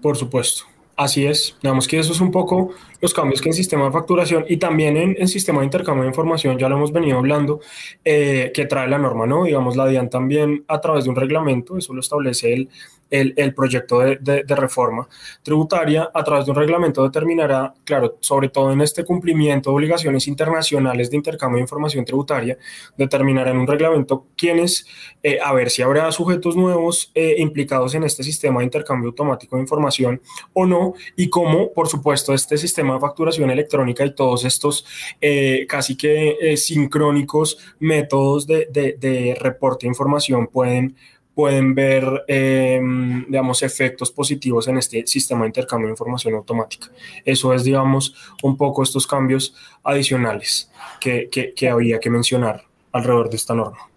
[0.00, 0.64] Por supuesto.
[0.96, 2.70] Así es, digamos que eso es un poco
[3.02, 6.08] los cambios que en sistema de facturación y también en, en sistema de intercambio de
[6.08, 7.60] información, ya lo hemos venido hablando,
[8.04, 9.44] eh, que trae la norma, ¿no?
[9.44, 12.70] Digamos, la DIAN también a través de un reglamento, eso lo establece el,
[13.12, 15.06] el, proyecto de, reforma
[15.42, 20.26] tributaria a través de un reglamento determinará, claro, sobre todo en este cumplimiento de obligaciones
[20.26, 22.56] internacionales de intercambio de información tributaria,
[22.96, 24.86] determinará en un reglamento quiénes,
[25.22, 29.56] eh, a ver si habrá sujetos nuevos eh, implicados en este sistema de intercambio automático
[29.56, 30.20] de información
[30.54, 34.84] o no, y cómo, por supuesto, este sistema facturación electrónica y todos estos
[35.20, 40.96] eh, casi que sincrónicos métodos de, reporte de información pueden
[41.34, 46.88] pueden ver, em, digamos, efectos positivos en este sistema de intercambio de información automática.
[47.24, 50.70] Eso es, digamos, un poco estos cambios adicionales
[51.00, 53.88] que, que, habría que mencionar alrededor de esta norma.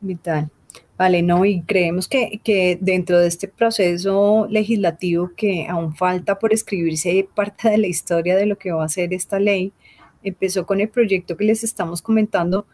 [0.00, 0.50] Vital.
[0.98, 6.54] Vale, no, y creemos que, que, dentro de este proceso legislativo que aún falta por
[6.54, 9.72] escribirse parte de la historia de lo que va a ser esta ley,
[10.22, 12.66] empezó con el proyecto que les estamos comentando,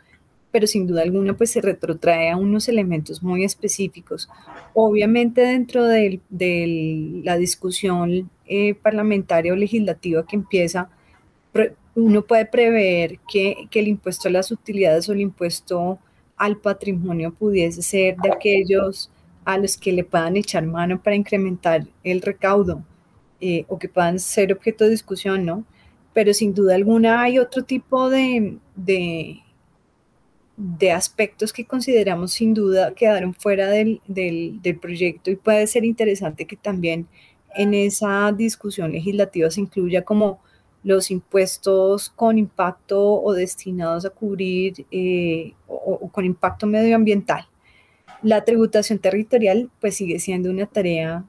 [0.53, 4.28] pero sin duda alguna pues se retrotrae a unos elementos muy específicos.
[4.74, 6.20] Obviamente dentro de,
[7.24, 10.90] la discusión eh, parlamentaria o legislativa que empieza,
[11.94, 15.99] uno puede prever que, el impuesto a las utilidades o el impuesto
[16.43, 19.10] al patrimonio pudiese ser de aquellos
[19.44, 22.85] a los que le puedan echar mano para incrementar el recaudo
[23.40, 25.64] eh, o que puedan ser objeto de discusión, ¿no?
[26.12, 28.59] Pero sin duda alguna hay otro tipo de,
[30.56, 34.01] de aspectos que consideramos sin duda quedaron fuera del,
[34.81, 37.06] proyecto y puede ser interesante que también
[37.55, 40.40] en esa discusión legislativa se incluya como
[40.84, 47.46] los impuestos con impacto o destinados a cubrir eh, o, con impacto medioambiental.
[48.22, 51.24] La tributación territorial pues sigue siendo una tarea,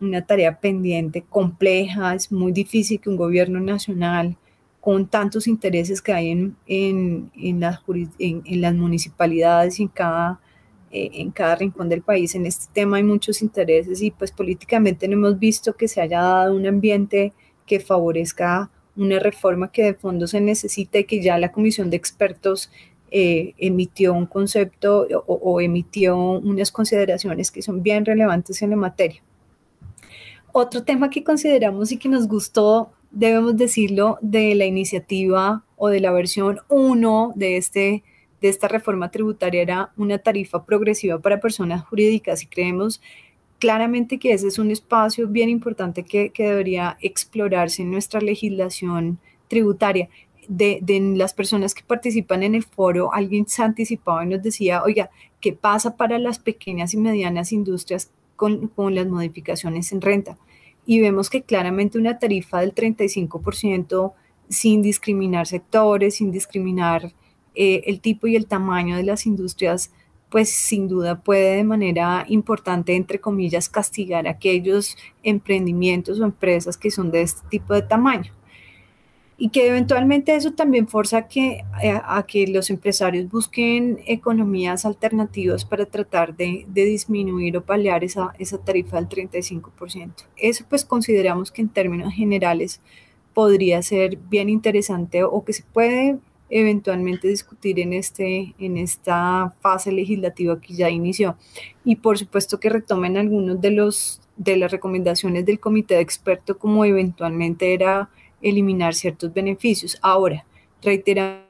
[0.00, 4.36] una tarea pendiente, compleja, es muy difícil que un gobierno nacional
[4.80, 7.80] con tantos intereses que hay en, en, en, las,
[8.18, 10.40] en, las municipalidades y cada,
[10.90, 12.34] eh, en cada rincón del país.
[12.34, 16.20] En este tema hay muchos intereses y pues políticamente no hemos visto que se haya
[16.20, 17.32] dado un ambiente
[17.64, 21.96] que favorezca una reforma que de fondo se necesita y que ya la comisión de
[21.96, 22.70] expertos
[23.10, 29.22] eh, emitió un concepto o, emitió unas consideraciones que son bien relevantes en la materia.
[30.52, 36.00] Otro tema que consideramos y que nos gustó debemos decirlo, de la iniciativa o de
[36.00, 38.02] la versión 1 de, este,
[38.40, 43.00] de esta reforma tributaria era una tarifa progresiva para personas jurídicas y creemos
[43.62, 49.20] claramente que ese es un espacio bien importante que, que debería explorarse en nuestra legislación
[49.46, 50.08] tributaria.
[50.48, 50.80] De,
[51.14, 55.10] las personas que participan en el foro, alguien se anticipaba y nos decía, oiga,
[55.40, 60.36] ¿qué pasa para las pequeñas y medianas industrias con, con las modificaciones en renta?
[60.84, 64.14] y vemos que claramente una tarifa del 35%
[64.48, 67.12] sin discriminar sectores, sin discriminar
[67.54, 69.92] eh, el tipo y el tamaño de las industrias,
[70.32, 76.90] pues sin duda puede de manera importante, entre comillas, castigar aquellos emprendimientos o empresas que
[76.90, 78.32] son de este tipo de tamaño.
[79.36, 84.86] Y que eventualmente eso también forza a que, eh, a, que los empresarios busquen economías
[84.86, 90.12] alternativas para tratar de, de disminuir o paliar esa, esa tarifa del 35%.
[90.38, 92.80] Eso pues consideramos que en términos generales
[93.34, 96.18] podría ser bien interesante o que se puede
[96.52, 101.36] eventualmente discutir en, este, en esta fase legislativa que ya inició.
[101.82, 106.58] Y por supuesto que retomen algunos de, los, de las recomendaciones del comité de expertos,
[106.58, 108.10] como eventualmente era
[108.42, 109.98] eliminar ciertos beneficios.
[110.02, 110.44] Ahora,
[110.82, 111.46] reiteramos,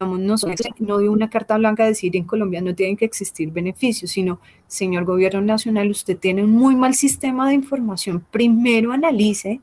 [0.00, 0.36] no,
[0.80, 5.06] no de una carta blanca decir en Colombia no tienen que existir beneficios, sino, señor
[5.06, 8.22] gobierno nacional, usted tiene un muy mal sistema de información.
[8.30, 9.62] Primero analice,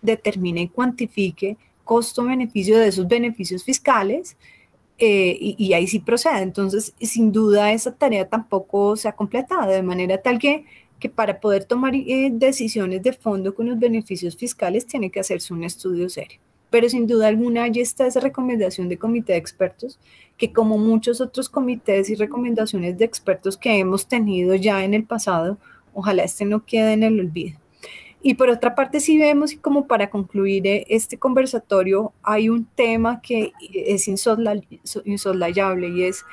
[0.00, 4.36] determine y cuantifique costo-beneficio de esos beneficios fiscales
[4.98, 6.42] eh, y, ahí sí procede.
[6.42, 10.64] Entonces, sin duda, esa tarea tampoco se ha completado, de manera tal que,
[11.00, 15.52] que para poder tomar eh, decisiones de fondo con los beneficios fiscales tiene que hacerse
[15.52, 16.38] un estudio serio.
[16.70, 19.98] Pero sin duda alguna, allí está esa recomendación de comité de expertos,
[20.38, 25.04] que como muchos otros comités y recomendaciones de expertos que hemos tenido ya en el
[25.04, 25.58] pasado,
[25.92, 27.61] ojalá este no quede en el olvido.
[28.22, 33.20] Y por otra parte, si vemos, como para concluir eh, este conversatorio, hay un tema
[33.20, 36.24] que es insoslayable y es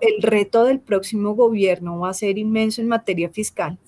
[0.00, 3.78] el reto del próximo gobierno va a ser inmenso en materia fiscal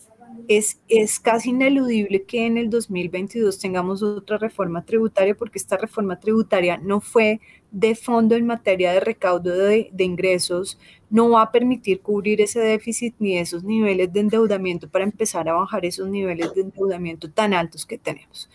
[0.49, 6.19] es, es casi ineludible que en el 2022 tengamos otra reforma tributaria porque esta reforma
[6.19, 10.79] tributaria no fue de fondo en materia de recaudo de, de, ingresos,
[11.11, 15.53] no va a permitir cubrir ese déficit ni esos niveles de endeudamiento para empezar a
[15.53, 18.49] bajar esos niveles de endeudamiento tan altos que tenemos.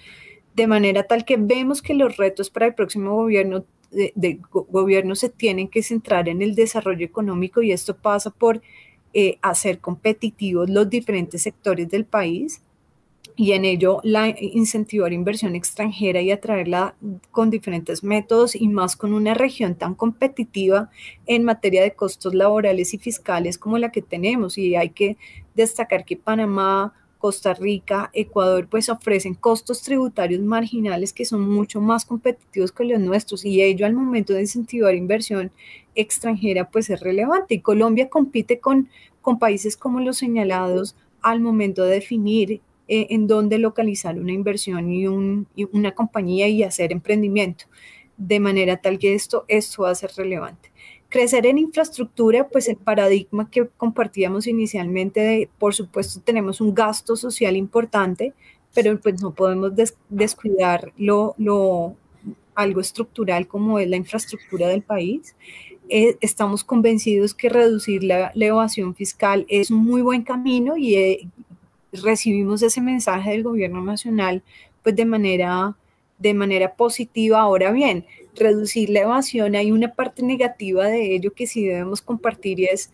[0.55, 5.13] De manera tal que vemos que los retos para el próximo gobierno de, de gobierno
[5.13, 8.63] se tienen que centrar en el desarrollo económico y esto pasa por
[9.13, 12.61] eh, hacer competitivos los diferentes sectores del país
[13.35, 13.99] y en ello
[14.37, 16.95] incentivar inversión extranjera y atraerla
[17.31, 20.89] con diferentes métodos y más con una región tan competitiva
[21.25, 24.57] en materia de costos laborales y fiscales como la que tenemos.
[24.57, 25.17] Y hay que
[25.55, 32.03] destacar que Panamá, Costa Rica, Ecuador, pues ofrecen costos tributarios marginales que son mucho más
[32.03, 35.49] competitivos que los nuestros y ello al momento de incentivar inversión
[35.95, 37.53] extranjera pues es relevante.
[37.53, 38.89] Y Colombia compite con,
[39.21, 42.59] con países como los señalados al momento de definir
[42.89, 47.67] eh, en dónde localizar una inversión y, un, y, una compañía y hacer emprendimiento,
[48.17, 50.72] de manera tal que esto, esto va a ser relevante.
[51.13, 57.15] Crecer en infraestructura, pues el paradigma que compartíamos inicialmente, de, por supuesto tenemos un gasto
[57.15, 58.33] social importante,
[58.73, 59.73] pero pues no podemos
[60.09, 61.95] descuidar lo, lo,
[62.55, 65.35] algo estructural como es la infraestructura del país.
[65.87, 71.27] Eh, estamos convencidos que reducir la, evasión fiscal es un muy buen camino y eh,
[71.91, 74.41] recibimos ese mensaje del gobierno nacional
[74.81, 75.75] pues de manera,
[76.17, 77.39] de manera positiva.
[77.39, 82.59] Ahora bien, reducir la evasión, hay una parte negativa de ello que sí debemos compartir
[82.59, 82.91] y es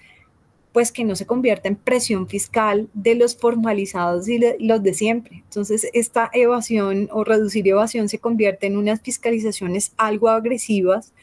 [0.71, 5.37] pues que no se convierta en presión fiscal de los formalizados y los de siempre.
[5.43, 11.13] Entonces, esta evasión o reducir evasión se convierte en unas fiscalizaciones algo agresivas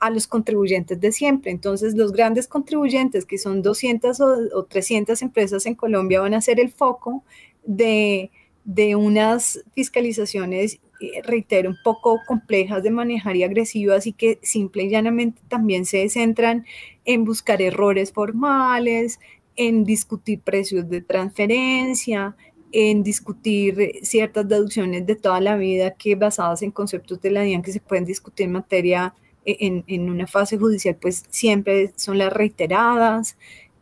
[0.00, 1.50] a los contribuyentes de siempre.
[1.50, 6.40] Entonces, los grandes contribuyentes, que son 200 o, o 300 empresas en Colombia, van a
[6.40, 7.22] ser el foco
[7.64, 8.30] de,
[8.64, 10.80] de unas fiscalizaciones
[11.24, 16.08] reitero, un poco complejas de manejar y agresivas y que simple y llanamente también se
[16.08, 16.66] centran
[17.04, 19.20] en buscar errores formales,
[19.56, 22.36] en discutir precios de transferencia,
[22.72, 27.62] en discutir ciertas deducciones de toda la vida que basadas en conceptos de la DIAN
[27.62, 29.14] que se pueden discutir en materia
[29.44, 33.36] eh, en una fase judicial, pues siempre son las reiteradas,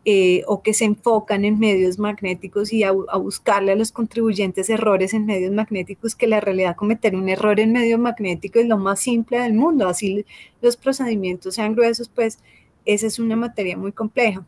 [0.05, 5.15] eh, o que se enfocan en medios magnéticos y a, buscarle a los contribuyentes errores
[5.15, 8.99] en medios magnéticos, que la realidad cometer un error en medio magnético es lo más
[8.99, 10.27] simple del mundo, así
[10.61, 12.41] los procedimientos sean gruesos, pues
[12.85, 14.45] esa es una materia muy compleja.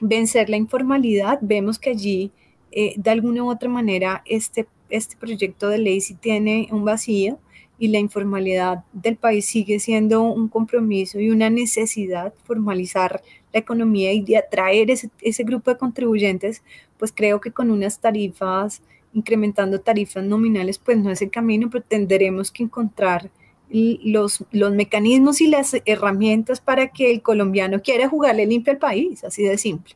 [0.00, 2.32] Vencer la informalidad, vemos que allí
[2.72, 7.38] eh, de alguna u otra manera este, este proyecto de ley sí tiene un vacío
[7.80, 13.22] y la informalidad del país sigue siendo un compromiso y una necesidad formalizar
[13.54, 16.62] la economía y de atraer ese, ese grupo de contribuyentes,
[16.98, 18.82] pues creo que con unas tarifas,
[19.14, 23.30] incrementando tarifas nominales, pues no es el camino, pero tendremos que encontrar
[23.70, 29.24] los, los mecanismos y las herramientas para que el colombiano quiera jugarle limpio al país,
[29.24, 29.94] así de simple.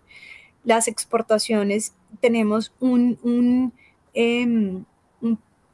[0.65, 3.75] Las exportaciones, tenemos un, un,
[4.15, 4.85] em,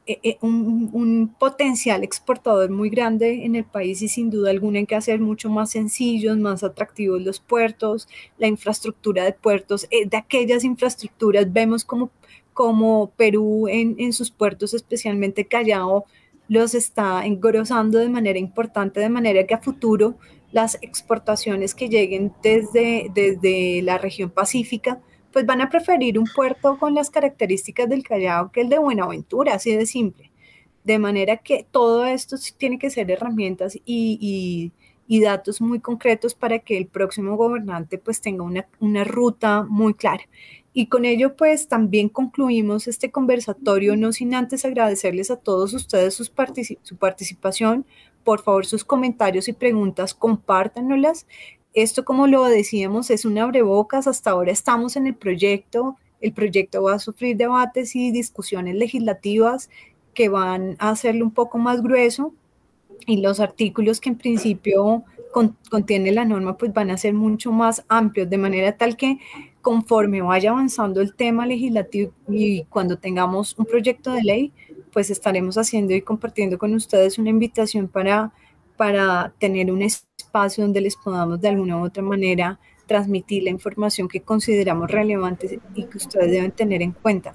[0.07, 4.79] un eh, eh, un, potencial exportador muy grande en el país y sin duda alguna
[4.79, 8.07] hay que hacer mucho más sencillos, más atractivos los puertos,
[8.37, 12.09] la infraestructura de puertos, eh, de aquellas infraestructuras vemos como,
[12.53, 16.05] como Perú en, en sus puertos, especialmente Callao,
[16.47, 20.15] los está engrosando de manera importante, de manera que a futuro
[20.51, 24.99] las exportaciones que lleguen desde, desde la región pacífica,
[25.31, 29.55] pues van a preferir un puerto con las características del Callao que el de Buenaventura,
[29.55, 30.31] así de simple.
[30.83, 34.71] De manera que todo esto tiene que ser herramientas y,
[35.07, 39.93] y, datos muy concretos para que el próximo gobernante pues tenga una, una ruta muy
[39.93, 40.23] clara.
[40.73, 46.15] Y con ello, pues también concluimos este conversatorio, no sin antes agradecerles a todos ustedes
[46.15, 47.85] su participación.
[48.23, 51.27] Por favor, sus comentarios y preguntas, compártanoslas.
[51.73, 54.07] Esto, como lo decíamos, es un abrebocas.
[54.07, 55.97] Hasta ahora estamos en el proyecto.
[56.19, 59.69] El proyecto va a sufrir debates y discusiones legislativas
[60.13, 62.33] que van a hacerlo un poco más grueso
[63.05, 65.03] y los artículos que en principio
[65.69, 69.17] contiene la norma pues van a ser mucho más amplios, de manera tal que
[69.61, 74.51] conforme vaya avanzando el tema legislativo y cuando tengamos un proyecto de ley,
[74.91, 78.33] pues estaremos haciendo y compartiendo con ustedes una invitación para,
[78.75, 80.10] para tener un espacio
[80.57, 85.85] donde les podamos de alguna u otra manera transmitir la información que consideramos relevante y
[85.85, 87.33] que ustedes deben tener en cuenta.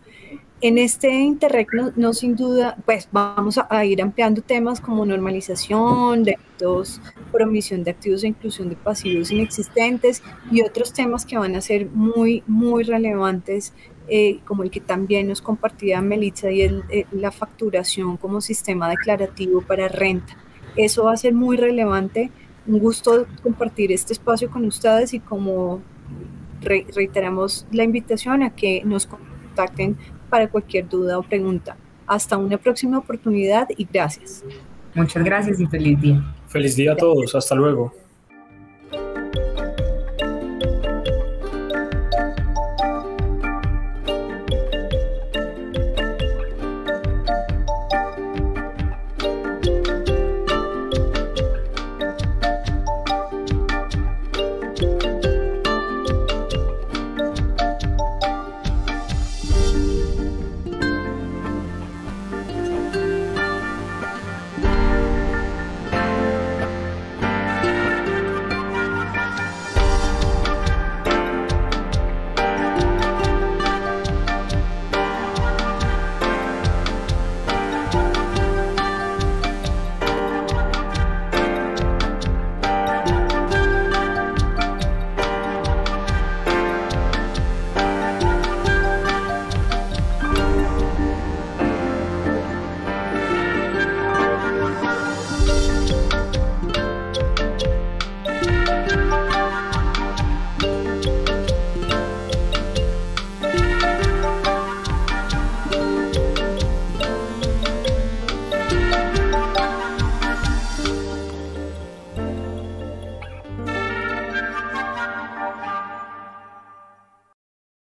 [0.62, 7.00] En este Interreg no, sin duda, pues vamos a, ir ampliando temas como normalización, delitos
[7.30, 11.60] por omisión de activos e inclusión de pasivos inexistentes y otros temas que van a
[11.60, 13.74] ser muy, muy relevantes,
[14.08, 18.88] eh, como el que también nos compartía Melitza y el, eh, la facturación como sistema
[18.88, 20.38] declarativo para renta.
[20.76, 22.30] Eso va a ser muy relevante.
[22.66, 25.82] Un gusto compartir este espacio con ustedes y como
[26.60, 29.96] reiteramos la invitación a que nos contacten
[30.28, 31.76] para cualquier duda o pregunta.
[32.06, 34.44] Hasta una próxima oportunidad y gracias.
[34.94, 36.34] Muchas gracias y feliz día.
[36.48, 37.34] Feliz día a todos.
[37.34, 37.92] Hasta luego.